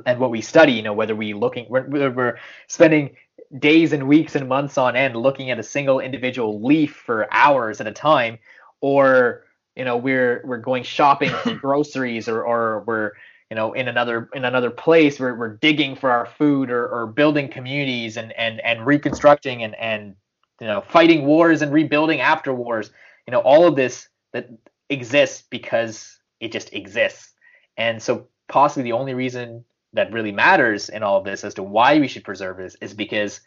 and 0.04 0.20
what 0.20 0.30
we 0.30 0.42
study, 0.42 0.72
you 0.72 0.82
know, 0.82 0.92
whether 0.92 1.16
we 1.16 1.32
looking 1.32 1.66
we're 1.70 2.38
spending 2.66 3.16
days 3.58 3.94
and 3.94 4.06
weeks 4.06 4.36
and 4.36 4.48
months 4.48 4.76
on 4.76 4.96
end 4.96 5.16
looking 5.16 5.50
at 5.50 5.58
a 5.58 5.62
single 5.62 6.00
individual 6.00 6.62
leaf 6.62 6.94
for 6.94 7.26
hours 7.32 7.80
at 7.80 7.86
a 7.86 7.92
time 7.92 8.38
or 8.82 9.44
you 9.78 9.84
know 9.84 9.96
we're 9.96 10.42
we're 10.44 10.58
going 10.58 10.82
shopping 10.82 11.30
for 11.30 11.54
groceries 11.62 12.28
or 12.28 12.42
or 12.42 12.80
we're 12.80 13.12
you 13.48 13.54
know 13.54 13.72
in 13.72 13.88
another 13.88 14.28
in 14.34 14.44
another 14.44 14.70
place 14.70 15.18
we're, 15.18 15.36
we're 15.36 15.56
digging 15.56 15.94
for 15.94 16.10
our 16.10 16.26
food 16.26 16.70
or, 16.70 16.86
or 16.88 17.06
building 17.06 17.48
communities 17.48 18.16
and 18.16 18.32
and 18.32 18.60
and 18.60 18.84
reconstructing 18.84 19.62
and 19.62 19.74
and 19.76 20.16
you 20.60 20.66
know 20.66 20.80
fighting 20.80 21.24
wars 21.24 21.62
and 21.62 21.72
rebuilding 21.72 22.20
after 22.20 22.52
wars 22.52 22.90
you 23.26 23.30
know 23.30 23.38
all 23.40 23.66
of 23.66 23.76
this 23.76 24.08
that 24.32 24.50
exists 24.90 25.44
because 25.48 26.18
it 26.40 26.50
just 26.50 26.74
exists 26.74 27.32
and 27.76 28.02
so 28.02 28.26
possibly 28.48 28.82
the 28.82 28.92
only 28.92 29.14
reason 29.14 29.64
that 29.92 30.12
really 30.12 30.32
matters 30.32 30.88
in 30.88 31.02
all 31.02 31.18
of 31.18 31.24
this 31.24 31.44
as 31.44 31.54
to 31.54 31.62
why 31.62 31.98
we 31.98 32.08
should 32.08 32.24
preserve 32.24 32.56
this 32.56 32.76
is 32.80 32.92
because 32.92 33.40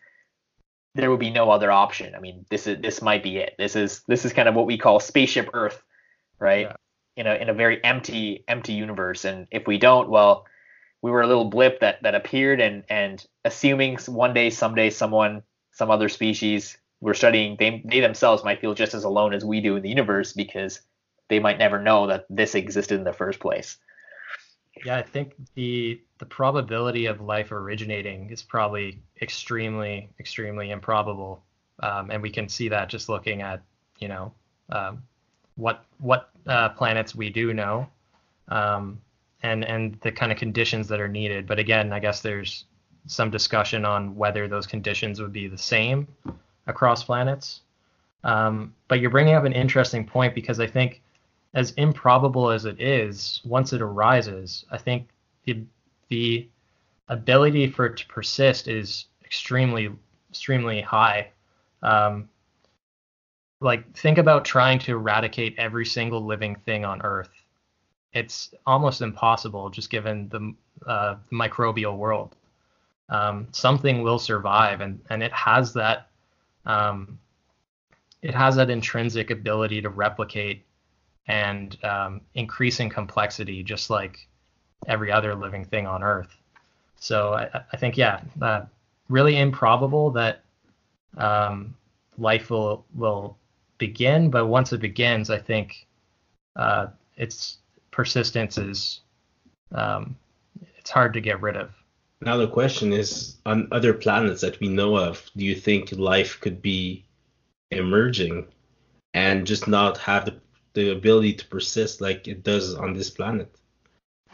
there 0.96 1.10
would 1.10 1.20
be 1.20 1.30
no 1.30 1.50
other 1.50 1.72
option. 1.72 2.14
I 2.16 2.20
mean, 2.20 2.46
this 2.50 2.68
is 2.68 2.82
this 2.82 3.02
might 3.02 3.24
be 3.24 3.38
it. 3.38 3.56
This 3.58 3.78
is 3.78 4.02
this 4.08 4.26
is 4.26 4.34
kind 4.34 4.50
of 4.50 4.56
what 4.56 4.66
we 4.66 4.78
call 4.78 5.00
spaceship 5.00 5.50
Earth 5.54 5.82
right? 6.42 6.68
Yeah. 6.68 6.76
In 7.18 7.28
a 7.28 7.36
in 7.36 7.50
a 7.50 7.54
very 7.54 7.84
empty 7.84 8.44
empty 8.48 8.74
universe, 8.74 9.26
and 9.26 9.48
if 9.52 9.68
we 9.68 9.78
don't, 9.78 10.10
well, 10.10 10.46
we 11.02 11.12
were 11.12 11.22
a 11.22 11.28
little 11.28 11.46
blip 11.46 11.80
that 11.82 12.04
that 12.04 12.16
appeared, 12.16 12.60
and 12.60 12.84
and 12.90 13.26
assuming 13.46 13.98
one 14.08 14.34
day, 14.34 14.50
someday, 14.50 14.90
someone, 14.90 15.44
some 15.72 15.92
other 15.92 16.10
species 16.10 16.78
we're 17.02 17.14
studying, 17.14 17.58
they 17.58 17.82
they 17.86 18.00
themselves 18.00 18.44
might 18.44 18.62
feel 18.62 18.74
just 18.74 18.94
as 18.94 19.04
alone 19.04 19.34
as 19.34 19.44
we 19.44 19.60
do 19.60 19.76
in 19.76 19.84
the 19.84 19.90
universe 19.90 20.34
because 20.34 20.82
they 21.30 21.40
might 21.40 21.58
never 21.58 21.82
know 21.82 22.08
that 22.08 22.26
this 22.30 22.56
existed 22.56 22.98
in 22.98 23.04
the 23.04 23.14
first 23.14 23.40
place. 23.40 23.78
Yeah, 24.86 24.98
I 24.98 25.02
think 25.02 25.34
the 25.56 26.02
the 26.20 26.26
probability 26.26 27.08
of 27.08 27.20
life 27.20 27.52
originating 27.52 28.30
is 28.30 28.44
probably 28.44 29.02
extremely 29.22 30.10
extremely 30.20 30.72
improbable, 30.72 31.44
um, 31.82 32.12
and 32.12 32.22
we 32.22 32.30
can 32.30 32.48
see 32.48 32.70
that 32.70 32.90
just 32.90 33.10
looking 33.10 33.42
at 33.42 33.64
you 34.00 34.08
know 34.08 34.34
um, 34.70 35.04
what 35.56 35.86
what 36.00 36.30
uh, 36.48 36.70
planets 36.70 37.16
we 37.16 37.30
do 37.30 37.54
know, 37.54 37.88
um, 38.48 39.00
and 39.44 39.64
and 39.66 39.98
the 40.02 40.12
kind 40.12 40.32
of 40.32 40.38
conditions 40.38 40.88
that 40.88 41.00
are 41.00 41.08
needed. 41.08 41.48
But 41.48 41.60
again, 41.60 41.94
I 41.94 42.00
guess 42.00 42.22
there's 42.22 42.66
some 43.08 43.30
discussion 43.32 43.86
on 43.86 44.16
whether 44.16 44.48
those 44.48 44.68
conditions 44.68 45.22
would 45.22 45.34
be 45.34 45.48
the 45.48 45.58
same 45.58 46.08
across 46.68 47.04
planets. 47.04 47.62
Um, 48.24 48.74
but 48.88 49.00
you're 49.00 49.10
bringing 49.10 49.34
up 49.34 49.46
an 49.46 49.54
interesting 49.54 50.06
point 50.06 50.36
because 50.36 50.60
I 50.60 50.68
think, 50.68 51.02
as 51.54 51.72
improbable 51.72 52.50
as 52.50 52.66
it 52.66 52.80
is, 52.80 53.42
once 53.44 53.74
it 53.74 53.82
arises, 53.82 54.66
I 54.72 54.78
think 54.78 55.10
the 55.46 55.64
the 56.10 56.48
ability 57.08 57.68
for 57.68 57.88
it 57.88 57.98
to 57.98 58.08
persist 58.08 58.68
is 58.68 59.06
extremely 59.26 59.92
extremely 60.30 60.82
high. 60.82 61.32
Um, 61.82 62.30
like 63.62 63.96
think 63.96 64.18
about 64.18 64.44
trying 64.44 64.80
to 64.80 64.94
eradicate 64.94 65.56
every 65.58 65.86
single 65.86 66.26
living 66.26 66.56
thing 66.56 66.84
on 66.84 67.02
earth. 67.04 67.30
It's 68.12 68.54
almost 68.66 69.02
impossible 69.02 69.70
just 69.70 69.90
given 69.90 70.28
the 70.30 70.54
uh, 70.90 71.16
microbial 71.32 71.96
world. 71.96 72.36
Um, 73.08 73.48
something 73.52 74.02
will 74.02 74.20
survive 74.20 74.82
and 74.82 75.00
and 75.10 75.22
it 75.22 75.32
has 75.32 75.74
that 75.74 76.10
um, 76.66 77.20
it 78.22 78.34
has 78.34 78.56
that 78.56 78.70
intrinsic 78.70 79.30
ability 79.30 79.82
to 79.82 79.90
replicate 79.90 80.66
and 81.28 81.78
um, 81.84 82.22
increase 82.34 82.80
in 82.80 82.90
complexity 82.90 83.64
just 83.64 83.90
like 83.90 84.28
every 84.88 85.12
other 85.12 85.36
living 85.36 85.66
thing 85.66 85.86
on 85.86 86.04
earth. 86.04 86.36
So 86.98 87.34
i, 87.34 87.62
I 87.72 87.78
think 87.78 87.96
yeah 87.96 88.22
uh, 88.42 88.64
really 89.08 89.38
improbable 89.38 90.10
that 90.12 90.44
um, 91.18 91.76
life 92.18 92.50
will 92.50 92.86
will 92.96 93.38
begin, 93.82 94.30
but 94.30 94.46
once 94.46 94.72
it 94.72 94.80
begins, 94.80 95.32
I 95.32 95.40
think 95.40 95.88
uh, 96.56 96.88
its 97.18 97.58
persistence 97.90 98.60
is 98.60 99.02
um, 99.74 100.16
it's 100.78 100.92
hard 100.92 101.14
to 101.14 101.22
get 101.22 101.42
rid 101.42 101.58
of. 101.58 101.72
Now 102.22 102.38
the 102.38 102.48
question 102.48 102.94
is, 102.94 103.38
on 103.48 103.68
other 103.72 103.94
planets 103.94 104.42
that 104.42 104.60
we 104.60 104.70
know 104.70 104.96
of, 104.96 105.30
do 105.36 105.44
you 105.44 105.56
think 105.56 105.92
life 105.94 106.40
could 106.40 106.62
be 106.62 107.04
emerging 107.72 108.46
and 109.16 109.48
just 109.48 109.68
not 109.68 109.98
have 109.98 110.26
the, 110.26 110.36
the 110.74 110.92
ability 110.92 111.34
to 111.34 111.46
persist 111.48 112.02
like 112.02 112.28
it 112.28 112.44
does 112.44 112.76
on 112.76 112.94
this 112.94 113.10
planet? 113.10 113.50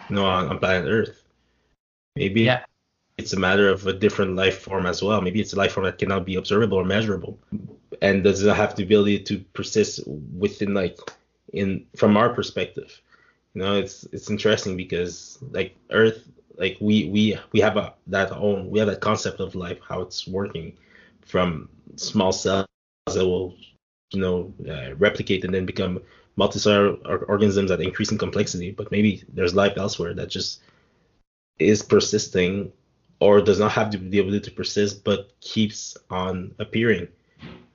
You 0.09 0.17
know, 0.17 0.25
on, 0.25 0.49
on 0.49 0.59
planet 0.59 0.89
Earth. 0.89 1.23
Maybe 2.17 2.41
yeah. 2.41 2.65
it's 3.17 3.31
a 3.31 3.39
matter 3.39 3.69
of 3.69 3.87
a 3.87 3.93
different 3.93 4.35
life 4.35 4.59
form 4.59 4.85
as 4.85 5.01
well. 5.01 5.21
Maybe 5.21 5.39
it's 5.39 5.53
a 5.53 5.61
life 5.63 5.71
form 5.71 5.85
that 5.85 5.99
cannot 5.99 6.25
be 6.25 6.35
observable 6.35 6.77
or 6.77 6.85
measurable 6.85 7.39
and 8.01 8.23
does 8.23 8.43
it 8.43 8.55
have 8.55 8.75
the 8.75 8.83
ability 8.83 9.19
to 9.19 9.39
persist 9.53 10.01
within 10.07 10.73
like 10.73 10.97
in 11.53 11.85
from 11.95 12.17
our 12.17 12.33
perspective? 12.33 13.01
You 13.53 13.61
know 13.61 13.75
it's 13.75 14.03
it's 14.11 14.29
interesting 14.29 14.77
because 14.77 15.39
like 15.51 15.75
earth 15.91 16.27
like 16.57 16.77
we 16.79 17.09
we 17.09 17.37
we 17.51 17.59
have 17.59 17.77
a 17.77 17.93
that 18.07 18.31
own 18.31 18.69
we 18.69 18.79
have 18.79 18.87
that 18.87 19.01
concept 19.01 19.39
of 19.39 19.55
life 19.55 19.79
how 19.87 20.01
it's 20.01 20.27
working 20.27 20.73
from 21.25 21.69
small 21.95 22.31
cells 22.31 22.67
that 23.13 23.25
will 23.25 23.55
you 24.11 24.21
know 24.21 24.53
uh, 24.69 24.95
replicate 24.95 25.43
and 25.43 25.53
then 25.53 25.65
become 25.65 26.01
multicellular 26.37 27.27
organisms 27.27 27.71
at 27.71 27.81
increasing 27.81 28.17
complexity. 28.17 28.71
But 28.71 28.91
maybe 28.91 29.23
there's 29.33 29.55
life 29.55 29.73
elsewhere 29.77 30.13
that 30.13 30.29
just 30.29 30.61
is 31.59 31.81
persisting 31.81 32.71
or 33.19 33.41
does 33.41 33.59
not 33.59 33.71
have 33.71 33.91
the 33.91 34.19
ability 34.19 34.41
to 34.41 34.51
persist 34.51 35.03
but 35.03 35.31
keeps 35.41 35.97
on 36.11 36.53
appearing 36.59 37.07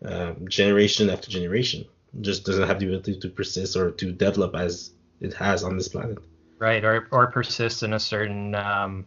um, 0.04 0.48
generation 0.48 1.10
after 1.10 1.30
generation. 1.30 1.84
Just 2.20 2.44
doesn't 2.44 2.66
have 2.66 2.78
the 2.78 2.86
ability 2.86 3.18
to 3.20 3.28
persist 3.28 3.76
or 3.76 3.90
to 3.92 4.12
develop 4.12 4.54
as 4.54 4.90
it 5.20 5.32
has 5.34 5.64
on 5.64 5.76
this 5.76 5.88
planet. 5.88 6.18
Right, 6.58 6.84
or 6.84 7.08
or 7.10 7.26
persist 7.28 7.82
in 7.82 7.92
a 7.94 8.00
certain 8.00 8.54
um, 8.54 9.06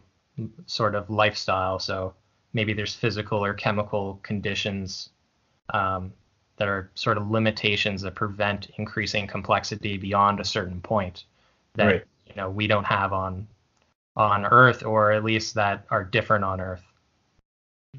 sort 0.66 0.94
of 0.94 1.08
lifestyle. 1.08 1.78
So 1.78 2.14
maybe 2.52 2.72
there's 2.72 2.94
physical 2.94 3.44
or 3.44 3.54
chemical 3.54 4.18
conditions 4.22 5.10
um, 5.70 6.12
that 6.56 6.68
are 6.68 6.90
sort 6.94 7.16
of 7.16 7.30
limitations 7.30 8.02
that 8.02 8.14
prevent 8.14 8.70
increasing 8.78 9.26
complexity 9.26 9.98
beyond 9.98 10.40
a 10.40 10.44
certain 10.44 10.80
point 10.80 11.24
that 11.74 11.86
right. 11.86 12.04
you 12.26 12.34
know 12.34 12.50
we 12.50 12.66
don't 12.66 12.84
have 12.84 13.12
on 13.12 13.46
on 14.16 14.46
Earth, 14.46 14.84
or 14.84 15.12
at 15.12 15.22
least 15.22 15.54
that 15.54 15.86
are 15.90 16.02
different 16.02 16.44
on 16.44 16.60
Earth. 16.60 16.82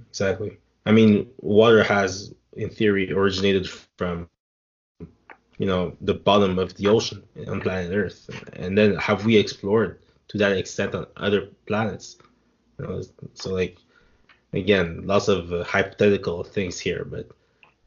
Exactly. 0.10 0.58
I 0.86 0.92
mean, 0.92 1.30
water 1.40 1.84
has 1.84 2.34
in 2.58 2.70
theory 2.70 3.12
originated 3.12 3.70
from 3.98 4.30
you 5.58 5.66
know 5.66 5.96
the 6.02 6.14
bottom 6.14 6.60
of 6.60 6.76
the 6.76 6.88
ocean 6.88 7.24
on 7.48 7.62
planet 7.62 7.92
Earth, 7.94 8.30
and 8.54 8.78
then 8.78 8.96
have 8.96 9.26
we 9.26 9.38
explored 9.38 10.00
to 10.30 10.38
that 10.38 10.58
extent 10.58 10.94
on 10.96 11.08
other 11.18 11.48
planets? 11.66 12.18
You 12.78 12.88
know, 12.88 13.02
so 13.34 13.54
like 13.54 13.78
again, 14.54 15.02
lots 15.06 15.28
of 15.28 15.52
uh, 15.52 15.64
hypothetical 15.64 16.44
things 16.44 16.80
here, 16.80 17.06
but 17.06 17.30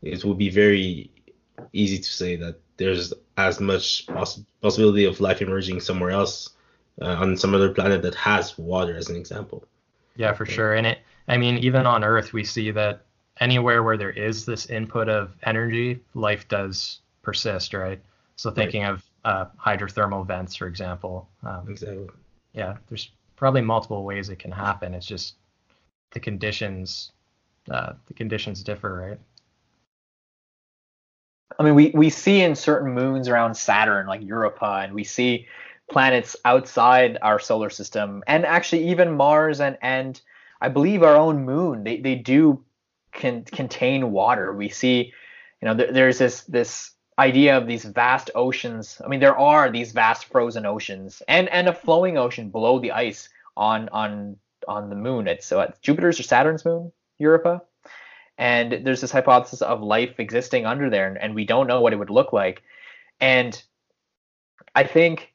it 0.03 0.25
would 0.25 0.39
be 0.39 0.51
very 0.51 1.11
easy 1.73 1.99
to 1.99 2.11
say 2.11 2.37
that 2.37 2.61
there's 2.77 3.13
as 3.37 3.61
much 3.61 4.07
poss- 4.07 4.43
possibility 4.63 5.05
of 5.05 5.21
life 5.21 5.43
emerging 5.43 5.81
somewhere 5.81 6.11
else 6.11 6.51
uh, 7.03 7.17
on 7.19 7.37
some 7.37 7.55
other 7.55 7.73
planet 7.73 8.03
that 8.03 8.15
has 8.15 8.59
water, 8.59 8.97
as 8.97 9.09
an 9.09 9.17
example. 9.17 9.65
Yeah, 10.17 10.33
for 10.33 10.47
sure. 10.47 10.75
And 10.75 10.87
it, 10.87 10.99
I 11.29 11.37
mean, 11.37 11.59
even 11.59 11.87
on 11.87 12.03
Earth, 12.05 12.33
we 12.33 12.45
see 12.45 12.71
that 12.73 13.07
anywhere 13.41 13.83
where 13.83 13.97
there 13.97 14.11
is 14.11 14.45
this 14.45 14.67
input 14.67 15.09
of 15.09 15.35
energy, 15.43 16.01
life 16.15 16.47
does 16.49 17.01
persist, 17.23 17.75
right? 17.75 18.01
So 18.37 18.51
thinking 18.51 18.83
right. 18.83 18.93
of 18.93 19.05
uh, 19.25 19.47
hydrothermal 19.59 20.27
vents, 20.27 20.55
for 20.55 20.67
example. 20.67 21.29
Um, 21.43 21.67
exactly. 21.69 22.09
Yeah, 22.53 22.77
there's 22.89 23.11
probably 23.37 23.61
multiple 23.63 24.05
ways 24.05 24.29
it 24.29 24.39
can 24.39 24.51
happen. 24.51 24.95
It's 24.95 25.07
just 25.07 25.35
the 26.13 26.21
conditions, 26.21 27.13
uh, 27.71 27.95
the 28.07 28.15
conditions 28.15 28.63
differ, 28.63 28.95
right? 28.95 29.19
I 31.59 31.63
mean, 31.63 31.75
we, 31.75 31.91
we 31.95 32.11
see 32.11 32.43
in 32.43 32.55
certain 32.55 32.93
moons 32.93 33.29
around 33.29 33.55
Saturn, 33.55 34.07
like 34.07 34.23
Europa, 34.23 34.81
and 34.83 34.95
we 34.95 35.05
see 35.05 35.47
planets 35.91 36.37
outside 36.45 37.19
our 37.21 37.39
solar 37.39 37.69
system, 37.69 38.23
and 38.27 38.47
actually 38.47 38.89
even 38.89 39.17
Mars 39.17 39.61
and 39.61 39.77
and 39.83 40.21
I 40.61 40.69
believe 40.69 41.03
our 41.03 41.17
own 41.17 41.45
moon. 41.45 41.85
They 41.85 41.99
they 41.99 42.15
do 42.15 42.63
can 43.13 43.45
contain 43.45 44.13
water. 44.13 44.53
We 44.53 44.69
see, 44.69 45.13
you 45.61 45.69
know, 45.69 45.75
there, 45.75 45.93
there's 45.93 46.19
this 46.19 46.43
this 46.43 46.93
idea 47.19 47.57
of 47.57 47.67
these 47.67 47.85
vast 47.85 48.31
oceans. 48.35 49.01
I 49.05 49.09
mean, 49.09 49.21
there 49.21 49.39
are 49.39 49.71
these 49.71 49.93
vast 49.93 50.27
frozen 50.27 50.67
oceans 50.67 51.23
and 51.29 51.49
and 51.49 51.69
a 51.69 51.75
flowing 51.75 52.17
ocean 52.19 52.51
below 52.51 52.79
the 52.79 52.93
ice 52.93 53.29
on 53.57 53.89
on 53.91 54.37
on 54.69 54.89
the 54.91 54.97
moon. 54.97 55.29
It's 55.29 55.51
it's 55.53 55.79
Jupiter's 55.81 56.21
or 56.21 56.23
Saturn's 56.23 56.65
moon, 56.65 56.93
Europa. 57.19 57.63
And 58.39 58.87
there's 58.87 59.03
this 59.03 59.11
hypothesis 59.11 59.61
of 59.61 59.83
life 59.83 60.19
existing 60.19 60.65
under 60.65 60.89
there, 60.89 61.07
and, 61.07 61.19
and 61.19 61.35
we 61.35 61.45
don't 61.45 61.67
know 61.67 61.83
what 61.83 61.93
it 61.93 61.97
would 61.97 62.09
look 62.09 62.33
like. 62.33 62.63
And 63.21 63.63
I 64.75 64.85
think 64.85 65.35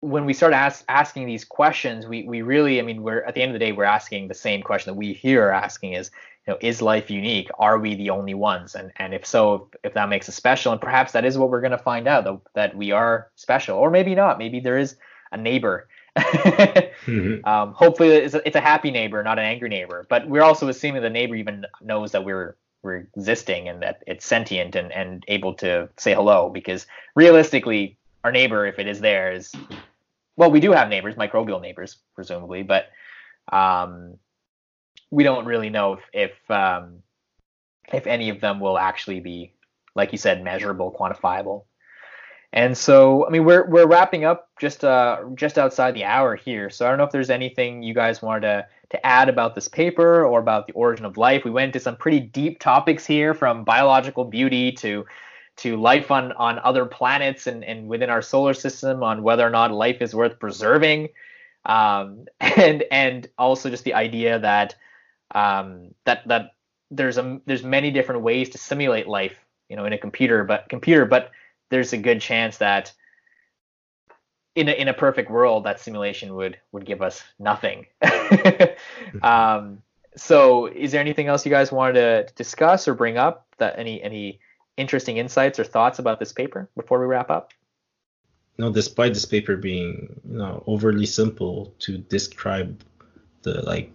when 0.00 0.24
we 0.24 0.32
start 0.32 0.52
ask, 0.52 0.84
asking 0.88 1.26
these 1.26 1.44
questions, 1.44 2.06
we, 2.06 2.22
we 2.22 2.42
really, 2.42 2.78
I 2.78 2.82
mean, 2.82 3.02
we're 3.02 3.22
at 3.22 3.34
the 3.34 3.42
end 3.42 3.50
of 3.50 3.54
the 3.54 3.58
day, 3.58 3.72
we're 3.72 3.82
asking 3.82 4.28
the 4.28 4.34
same 4.34 4.62
question 4.62 4.92
that 4.92 4.98
we 4.98 5.12
here 5.12 5.48
are 5.48 5.52
asking 5.52 5.94
is, 5.94 6.12
you 6.48 6.54
know, 6.54 6.58
is 6.62 6.80
life 6.80 7.10
unique? 7.10 7.50
Are 7.58 7.78
we 7.78 7.94
the 7.94 8.08
only 8.08 8.32
ones? 8.32 8.74
And 8.74 8.90
and 8.96 9.12
if 9.12 9.26
so, 9.26 9.54
if, 9.54 9.90
if 9.90 9.94
that 9.94 10.08
makes 10.08 10.30
us 10.30 10.34
special, 10.34 10.72
and 10.72 10.80
perhaps 10.80 11.12
that 11.12 11.26
is 11.26 11.36
what 11.36 11.50
we're 11.50 11.60
going 11.60 11.72
to 11.72 11.78
find 11.78 12.08
out 12.08 12.24
that, 12.24 12.40
that 12.54 12.76
we 12.76 12.90
are 12.90 13.30
special, 13.36 13.76
or 13.76 13.90
maybe 13.90 14.14
not. 14.14 14.38
Maybe 14.38 14.58
there 14.58 14.78
is 14.78 14.96
a 15.30 15.36
neighbor. 15.36 15.88
mm-hmm. 16.16 17.46
um, 17.46 17.74
hopefully, 17.74 18.08
it's 18.08 18.34
a, 18.34 18.46
it's 18.46 18.56
a 18.56 18.62
happy 18.62 18.90
neighbor, 18.90 19.22
not 19.22 19.38
an 19.38 19.44
angry 19.44 19.68
neighbor. 19.68 20.06
But 20.08 20.26
we're 20.26 20.42
also 20.42 20.68
assuming 20.68 21.02
the 21.02 21.10
neighbor 21.10 21.34
even 21.34 21.66
knows 21.82 22.12
that 22.12 22.24
we're 22.24 22.56
we're 22.82 23.06
existing 23.14 23.68
and 23.68 23.82
that 23.82 24.02
it's 24.06 24.24
sentient 24.24 24.74
and, 24.74 24.90
and 24.92 25.24
able 25.28 25.52
to 25.52 25.90
say 25.98 26.14
hello 26.14 26.48
because 26.48 26.86
realistically 27.14 27.98
our 28.22 28.32
neighbor 28.32 28.66
if 28.66 28.78
it 28.78 28.86
is 28.86 29.00
there 29.00 29.32
is 29.32 29.52
well 30.36 30.48
we 30.48 30.60
do 30.60 30.70
have 30.70 30.88
neighbors 30.88 31.16
microbial 31.16 31.60
neighbors 31.60 31.96
presumably 32.14 32.62
but 32.62 32.90
um, 33.52 34.16
we 35.10 35.24
don't 35.24 35.46
really 35.46 35.70
know 35.70 35.94
if 35.94 36.00
if, 36.12 36.50
um, 36.50 37.02
if 37.92 38.06
any 38.06 38.28
of 38.28 38.40
them 38.40 38.60
will 38.60 38.78
actually 38.78 39.20
be, 39.20 39.54
like 39.94 40.12
you 40.12 40.18
said, 40.18 40.44
measurable, 40.44 40.94
quantifiable. 40.98 41.64
And 42.52 42.76
so, 42.76 43.26
I 43.26 43.30
mean, 43.30 43.44
we're 43.44 43.66
we're 43.66 43.86
wrapping 43.86 44.24
up 44.24 44.48
just 44.58 44.82
uh 44.82 45.22
just 45.34 45.58
outside 45.58 45.94
the 45.94 46.04
hour 46.04 46.34
here. 46.34 46.70
So 46.70 46.86
I 46.86 46.88
don't 46.88 46.98
know 46.98 47.04
if 47.04 47.12
there's 47.12 47.30
anything 47.30 47.82
you 47.82 47.92
guys 47.94 48.22
wanted 48.22 48.40
to 48.42 48.66
to 48.90 49.06
add 49.06 49.28
about 49.28 49.54
this 49.54 49.68
paper 49.68 50.24
or 50.24 50.40
about 50.40 50.66
the 50.66 50.72
origin 50.72 51.04
of 51.04 51.18
life. 51.18 51.44
We 51.44 51.50
went 51.50 51.68
into 51.68 51.80
some 51.80 51.96
pretty 51.96 52.20
deep 52.20 52.58
topics 52.58 53.04
here, 53.04 53.34
from 53.34 53.64
biological 53.64 54.24
beauty 54.24 54.72
to 54.72 55.04
to 55.56 55.76
life 55.76 56.10
on 56.10 56.32
on 56.32 56.58
other 56.60 56.86
planets 56.86 57.46
and 57.46 57.62
and 57.64 57.86
within 57.86 58.08
our 58.08 58.22
solar 58.22 58.54
system, 58.54 59.02
on 59.02 59.22
whether 59.22 59.46
or 59.46 59.50
not 59.50 59.70
life 59.70 60.00
is 60.00 60.14
worth 60.14 60.38
preserving, 60.38 61.08
um, 61.66 62.24
and 62.40 62.84
and 62.90 63.28
also 63.36 63.68
just 63.68 63.84
the 63.84 63.94
idea 63.94 64.38
that 64.38 64.74
um, 65.34 65.94
that 66.04 66.26
that 66.28 66.52
there's 66.90 67.18
a 67.18 67.40
there's 67.46 67.62
many 67.62 67.90
different 67.90 68.22
ways 68.22 68.50
to 68.50 68.58
simulate 68.58 69.06
life, 69.06 69.36
you 69.68 69.76
know, 69.76 69.84
in 69.84 69.92
a 69.92 69.98
computer, 69.98 70.44
but 70.44 70.68
computer, 70.68 71.04
but 71.04 71.30
there's 71.70 71.92
a 71.92 71.98
good 71.98 72.20
chance 72.20 72.58
that 72.58 72.92
in 74.54 74.68
a, 74.68 74.72
in 74.72 74.88
a 74.88 74.94
perfect 74.94 75.30
world, 75.30 75.64
that 75.64 75.80
simulation 75.80 76.34
would 76.34 76.58
would 76.72 76.84
give 76.84 77.02
us 77.02 77.22
nothing. 77.38 77.86
um, 79.22 79.82
so, 80.16 80.66
is 80.66 80.92
there 80.92 81.00
anything 81.00 81.28
else 81.28 81.46
you 81.46 81.50
guys 81.50 81.70
wanted 81.70 81.94
to 81.94 82.34
discuss 82.34 82.88
or 82.88 82.94
bring 82.94 83.16
up? 83.16 83.46
That 83.58 83.78
any 83.78 84.02
any 84.02 84.40
interesting 84.76 85.18
insights 85.18 85.58
or 85.58 85.64
thoughts 85.64 85.98
about 85.98 86.18
this 86.18 86.32
paper 86.32 86.68
before 86.76 86.98
we 87.00 87.06
wrap 87.06 87.30
up? 87.30 87.52
No, 88.58 88.72
despite 88.72 89.14
this 89.14 89.24
paper 89.24 89.56
being 89.56 90.20
you 90.28 90.38
know 90.38 90.64
overly 90.66 91.06
simple 91.06 91.74
to 91.80 91.98
describe 91.98 92.82
the 93.42 93.62
like 93.62 93.92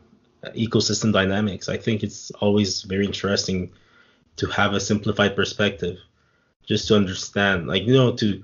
ecosystem 0.52 1.14
dynamics. 1.14 1.70
I 1.70 1.78
think 1.78 2.04
it's 2.04 2.32
always 2.32 2.84
very 2.84 3.06
interesting 3.06 3.72
to 4.38 4.48
have 4.48 4.74
a 4.74 4.80
simplified 4.80 5.36
perspective, 5.36 5.98
just 6.66 6.88
to 6.88 6.96
understand, 6.96 7.68
like 7.68 7.84
you 7.84 7.94
know, 7.94 8.14
to 8.16 8.44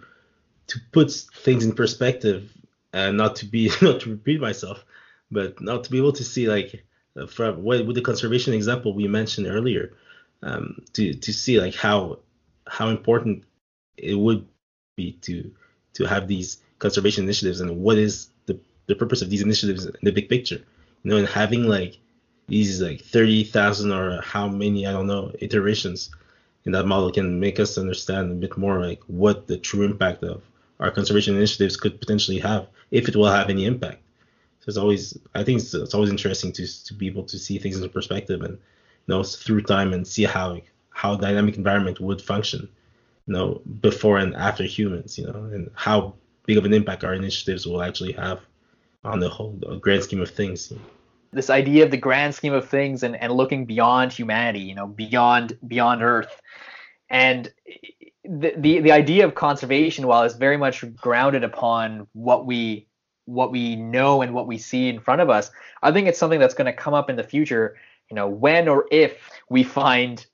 to 0.68 0.80
put 0.92 1.12
things 1.12 1.66
in 1.66 1.74
perspective 1.74 2.52
and 2.94 3.18
not 3.18 3.36
to 3.38 3.46
be 3.46 3.72
not 3.82 4.02
to 4.02 4.12
repeat 4.12 4.40
myself, 4.40 4.84
but 5.32 5.60
not 5.62 5.84
to 5.84 5.92
be 5.92 5.98
able 5.98 6.14
to 6.14 6.24
see 6.24 6.48
like 6.48 6.84
from 7.28 7.64
what 7.64 7.86
with 7.86 7.96
the 7.96 8.02
conservation 8.02 8.54
example 8.54 8.94
we 8.94 9.08
mentioned 9.08 9.48
earlier, 9.48 9.94
um, 10.44 10.84
to 10.94 11.14
to 11.14 11.34
see 11.34 11.60
like 11.60 11.76
how 11.76 12.20
how 12.68 12.90
important 12.90 13.44
it 13.98 14.16
would 14.16 14.48
be 14.96 15.14
to 15.14 15.52
to 15.94 16.06
have 16.06 16.28
these 16.28 16.62
conservation 16.78 17.26
initiatives 17.26 17.60
and 17.60 17.82
what 17.82 17.98
is 17.98 18.30
the 18.46 18.58
the 18.88 18.96
purpose 18.96 19.22
of 19.22 19.30
these 19.30 19.42
initiatives 19.42 19.86
in 19.86 19.94
the 20.04 20.12
big 20.12 20.30
picture 20.30 20.64
you 21.04 21.12
know, 21.12 21.18
and 21.18 21.28
having 21.28 21.64
like 21.64 21.98
these 22.48 22.82
like 22.82 23.02
30,000 23.02 23.92
or 23.92 24.22
how 24.22 24.48
many, 24.48 24.86
I 24.86 24.92
don't 24.92 25.08
know, 25.08 25.32
iterations 25.40 26.10
in 26.66 26.72
that 26.74 26.86
model 26.86 27.12
can 27.12 27.40
make 27.40 27.60
us 27.60 27.78
understand 27.78 28.32
a 28.32 28.36
bit 28.36 28.58
more 28.58 28.82
like 28.82 29.02
what 29.08 29.48
the 29.48 29.58
true 29.58 29.84
impact 29.84 30.24
of 30.24 30.42
our 30.80 30.92
conservation 30.92 31.36
initiatives 31.36 31.78
could 31.78 32.00
potentially 32.00 32.40
have, 32.40 32.68
if 32.92 33.08
it 33.08 33.16
will 33.16 33.30
have 33.30 33.50
any 33.50 33.66
impact. 33.66 34.02
So 34.62 34.66
it's 34.68 34.78
always, 34.78 35.18
I 35.36 35.44
think 35.44 35.62
it's, 35.62 35.74
it's 35.74 35.94
always 35.94 36.10
interesting 36.10 36.52
to, 36.54 36.86
to 36.86 36.94
be 36.94 37.08
able 37.08 37.24
to 37.26 37.38
see 37.38 37.60
things 37.60 37.80
in 37.80 37.90
perspective 37.90 38.42
and, 38.42 38.54
you 38.54 38.60
know, 39.08 39.24
through 39.24 39.62
time 39.62 39.94
and 39.94 40.06
see 40.08 40.24
how, 40.24 40.60
how 40.90 41.16
dynamic 41.16 41.58
environment 41.58 42.00
would 42.00 42.22
function, 42.22 42.68
you 43.26 43.34
know, 43.34 43.62
before 43.82 44.18
and 44.18 44.36
after 44.36 44.64
humans, 44.64 45.18
you 45.18 45.26
know, 45.26 45.50
and 45.54 45.70
how 45.76 46.14
big 46.46 46.58
of 46.58 46.66
an 46.66 46.74
impact 46.74 47.04
our 47.04 47.14
initiatives 47.14 47.66
will 47.66 47.82
actually 47.82 48.12
have 48.14 48.42
on 49.04 49.20
the 49.20 49.30
whole 49.30 49.58
the 49.60 49.78
grand 49.78 50.04
scheme 50.04 50.22
of 50.22 50.30
things. 50.30 50.74
This 51.32 51.50
idea 51.50 51.86
of 51.86 51.92
the 51.92 51.98
grand 51.98 52.34
scheme 52.34 52.54
of 52.54 52.68
things 52.68 53.04
and, 53.04 53.16
and 53.16 53.32
looking 53.32 53.66
beyond 53.66 54.12
humanity, 54.12 54.62
you 54.62 54.76
know, 54.76 54.88
beyond 54.88 55.58
beyond 55.68 56.02
Earth, 56.02 56.42
and 57.10 57.52
the, 58.24 58.54
the 58.58 58.80
the 58.82 58.92
idea 58.92 59.26
of 59.26 59.36
conservation, 59.36 60.08
while 60.08 60.24
it's 60.24 60.36
very 60.36 60.58
much 60.58 60.84
grounded 60.96 61.44
upon 61.44 62.08
what 62.14 62.46
we 62.46 62.88
what 63.26 63.52
we 63.52 63.76
know 63.76 64.22
and 64.22 64.34
what 64.34 64.48
we 64.48 64.58
see 64.58 64.90
in 64.90 65.00
front 65.00 65.22
of 65.22 65.30
us, 65.30 65.52
I 65.84 65.92
think 65.92 66.08
it's 66.08 66.18
something 66.18 66.40
that's 66.40 66.56
going 66.56 66.66
to 66.66 66.74
come 66.74 66.96
up 66.96 67.10
in 67.10 67.16
the 67.16 67.24
future. 67.24 67.78
You 68.10 68.16
know, 68.16 68.28
when 68.28 68.68
or 68.68 68.86
if 68.92 69.30
we 69.50 69.64
find 69.64 70.26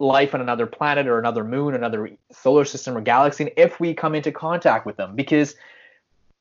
life 0.00 0.34
on 0.34 0.40
another 0.40 0.66
planet 0.66 1.06
or 1.06 1.20
another 1.20 1.44
moon, 1.44 1.74
another 1.74 2.10
solar 2.32 2.64
system 2.64 2.96
or 2.96 3.00
galaxy, 3.00 3.44
and 3.44 3.52
if 3.56 3.78
we 3.78 3.94
come 3.94 4.16
into 4.16 4.32
contact 4.32 4.86
with 4.86 4.96
them, 4.96 5.14
because 5.14 5.54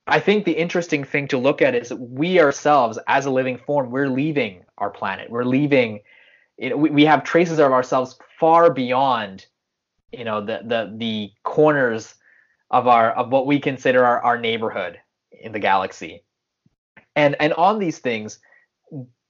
I 0.07 0.19
think 0.19 0.45
the 0.45 0.51
interesting 0.51 1.03
thing 1.03 1.27
to 1.29 1.37
look 1.37 1.61
at 1.61 1.75
is 1.75 1.93
we 1.93 2.39
ourselves, 2.39 2.97
as 3.07 3.25
a 3.25 3.31
living 3.31 3.57
form, 3.57 3.91
we're 3.91 4.09
leaving 4.09 4.63
our 4.77 4.89
planet. 4.89 5.29
We're 5.29 5.43
leaving. 5.43 6.01
We, 6.59 6.73
we 6.73 7.05
have 7.05 7.23
traces 7.23 7.59
of 7.59 7.71
ourselves 7.71 8.17
far 8.39 8.73
beyond, 8.73 9.45
you 10.11 10.23
know, 10.23 10.41
the 10.41 10.61
the 10.65 10.93
the 10.97 11.31
corners 11.43 12.15
of 12.71 12.87
our 12.87 13.11
of 13.11 13.31
what 13.31 13.45
we 13.45 13.59
consider 13.59 14.03
our, 14.05 14.21
our 14.21 14.39
neighborhood 14.39 14.99
in 15.31 15.51
the 15.51 15.59
galaxy. 15.59 16.23
And 17.15 17.35
and 17.39 17.53
on 17.53 17.79
these 17.79 17.99
things, 17.99 18.39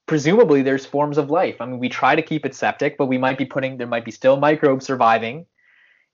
presumably 0.06 0.62
there's 0.62 0.86
forms 0.86 1.18
of 1.18 1.30
life. 1.30 1.60
I 1.60 1.66
mean, 1.66 1.78
we 1.78 1.88
try 1.88 2.14
to 2.14 2.22
keep 2.22 2.46
it 2.46 2.54
septic, 2.54 2.96
but 2.96 3.06
we 3.06 3.18
might 3.18 3.38
be 3.38 3.44
putting 3.44 3.76
there 3.76 3.86
might 3.86 4.04
be 4.04 4.10
still 4.10 4.38
microbes 4.38 4.86
surviving 4.86 5.46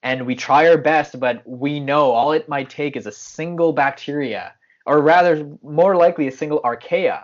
and 0.03 0.25
we 0.25 0.35
try 0.35 0.67
our 0.67 0.77
best, 0.77 1.19
but 1.19 1.41
we 1.45 1.79
know 1.79 2.11
all 2.11 2.31
it 2.31 2.47
might 2.47 2.69
take 2.69 2.95
is 2.95 3.05
a 3.05 3.11
single 3.11 3.73
bacteria, 3.73 4.53
or 4.85 5.01
rather, 5.01 5.49
more 5.61 5.95
likely, 5.95 6.27
a 6.27 6.31
single 6.31 6.61
archaea 6.61 7.23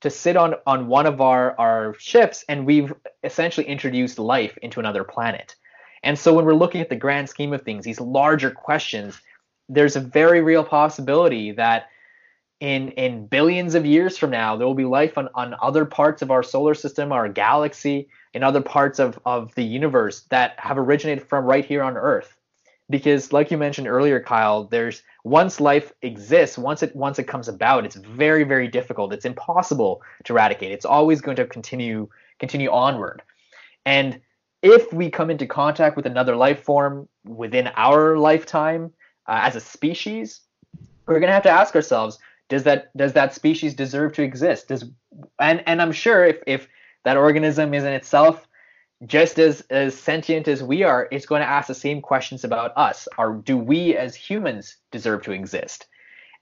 to 0.00 0.10
sit 0.10 0.36
on, 0.36 0.54
on 0.66 0.88
one 0.88 1.06
of 1.06 1.20
our, 1.20 1.58
our 1.58 1.94
ships, 1.98 2.44
and 2.48 2.66
we've 2.66 2.92
essentially 3.22 3.66
introduced 3.66 4.18
life 4.18 4.58
into 4.62 4.80
another 4.80 5.04
planet. 5.04 5.54
And 6.02 6.18
so, 6.18 6.34
when 6.34 6.44
we're 6.44 6.54
looking 6.54 6.80
at 6.80 6.88
the 6.88 6.96
grand 6.96 7.28
scheme 7.28 7.52
of 7.52 7.62
things, 7.62 7.84
these 7.84 8.00
larger 8.00 8.50
questions, 8.50 9.20
there's 9.68 9.96
a 9.96 10.00
very 10.00 10.40
real 10.40 10.64
possibility 10.64 11.52
that 11.52 11.88
in 12.62 12.90
in 12.92 13.26
billions 13.26 13.74
of 13.74 13.84
years 13.84 14.16
from 14.16 14.30
now, 14.30 14.56
there 14.56 14.68
will 14.68 14.74
be 14.74 14.84
life 14.84 15.18
on, 15.18 15.28
on 15.34 15.56
other 15.60 15.84
parts 15.84 16.22
of 16.22 16.30
our 16.30 16.44
solar 16.44 16.74
system, 16.74 17.10
our 17.10 17.28
galaxy, 17.28 18.08
in 18.34 18.44
other 18.44 18.60
parts 18.60 19.00
of, 19.00 19.18
of 19.26 19.52
the 19.56 19.64
universe 19.64 20.20
that 20.30 20.54
have 20.58 20.78
originated 20.78 21.26
from 21.26 21.44
right 21.44 21.64
here 21.64 21.82
on 21.82 21.96
Earth. 21.96 22.36
Because 22.88 23.32
like 23.32 23.50
you 23.50 23.58
mentioned 23.58 23.88
earlier, 23.88 24.20
Kyle, 24.20 24.62
there's 24.64 25.02
once 25.24 25.60
life 25.60 25.92
exists, 26.02 26.56
once 26.56 26.84
it 26.84 26.94
once 26.94 27.18
it 27.18 27.24
comes 27.24 27.48
about, 27.48 27.84
it's 27.84 27.96
very, 27.96 28.44
very 28.44 28.68
difficult. 28.68 29.12
It's 29.12 29.24
impossible 29.24 30.00
to 30.22 30.32
eradicate. 30.32 30.70
It's 30.70 30.84
always 30.84 31.20
going 31.20 31.38
to 31.38 31.46
continue 31.46 32.08
continue 32.38 32.70
onward. 32.70 33.22
And 33.84 34.20
if 34.62 34.92
we 34.92 35.10
come 35.10 35.30
into 35.30 35.48
contact 35.48 35.96
with 35.96 36.06
another 36.06 36.36
life 36.36 36.62
form 36.62 37.08
within 37.24 37.70
our 37.74 38.16
lifetime, 38.18 38.92
uh, 39.26 39.40
as 39.42 39.56
a 39.56 39.60
species, 39.60 40.42
we're 41.06 41.18
going 41.18 41.26
to 41.26 41.34
have 41.34 41.42
to 41.42 41.50
ask 41.50 41.74
ourselves: 41.74 42.20
Does 42.48 42.64
that 42.64 42.94
does 42.96 43.14
that 43.14 43.34
species 43.34 43.74
deserve 43.74 44.12
to 44.14 44.22
exist? 44.22 44.68
Does 44.68 44.84
and 45.38 45.62
and 45.66 45.80
I'm 45.80 45.92
sure 45.92 46.24
if 46.24 46.42
if 46.46 46.68
that 47.04 47.16
organism 47.16 47.74
is 47.74 47.84
in 47.84 47.92
itself 47.92 48.46
just 49.06 49.38
as 49.38 49.62
as 49.70 49.98
sentient 49.98 50.48
as 50.48 50.62
we 50.62 50.82
are, 50.82 51.08
it's 51.10 51.26
going 51.26 51.40
to 51.40 51.48
ask 51.48 51.68
the 51.68 51.74
same 51.74 52.00
questions 52.00 52.44
about 52.44 52.76
us. 52.76 53.08
Or 53.18 53.34
do 53.34 53.56
we 53.56 53.96
as 53.96 54.14
humans 54.14 54.76
deserve 54.90 55.22
to 55.22 55.32
exist? 55.32 55.86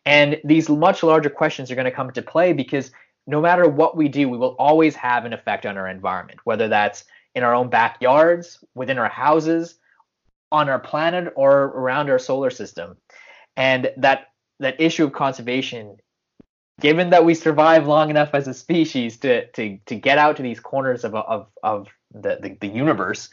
And 0.07 0.41
these 0.45 0.69
much 0.69 1.03
larger 1.03 1.31
questions 1.31 1.71
are 1.71 1.75
going 1.75 1.85
to 1.85 1.91
come 1.91 2.09
into 2.09 2.23
play 2.23 2.53
because 2.53 2.91
no 3.27 3.41
matter 3.41 3.69
what 3.69 3.97
we 3.97 4.09
do, 4.09 4.29
we 4.29 4.39
will 4.39 4.57
always 4.59 4.95
have 4.97 5.25
an 5.25 5.33
effect 5.33 5.67
on 5.67 5.77
our 5.77 5.89
environment, 5.89 6.41
whether 6.45 6.69
that's 6.69 7.05
in 7.35 7.43
our 7.43 7.55
own 7.55 7.69
backyards, 7.69 8.63
within 8.75 8.99
our 8.99 9.09
houses, 9.09 9.77
on 10.51 10.69
our 10.69 10.81
planet, 10.81 11.33
or 11.37 11.65
around 11.65 12.11
our 12.11 12.19
solar 12.19 12.51
system. 12.51 12.97
And 13.57 13.93
that 13.99 14.30
that 14.61 14.81
issue 14.81 15.05
of 15.05 15.13
conservation, 15.13 15.97
given 16.81 17.11
that 17.11 17.25
we 17.25 17.35
survive 17.35 17.87
long 17.87 18.11
enough 18.11 18.31
as 18.35 18.47
a 18.47 18.55
species 18.55 19.19
to 19.19 19.47
to 19.53 19.79
to 19.87 19.97
get 19.97 20.19
out 20.19 20.37
to 20.37 20.43
these 20.43 20.61
corners 20.61 21.05
of 21.05 21.15
of 21.15 21.49
of 21.63 21.89
the, 22.13 22.39
the, 22.41 22.57
the 22.61 22.69
universe, 22.69 23.29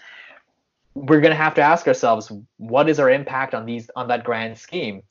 we're 0.94 1.22
going 1.22 1.32
to 1.32 1.44
have 1.44 1.56
to 1.56 1.62
ask 1.62 1.88
ourselves 1.88 2.32
what 2.58 2.90
is 2.90 3.00
our 3.00 3.10
impact 3.10 3.54
on 3.54 3.66
these 3.66 3.90
on 3.96 4.08
that 4.08 4.24
grand 4.24 4.58
scheme. 4.58 5.04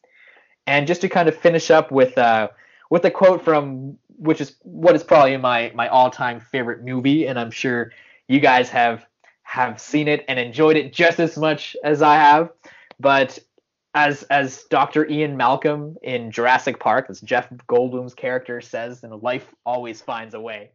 And 0.66 0.86
just 0.86 1.00
to 1.02 1.08
kind 1.08 1.28
of 1.28 1.36
finish 1.36 1.70
up 1.70 1.92
with 1.92 2.18
uh, 2.18 2.48
with 2.90 3.04
a 3.04 3.10
quote 3.10 3.44
from 3.44 3.98
which 4.18 4.40
is 4.40 4.56
what 4.62 4.94
is 4.94 5.04
probably 5.04 5.36
my 5.36 5.70
my 5.74 5.88
all-time 5.88 6.40
favorite 6.40 6.84
movie, 6.84 7.26
and 7.26 7.38
I'm 7.38 7.50
sure 7.50 7.92
you 8.28 8.40
guys 8.40 8.68
have 8.70 9.06
have 9.42 9.80
seen 9.80 10.08
it 10.08 10.24
and 10.28 10.38
enjoyed 10.38 10.76
it 10.76 10.92
just 10.92 11.20
as 11.20 11.36
much 11.36 11.76
as 11.84 12.02
I 12.02 12.14
have. 12.14 12.50
But 12.98 13.38
as 13.97 14.22
as 14.24 14.64
Dr. 14.64 15.09
Ian 15.09 15.36
Malcolm 15.36 15.97
in 16.03 16.30
Jurassic 16.30 16.78
Park, 16.78 17.07
as 17.09 17.20
Jeff 17.22 17.49
Goldblum's 17.66 18.14
character 18.14 18.61
says, 18.61 19.01
life 19.16 19.53
always 19.64 20.03
finds 20.03 20.34
a 20.34 20.40
way. 20.40 20.70